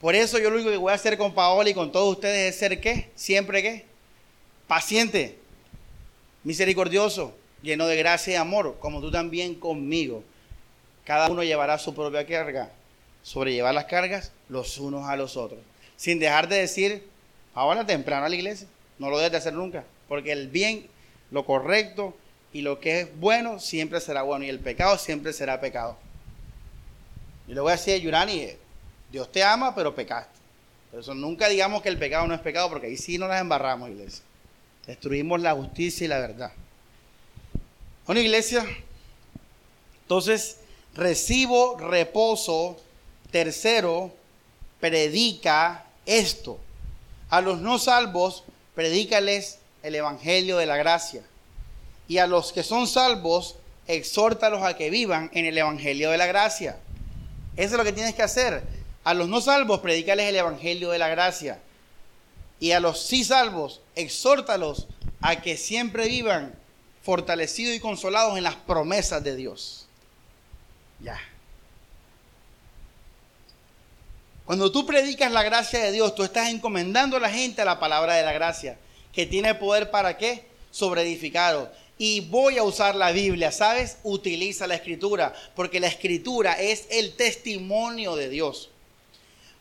Por 0.00 0.14
eso 0.14 0.38
yo 0.38 0.50
lo 0.50 0.56
único 0.56 0.70
que 0.70 0.76
voy 0.76 0.92
a 0.92 0.96
hacer 0.96 1.16
con 1.16 1.34
Paola 1.34 1.68
y 1.68 1.74
con 1.74 1.92
todos 1.92 2.14
ustedes 2.16 2.54
es 2.54 2.58
ser 2.58 2.80
qué? 2.80 3.10
Siempre 3.14 3.62
qué? 3.62 3.84
Paciente, 4.66 5.38
misericordioso, 6.42 7.34
lleno 7.62 7.86
de 7.86 7.96
gracia 7.96 8.32
y 8.32 8.36
amor, 8.36 8.76
como 8.80 9.00
tú 9.00 9.10
también 9.10 9.54
conmigo. 9.54 10.22
Cada 11.04 11.30
uno 11.30 11.42
llevará 11.42 11.78
su 11.78 11.94
propia 11.94 12.26
carga. 12.26 12.70
Sobrellevar 13.22 13.74
las 13.74 13.86
cargas 13.86 14.32
los 14.48 14.78
unos 14.78 15.08
a 15.08 15.16
los 15.16 15.36
otros. 15.36 15.60
Sin 15.96 16.18
dejar 16.18 16.48
de 16.48 16.56
decir, 16.56 17.06
Paola 17.52 17.86
temprano 17.86 18.26
a 18.26 18.28
la 18.28 18.34
iglesia. 18.34 18.66
No 18.98 19.10
lo 19.10 19.16
debes 19.16 19.32
de 19.32 19.38
hacer 19.38 19.54
nunca. 19.54 19.84
Porque 20.08 20.32
el 20.32 20.48
bien, 20.48 20.86
lo 21.30 21.44
correcto 21.44 22.16
y 22.52 22.62
lo 22.62 22.80
que 22.80 23.00
es 23.00 23.18
bueno 23.18 23.58
siempre 23.58 24.00
será 24.00 24.22
bueno. 24.22 24.44
Y 24.44 24.48
el 24.48 24.60
pecado 24.60 24.98
siempre 24.98 25.32
será 25.32 25.60
pecado. 25.60 25.96
Y 27.48 27.54
le 27.54 27.60
voy 27.60 27.70
a 27.72 27.76
decir 27.76 27.94
a 27.94 27.98
Yurani, 27.98 28.48
Dios 29.10 29.30
te 29.30 29.42
ama, 29.42 29.74
pero 29.74 29.94
pecaste. 29.94 30.38
Por 30.90 31.00
eso 31.00 31.14
nunca 31.14 31.48
digamos 31.48 31.82
que 31.82 31.88
el 31.88 31.98
pecado 31.98 32.26
no 32.26 32.34
es 32.34 32.40
pecado, 32.40 32.68
porque 32.70 32.86
ahí 32.86 32.96
sí 32.96 33.18
no 33.18 33.26
las 33.26 33.40
embarramos, 33.40 33.90
iglesia. 33.90 34.22
Destruimos 34.86 35.40
la 35.40 35.54
justicia 35.54 36.04
y 36.04 36.08
la 36.08 36.18
verdad. 36.18 36.52
Bueno, 38.06 38.20
iglesia, 38.20 38.64
entonces 40.02 40.58
recibo 40.94 41.78
reposo. 41.78 42.76
Tercero, 43.30 44.14
predica 44.78 45.86
esto. 46.06 46.60
A 47.30 47.40
los 47.40 47.60
no 47.60 47.78
salvos, 47.78 48.44
predícales 48.76 49.58
el 49.84 49.94
evangelio 49.94 50.56
de 50.56 50.66
la 50.66 50.76
gracia. 50.76 51.22
Y 52.08 52.18
a 52.18 52.26
los 52.26 52.52
que 52.52 52.64
son 52.64 52.88
salvos, 52.88 53.56
exhórtalos 53.86 54.62
a 54.62 54.76
que 54.76 54.90
vivan 54.90 55.30
en 55.32 55.44
el 55.44 55.56
evangelio 55.56 56.10
de 56.10 56.18
la 56.18 56.26
gracia. 56.26 56.78
Eso 57.56 57.74
es 57.74 57.78
lo 57.78 57.84
que 57.84 57.92
tienes 57.92 58.14
que 58.14 58.22
hacer. 58.22 58.64
A 59.04 59.14
los 59.14 59.28
no 59.28 59.40
salvos, 59.40 59.80
predícales 59.80 60.28
el 60.28 60.36
evangelio 60.36 60.90
de 60.90 60.98
la 60.98 61.08
gracia. 61.08 61.60
Y 62.58 62.72
a 62.72 62.80
los 62.80 63.00
sí 63.00 63.22
salvos, 63.22 63.82
exhórtalos 63.94 64.88
a 65.20 65.40
que 65.42 65.56
siempre 65.56 66.08
vivan 66.08 66.54
fortalecidos 67.02 67.76
y 67.76 67.80
consolados 67.80 68.36
en 68.38 68.44
las 68.44 68.56
promesas 68.56 69.22
de 69.22 69.36
Dios. 69.36 69.86
Ya. 71.00 71.20
Cuando 74.46 74.72
tú 74.72 74.86
predicas 74.86 75.30
la 75.32 75.42
gracia 75.42 75.78
de 75.80 75.92
Dios, 75.92 76.14
tú 76.14 76.22
estás 76.22 76.48
encomendando 76.48 77.18
a 77.18 77.20
la 77.20 77.30
gente 77.30 77.62
a 77.62 77.66
la 77.66 77.78
palabra 77.78 78.14
de 78.14 78.22
la 78.22 78.32
gracia, 78.32 78.78
que 79.14 79.26
tiene 79.26 79.54
poder 79.54 79.90
para 79.90 80.16
qué? 80.16 80.44
Sobre 80.70 81.02
edificado. 81.02 81.70
Y 81.96 82.20
voy 82.20 82.58
a 82.58 82.64
usar 82.64 82.96
la 82.96 83.12
Biblia, 83.12 83.52
¿sabes? 83.52 83.98
Utiliza 84.02 84.66
la 84.66 84.74
escritura, 84.74 85.32
porque 85.54 85.78
la 85.78 85.86
escritura 85.86 86.54
es 86.54 86.86
el 86.90 87.14
testimonio 87.14 88.16
de 88.16 88.28
Dios. 88.28 88.70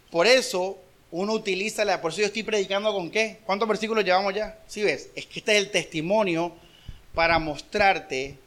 Por 0.10 0.26
eso 0.26 0.80
uno 1.12 1.34
utiliza 1.34 1.86
la, 1.86 2.02
por 2.02 2.12
eso 2.12 2.22
yo 2.22 2.28
estoy 2.28 2.42
predicando 2.42 2.92
con 2.92 3.12
qué? 3.12 3.40
¿Cuántos 3.46 3.68
versículos 3.68 4.04
llevamos 4.04 4.34
ya? 4.34 4.58
¿Sí 4.68 4.82
ves? 4.82 5.10
Es 5.16 5.28
que 5.28 5.40
este 5.40 5.52
es 5.52 5.58
el 5.60 5.70
testimonio 5.70 6.54
para 7.14 7.38
mostrarte 7.38 8.40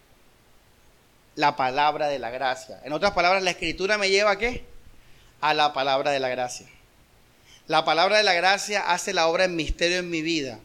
la 1.36 1.54
palabra 1.54 2.08
de 2.08 2.18
la 2.18 2.30
gracia. 2.30 2.80
En 2.82 2.92
otras 2.92 3.12
palabras, 3.12 3.44
la 3.44 3.50
escritura 3.52 3.98
me 3.98 4.10
lleva 4.10 4.32
a 4.32 4.38
qué? 4.38 4.64
A 5.40 5.54
la 5.54 5.72
palabra 5.72 6.10
de 6.10 6.18
la 6.18 6.28
gracia. 6.28 6.66
La 7.68 7.84
palabra 7.84 8.16
de 8.16 8.24
la 8.24 8.32
gracia 8.32 8.90
hace 8.90 9.12
la 9.12 9.28
obra 9.28 9.44
en 9.44 9.54
misterio 9.54 9.98
en 9.98 10.10
mi 10.10 10.22
vida 10.22 10.58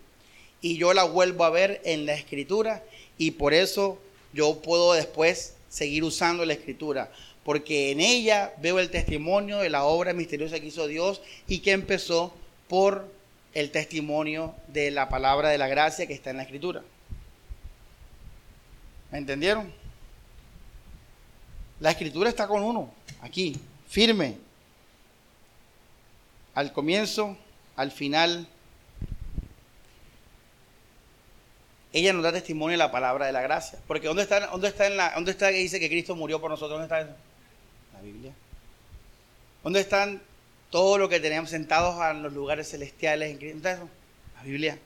y 0.61 0.77
yo 0.77 0.93
la 0.93 1.03
vuelvo 1.03 1.43
a 1.43 1.49
ver 1.49 1.81
en 1.83 2.05
la 2.05 2.13
escritura 2.13 2.83
y 3.17 3.31
por 3.31 3.53
eso 3.53 3.99
yo 4.33 4.61
puedo 4.61 4.93
después 4.93 5.55
seguir 5.69 6.03
usando 6.03 6.45
la 6.45 6.53
escritura, 6.53 7.11
porque 7.43 7.91
en 7.91 7.99
ella 7.99 8.53
veo 8.61 8.79
el 8.79 8.89
testimonio 8.89 9.59
de 9.59 9.69
la 9.69 9.83
obra 9.83 10.13
misteriosa 10.13 10.59
que 10.59 10.67
hizo 10.67 10.87
Dios 10.87 11.21
y 11.47 11.59
que 11.59 11.71
empezó 11.71 12.33
por 12.67 13.11
el 13.53 13.71
testimonio 13.71 14.55
de 14.67 14.91
la 14.91 15.09
palabra 15.09 15.49
de 15.49 15.57
la 15.57 15.67
gracia 15.67 16.07
que 16.07 16.13
está 16.13 16.29
en 16.29 16.37
la 16.37 16.43
escritura. 16.43 16.83
¿Me 19.11 19.17
entendieron? 19.17 19.71
La 21.79 21.91
escritura 21.91 22.29
está 22.29 22.47
con 22.47 22.63
uno, 22.63 22.93
aquí, 23.21 23.57
firme. 23.89 24.37
Al 26.53 26.71
comienzo, 26.71 27.37
al 27.75 27.91
final. 27.91 28.47
Ella 31.93 32.13
nos 32.13 32.23
da 32.23 32.31
testimonio 32.31 32.73
de 32.73 32.77
la 32.77 32.91
palabra 32.91 33.25
de 33.25 33.33
la 33.33 33.41
gracia. 33.41 33.79
Porque 33.87 34.07
¿dónde 34.07 34.23
está, 34.23 34.47
dónde 34.47 34.69
está, 34.69 34.87
en 34.87 34.97
la, 34.97 35.11
dónde 35.13 35.31
está 35.31 35.51
que 35.51 35.57
dice 35.57 35.79
que 35.79 35.89
Cristo 35.89 36.15
murió 36.15 36.39
por 36.39 36.49
nosotros? 36.49 36.79
¿Dónde 36.79 36.85
está 36.85 37.01
eso? 37.01 37.17
La 37.93 38.01
Biblia. 38.01 38.33
¿Dónde 39.63 39.81
están 39.81 40.21
todos 40.69 40.99
los 40.99 41.09
que 41.09 41.19
tenemos 41.19 41.49
sentados 41.49 41.95
en 42.09 42.23
los 42.23 42.33
lugares 42.33 42.69
celestiales 42.69 43.31
en 43.31 43.37
Cristo? 43.37 43.55
¿Dónde 43.55 43.71
está 43.71 43.83
eso? 43.83 43.89
La 44.37 44.43
Biblia. 44.43 44.79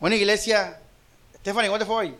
Bueno, 0.00 0.14
iglesia, 0.14 0.78
Stephanie, 1.40 1.68
¿cuánto 1.68 1.86
fue 1.86 1.96
hoy? 1.96 2.14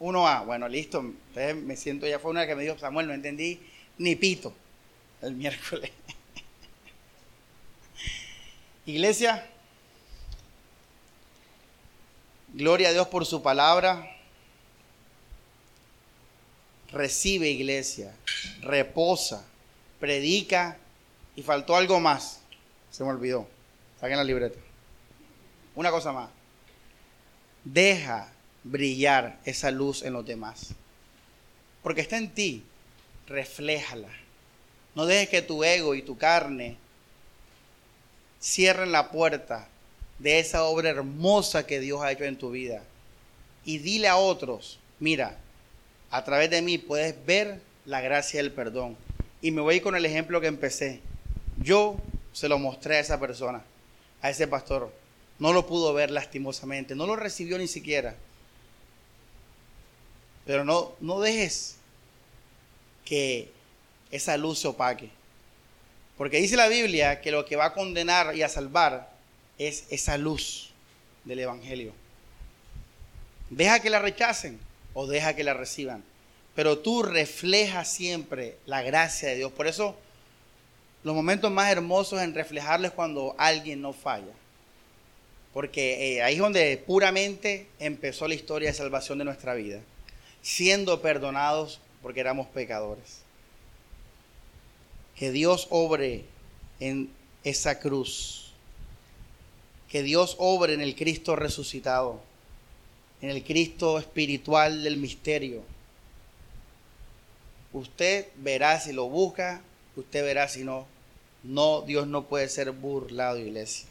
1A. 0.00 0.46
Bueno, 0.46 0.68
listo. 0.68 0.98
Entonces 0.98 1.56
me 1.56 1.76
siento, 1.76 2.06
ya 2.06 2.18
fue 2.18 2.32
una 2.32 2.46
que 2.46 2.56
me 2.56 2.64
dijo 2.64 2.78
Samuel, 2.78 3.06
no 3.06 3.14
entendí 3.14 3.60
ni 3.98 4.16
pito 4.16 4.52
el 5.22 5.34
miércoles. 5.34 5.92
iglesia, 8.86 9.48
gloria 12.54 12.88
a 12.88 12.92
Dios 12.92 13.08
por 13.08 13.26
su 13.26 13.42
palabra. 13.42 14.16
Recibe 16.92 17.48
iglesia, 17.48 18.14
reposa, 18.60 19.44
predica 20.00 20.76
y 21.36 21.42
faltó 21.42 21.76
algo 21.76 22.00
más. 22.00 22.40
Se 22.90 23.04
me 23.04 23.10
olvidó. 23.10 23.46
Saquen 24.00 24.16
la 24.16 24.24
libreta. 24.24 24.58
Una 25.74 25.90
cosa 25.90 26.12
más 26.12 26.30
deja 27.64 28.32
brillar 28.64 29.38
esa 29.44 29.70
luz 29.70 30.02
en 30.02 30.12
los 30.12 30.26
demás. 30.26 30.74
Porque 31.82 32.00
está 32.00 32.16
en 32.16 32.32
ti, 32.32 32.64
refléjala. 33.26 34.10
No 34.94 35.06
dejes 35.06 35.28
que 35.28 35.42
tu 35.42 35.64
ego 35.64 35.94
y 35.94 36.02
tu 36.02 36.18
carne 36.18 36.76
cierren 38.40 38.92
la 38.92 39.10
puerta 39.10 39.68
de 40.20 40.38
esa 40.38 40.64
obra 40.64 40.90
hermosa 40.90 41.66
que 41.66 41.80
Dios 41.80 42.02
ha 42.02 42.12
hecho 42.12 42.24
en 42.24 42.38
tu 42.38 42.50
vida. 42.50 42.82
Y 43.64 43.78
dile 43.78 44.08
a 44.08 44.16
otros, 44.16 44.78
mira, 44.98 45.38
a 46.10 46.24
través 46.24 46.50
de 46.50 46.62
mí 46.62 46.78
puedes 46.78 47.14
ver 47.26 47.60
la 47.86 48.00
gracia 48.00 48.42
del 48.42 48.52
perdón. 48.52 48.96
Y 49.42 49.50
me 49.50 49.62
voy 49.62 49.80
con 49.80 49.96
el 49.96 50.04
ejemplo 50.04 50.40
que 50.40 50.46
empecé. 50.46 51.00
Yo 51.58 51.96
se 52.32 52.48
lo 52.48 52.58
mostré 52.58 52.96
a 52.96 53.00
esa 53.00 53.18
persona, 53.18 53.62
a 54.20 54.30
ese 54.30 54.46
pastor. 54.46 54.92
No 55.38 55.52
lo 55.54 55.66
pudo 55.66 55.94
ver 55.94 56.10
lastimosamente, 56.10 56.94
no 56.94 57.06
lo 57.06 57.16
recibió 57.16 57.56
ni 57.56 57.66
siquiera. 57.66 58.14
Pero 60.44 60.64
no, 60.64 60.92
no 61.00 61.20
dejes 61.20 61.76
que 63.06 63.50
esa 64.10 64.36
luz 64.36 64.58
se 64.58 64.68
opaque. 64.68 65.10
Porque 66.18 66.38
dice 66.38 66.56
la 66.56 66.68
Biblia 66.68 67.22
que 67.22 67.30
lo 67.30 67.46
que 67.46 67.56
va 67.56 67.66
a 67.66 67.72
condenar 67.72 68.36
y 68.36 68.42
a 68.42 68.48
salvar 68.50 69.09
es 69.68 69.84
esa 69.90 70.18
luz 70.18 70.70
del 71.24 71.38
Evangelio. 71.38 71.92
Deja 73.50 73.80
que 73.80 73.90
la 73.90 74.00
rechacen 74.00 74.58
o 74.94 75.06
deja 75.06 75.36
que 75.36 75.44
la 75.44 75.54
reciban. 75.54 76.02
Pero 76.54 76.78
tú 76.78 77.02
reflejas 77.02 77.88
siempre 77.88 78.56
la 78.66 78.82
gracia 78.82 79.28
de 79.28 79.36
Dios. 79.36 79.52
Por 79.52 79.66
eso 79.68 79.96
los 81.04 81.14
momentos 81.14 81.50
más 81.50 81.70
hermosos 81.70 82.20
en 82.20 82.34
reflejarles 82.34 82.90
cuando 82.90 83.34
alguien 83.38 83.80
no 83.80 83.92
falla 83.92 84.32
porque 85.52 86.16
eh, 86.16 86.22
ahí 86.22 86.34
es 86.34 86.40
donde 86.40 86.82
puramente 86.86 87.66
empezó 87.78 88.28
la 88.28 88.34
historia 88.34 88.68
de 88.68 88.74
salvación 88.74 89.18
de 89.18 89.24
nuestra 89.24 89.54
vida, 89.54 89.80
siendo 90.42 91.02
perdonados 91.02 91.80
porque 92.02 92.20
éramos 92.20 92.46
pecadores. 92.48 93.22
Que 95.16 95.32
Dios 95.32 95.66
obre 95.70 96.24
en 96.78 97.10
esa 97.42 97.80
cruz, 97.80 98.39
que 99.90 100.02
Dios 100.02 100.36
obre 100.38 100.72
en 100.74 100.80
el 100.80 100.94
Cristo 100.94 101.34
resucitado, 101.34 102.20
en 103.20 103.28
el 103.28 103.42
Cristo 103.42 103.98
espiritual 103.98 104.84
del 104.84 104.96
misterio. 104.96 105.62
Usted 107.72 108.28
verá 108.36 108.80
si 108.80 108.92
lo 108.92 109.08
busca, 109.08 109.62
usted 109.96 110.22
verá 110.22 110.48
si 110.48 110.64
no. 110.64 110.86
No, 111.42 111.82
Dios 111.82 112.06
no 112.06 112.26
puede 112.26 112.48
ser 112.48 112.70
burlado, 112.70 113.38
iglesia. 113.38 113.88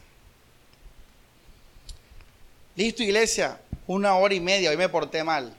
Listo, 2.76 3.04
iglesia, 3.04 3.60
una 3.86 4.16
hora 4.16 4.34
y 4.34 4.40
media, 4.40 4.70
hoy 4.70 4.78
me 4.78 4.88
porté 4.88 5.24
mal. 5.24 5.54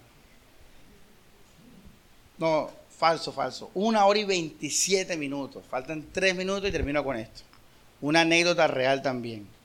No, 2.39 2.71
falso, 2.97 3.31
falso. 3.31 3.71
Una 3.75 4.07
hora 4.07 4.19
y 4.19 4.25
veintisiete 4.25 5.19
minutos. 5.19 5.63
Faltan 5.69 6.07
tres 6.13 6.35
minutos 6.35 6.67
y 6.67 6.73
termino 6.73 7.05
con 7.05 7.17
esto. 7.17 7.43
Una 8.01 8.23
anécdota 8.23 8.67
real 8.67 9.03
también. 9.03 9.60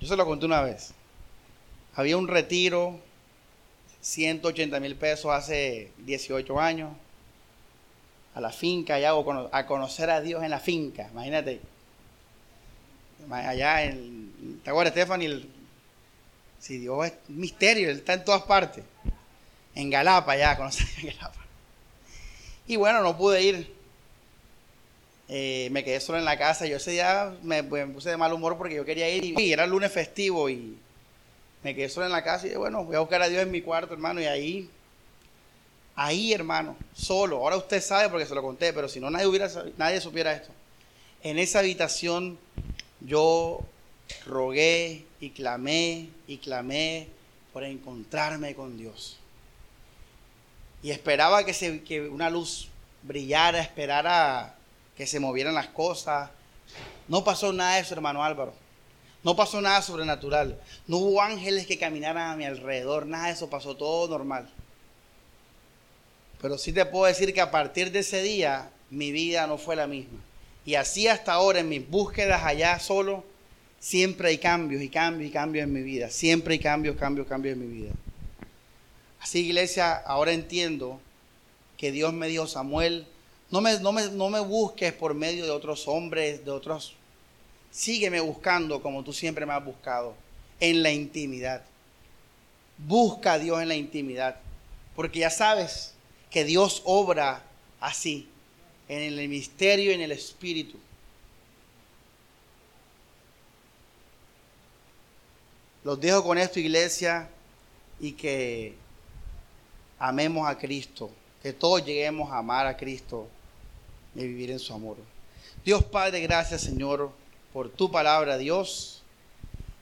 Yo 0.00 0.08
se 0.08 0.16
lo 0.16 0.24
conté 0.24 0.46
una 0.46 0.62
vez. 0.62 0.92
Había 1.94 2.16
un 2.16 2.28
retiro, 2.28 2.98
180 4.00 4.80
mil 4.80 4.96
pesos 4.96 5.30
hace 5.30 5.92
18 5.98 6.58
años, 6.58 6.90
a 8.34 8.40
la 8.40 8.50
finca, 8.50 8.94
allá, 8.94 9.12
a 9.52 9.66
conocer 9.66 10.08
a 10.08 10.20
Dios 10.20 10.42
en 10.42 10.50
la 10.50 10.60
finca. 10.60 11.08
Imagínate. 11.12 11.60
Allá 13.30 13.84
en. 13.84 14.60
¿Te 14.64 14.90
Stephanie? 14.90 15.46
Si 16.58 16.78
Dios 16.78 17.06
es 17.06 17.12
misterio, 17.28 17.90
Él 17.90 17.98
está 17.98 18.14
en 18.14 18.24
todas 18.24 18.42
partes. 18.42 18.84
En 19.74 19.90
Galapa, 19.90 20.36
ya, 20.36 20.56
conocer 20.56 20.86
en 20.98 21.06
Galapa. 21.08 21.40
Y 22.66 22.76
bueno, 22.76 23.02
no 23.02 23.16
pude 23.16 23.42
ir. 23.42 23.79
Eh, 25.32 25.68
me 25.70 25.84
quedé 25.84 26.00
solo 26.00 26.18
en 26.18 26.24
la 26.24 26.36
casa. 26.36 26.66
Yo 26.66 26.78
ese 26.78 26.90
día 26.90 27.32
me, 27.44 27.62
puse 27.62 28.10
de 28.10 28.16
mal 28.16 28.32
humor 28.32 28.58
porque 28.58 28.74
yo 28.74 28.84
quería 28.84 29.08
ir 29.08 29.38
y, 29.38 29.52
era 29.52 29.64
lunes 29.64 29.92
festivo 29.92 30.50
y 30.50 30.76
me 31.62 31.72
quedé 31.72 31.88
solo 31.88 32.06
en 32.06 32.12
la 32.12 32.24
casa 32.24 32.46
y 32.46 32.48
dije, 32.48 32.58
bueno, 32.58 32.84
voy 32.84 32.96
a 32.96 33.00
buscar 33.00 33.22
a 33.22 33.28
Dios 33.28 33.44
en 33.44 33.52
mi 33.52 33.62
cuarto, 33.62 33.94
hermano, 33.94 34.20
y 34.20 34.24
ahí, 34.24 34.68
ahí, 35.94 36.32
hermano, 36.32 36.76
solo. 36.92 37.36
Ahora 37.36 37.56
usted 37.56 37.80
sabe 37.80 38.08
porque 38.08 38.26
se 38.26 38.34
lo 38.34 38.42
conté, 38.42 38.72
pero 38.72 38.88
si 38.88 38.98
no 38.98 39.08
nadie 39.08 39.26
hubiera, 39.26 39.48
nadie 39.76 40.00
supiera 40.00 40.32
esto. 40.32 40.50
En 41.22 41.38
esa 41.38 41.60
habitación 41.60 42.36
yo 42.98 43.60
rogué 44.26 45.04
y 45.20 45.30
clamé 45.30 46.08
y 46.26 46.38
clamé 46.38 47.06
por 47.52 47.62
encontrarme 47.62 48.56
con 48.56 48.76
Dios. 48.76 49.16
Y 50.82 50.90
esperaba 50.90 51.44
que, 51.44 51.54
se, 51.54 51.84
que 51.84 52.08
una 52.08 52.30
luz 52.30 52.68
brillara, 53.04 53.60
esperara 53.60 54.56
que 55.00 55.06
se 55.06 55.18
movieran 55.18 55.54
las 55.54 55.68
cosas. 55.68 56.28
No 57.08 57.24
pasó 57.24 57.54
nada 57.54 57.76
de 57.76 57.80
eso, 57.80 57.94
hermano 57.94 58.22
Álvaro. 58.22 58.52
No 59.24 59.34
pasó 59.34 59.58
nada 59.62 59.80
sobrenatural. 59.80 60.60
No 60.86 60.98
hubo 60.98 61.22
ángeles 61.22 61.66
que 61.66 61.78
caminaran 61.78 62.30
a 62.30 62.36
mi 62.36 62.44
alrededor. 62.44 63.06
Nada 63.06 63.28
de 63.28 63.32
eso 63.32 63.48
pasó, 63.48 63.74
todo 63.74 64.06
normal. 64.08 64.46
Pero 66.42 66.58
sí 66.58 66.74
te 66.74 66.84
puedo 66.84 67.06
decir 67.06 67.32
que 67.32 67.40
a 67.40 67.50
partir 67.50 67.90
de 67.90 68.00
ese 68.00 68.22
día 68.22 68.68
mi 68.90 69.10
vida 69.10 69.46
no 69.46 69.56
fue 69.56 69.74
la 69.74 69.86
misma. 69.86 70.18
Y 70.66 70.74
así 70.74 71.08
hasta 71.08 71.32
ahora 71.32 71.60
en 71.60 71.70
mis 71.70 71.88
búsquedas 71.88 72.42
allá 72.44 72.78
solo, 72.78 73.24
siempre 73.78 74.28
hay 74.28 74.36
cambios 74.36 74.82
y 74.82 74.90
cambios 74.90 75.30
y 75.30 75.32
cambios 75.32 75.64
en 75.64 75.72
mi 75.72 75.80
vida. 75.80 76.10
Siempre 76.10 76.52
hay 76.52 76.58
cambios, 76.58 76.98
cambios, 76.98 77.26
cambios 77.26 77.54
en 77.54 77.60
mi 77.60 77.74
vida. 77.74 77.92
Así 79.18 79.46
iglesia, 79.46 79.94
ahora 79.94 80.32
entiendo 80.32 81.00
que 81.78 81.90
Dios 81.90 82.12
me 82.12 82.28
dio 82.28 82.46
Samuel, 82.46 83.06
no 83.50 83.60
me, 83.60 83.78
no, 83.78 84.30
me, 84.30 84.40
busques 84.40 84.92
por 84.92 85.12
medio 85.12 85.44
de 85.44 85.50
otros 85.50 85.88
hombres, 85.88 86.44
de 86.44 86.50
otros... 86.50 86.94
Sígueme 87.72 88.20
buscando 88.20 88.82
como 88.82 89.04
tú 89.04 89.12
siempre 89.12 89.46
me 89.46 89.52
has 89.52 89.64
buscado, 89.64 90.14
en 90.58 90.82
la 90.82 90.90
intimidad. 90.90 91.62
Busca 92.78 93.34
a 93.34 93.38
Dios 93.38 93.62
en 93.62 93.68
la 93.68 93.76
intimidad, 93.76 94.40
porque 94.96 95.20
ya 95.20 95.30
sabes 95.30 95.94
que 96.30 96.44
Dios 96.44 96.82
obra 96.84 97.44
así, 97.80 98.28
en 98.88 99.02
el 99.02 99.28
misterio 99.28 99.92
y 99.92 99.94
en 99.94 100.00
el 100.00 100.10
espíritu. 100.10 100.78
Los 105.84 106.00
dejo 106.00 106.24
con 106.24 106.38
esto, 106.38 106.58
iglesia, 106.58 107.28
y 108.00 108.12
que 108.12 108.74
amemos 109.98 110.48
a 110.48 110.58
Cristo, 110.58 111.10
que 111.40 111.52
todos 111.52 111.84
lleguemos 111.84 112.32
a 112.32 112.38
amar 112.38 112.66
a 112.66 112.76
Cristo 112.76 113.28
y 114.14 114.20
vivir 114.20 114.50
en 114.50 114.58
su 114.58 114.72
amor. 114.72 114.96
Dios 115.64 115.84
Padre, 115.84 116.20
gracias 116.20 116.62
Señor 116.62 117.10
por 117.52 117.68
tu 117.70 117.90
palabra, 117.90 118.38
Dios. 118.38 119.02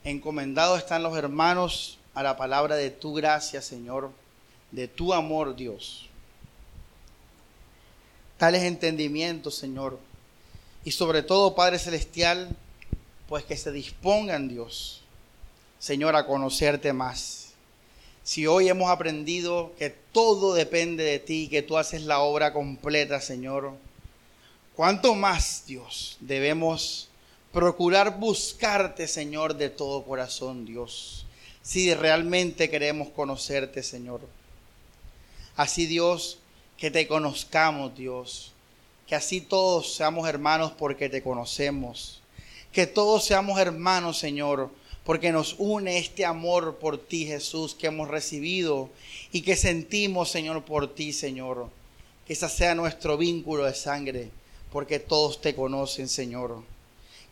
Encomendados 0.04 0.78
están 0.78 1.02
los 1.02 1.16
hermanos 1.16 1.98
a 2.14 2.22
la 2.22 2.36
palabra 2.36 2.76
de 2.76 2.90
tu 2.90 3.14
gracia, 3.14 3.60
Señor, 3.62 4.10
de 4.70 4.88
tu 4.88 5.12
amor, 5.12 5.54
Dios. 5.54 6.08
Tales 8.38 8.62
entendimientos, 8.62 9.56
Señor. 9.56 9.98
Y 10.84 10.92
sobre 10.92 11.22
todo, 11.22 11.54
Padre 11.54 11.78
Celestial, 11.78 12.48
pues 13.28 13.44
que 13.44 13.56
se 13.56 13.70
dispongan, 13.70 14.48
Dios, 14.48 15.02
Señor, 15.78 16.16
a 16.16 16.26
conocerte 16.26 16.92
más. 16.92 17.52
Si 18.22 18.46
hoy 18.46 18.68
hemos 18.68 18.90
aprendido 18.90 19.72
que 19.78 19.90
todo 19.90 20.54
depende 20.54 21.04
de 21.04 21.18
ti, 21.18 21.48
que 21.48 21.62
tú 21.62 21.76
haces 21.76 22.02
la 22.02 22.20
obra 22.20 22.52
completa, 22.52 23.20
Señor, 23.20 23.74
¿Cuánto 24.78 25.16
más, 25.16 25.64
Dios, 25.66 26.18
debemos 26.20 27.08
procurar 27.52 28.20
buscarte, 28.20 29.08
Señor, 29.08 29.56
de 29.56 29.70
todo 29.70 30.04
corazón, 30.04 30.64
Dios? 30.64 31.26
Si 31.62 31.92
realmente 31.94 32.70
queremos 32.70 33.08
conocerte, 33.08 33.82
Señor. 33.82 34.20
Así, 35.56 35.86
Dios, 35.86 36.38
que 36.76 36.92
te 36.92 37.08
conozcamos, 37.08 37.96
Dios. 37.96 38.52
Que 39.08 39.16
así 39.16 39.40
todos 39.40 39.94
seamos 39.94 40.28
hermanos 40.28 40.70
porque 40.78 41.08
te 41.08 41.24
conocemos. 41.24 42.22
Que 42.70 42.86
todos 42.86 43.24
seamos 43.24 43.58
hermanos, 43.58 44.16
Señor, 44.16 44.70
porque 45.02 45.32
nos 45.32 45.56
une 45.58 45.98
este 45.98 46.24
amor 46.24 46.78
por 46.78 46.98
ti, 46.98 47.26
Jesús, 47.26 47.74
que 47.74 47.88
hemos 47.88 48.06
recibido 48.06 48.90
y 49.32 49.40
que 49.42 49.56
sentimos, 49.56 50.30
Señor, 50.30 50.64
por 50.64 50.94
ti, 50.94 51.12
Señor. 51.12 51.68
Que 52.24 52.34
ese 52.34 52.48
sea 52.48 52.76
nuestro 52.76 53.18
vínculo 53.18 53.64
de 53.64 53.74
sangre 53.74 54.37
porque 54.72 54.98
todos 54.98 55.40
te 55.40 55.54
conocen, 55.54 56.08
Señor. 56.08 56.62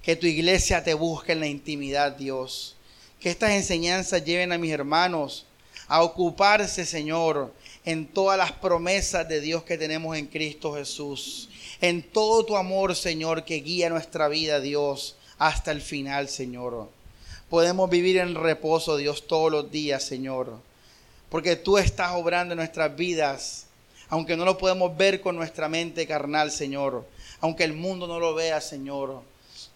Que 0.03 0.17
tu 0.17 0.27
iglesia 0.27 0.85
te 0.85 0.95
busque 0.95 1.33
en 1.33 1.41
la 1.41 1.47
intimidad, 1.47 2.13
Dios. 2.13 2.77
Que 3.21 3.31
estas 3.31 3.51
enseñanzas 3.51 4.25
lleven 4.25 4.53
a 4.53 4.59
mis 4.59 4.73
hermanos 4.73 5.47
a 5.89 6.03
ocuparse, 6.03 6.85
Señor, 6.85 7.53
en 7.85 8.07
todas 8.07 8.39
las 8.39 8.53
promesas 8.53 9.29
de 9.29 9.41
Dios 9.41 9.63
que 9.63 9.79
tenemos 9.79 10.17
en 10.17 10.27
Cristo 10.27 10.75
Jesús. 10.75 11.49
En 11.81 12.03
todo 12.03 12.45
tu 12.45 12.57
amor, 12.57 12.97
Señor, 12.97 13.45
que 13.45 13.57
guía 13.57 13.91
nuestra 13.91 14.29
vida, 14.29 14.61
Dios, 14.61 15.17
hasta 15.39 15.71
el 15.71 15.81
final, 15.81 16.29
Señor. 16.29 16.89
Podemos 17.51 17.89
vivir 17.91 18.17
en 18.17 18.35
reposo, 18.35 18.97
Dios, 18.97 19.27
todos 19.27 19.53
los 19.53 19.71
días, 19.71 20.03
Señor. 20.03 20.59
Porque 21.29 21.55
tú 21.57 21.79
estás 21.79 22.13
obrando 22.15 22.55
en 22.55 22.59
nuestras 22.59 22.97
vidas, 22.97 23.67
aunque 24.09 24.37
no 24.37 24.45
lo 24.45 24.59
podemos 24.59 24.97
ver 24.97 25.21
con 25.21 25.37
nuestra 25.37 25.69
mente 25.69 26.07
carnal, 26.07 26.51
Señor 26.51 27.05
aunque 27.41 27.65
el 27.65 27.73
mundo 27.73 28.07
no 28.07 28.19
lo 28.19 28.35
vea, 28.35 28.61
Señor. 28.61 29.23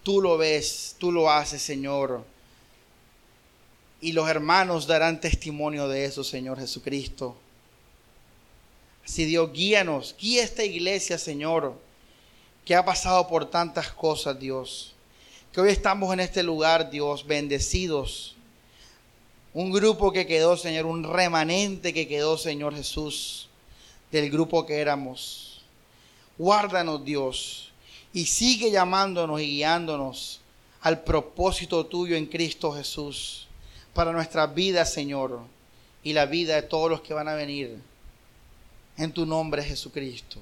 Tú 0.03 0.21
lo 0.21 0.39
ves, 0.39 0.97
tú 0.99 1.13
lo 1.13 1.31
haces, 1.31 1.63
Señor. 1.63 2.25
Y 4.01 4.13
los 4.13 4.29
hermanos 4.29 4.87
darán 4.87 5.21
testimonio 5.21 5.89
de 5.89 6.05
eso, 6.07 6.25
Señor 6.25 6.59
Jesucristo. 6.59 7.37
Así 9.05 9.25
Dios, 9.25 9.53
guíanos, 9.53 10.15
guía 10.19 10.43
esta 10.43 10.65
iglesia, 10.65 11.19
Señor, 11.19 11.75
que 12.65 12.75
ha 12.75 12.85
pasado 12.85 13.27
por 13.29 13.51
tantas 13.51 13.93
cosas, 13.93 14.39
Dios. 14.39 14.95
Que 15.53 15.61
hoy 15.61 15.71
estamos 15.71 16.13
en 16.13 16.21
este 16.21 16.43
lugar, 16.43 16.91
Dios, 16.91 17.27
bendecidos. 17.27 18.37
Un 19.53 19.73
grupo 19.73 20.13
que 20.13 20.27
quedó, 20.27 20.57
Señor, 20.57 20.87
un 20.87 21.03
remanente 21.03 21.93
que 21.93 22.07
quedó, 22.07 22.39
Señor 22.39 22.75
Jesús, 22.75 23.49
del 24.13 24.31
grupo 24.31 24.65
que 24.65 24.79
éramos. 24.79 25.50
Guárdanos, 26.41 27.05
Dios, 27.05 27.71
y 28.15 28.25
sigue 28.25 28.71
llamándonos 28.71 29.43
y 29.43 29.57
guiándonos 29.57 30.41
al 30.81 31.05
propósito 31.05 31.85
tuyo 31.85 32.17
en 32.17 32.25
Cristo 32.25 32.73
Jesús 32.73 33.47
para 33.93 34.11
nuestra 34.11 34.47
vida, 34.47 34.87
Señor, 34.87 35.41
y 36.03 36.15
la 36.15 36.25
vida 36.25 36.55
de 36.55 36.63
todos 36.63 36.89
los 36.89 37.03
que 37.03 37.13
van 37.13 37.29
a 37.29 37.35
venir. 37.35 37.79
En 38.97 39.13
tu 39.13 39.27
nombre, 39.27 39.63
Jesucristo. 39.63 40.39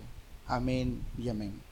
Amén 0.47 1.05
y 1.19 1.29
amén. 1.31 1.68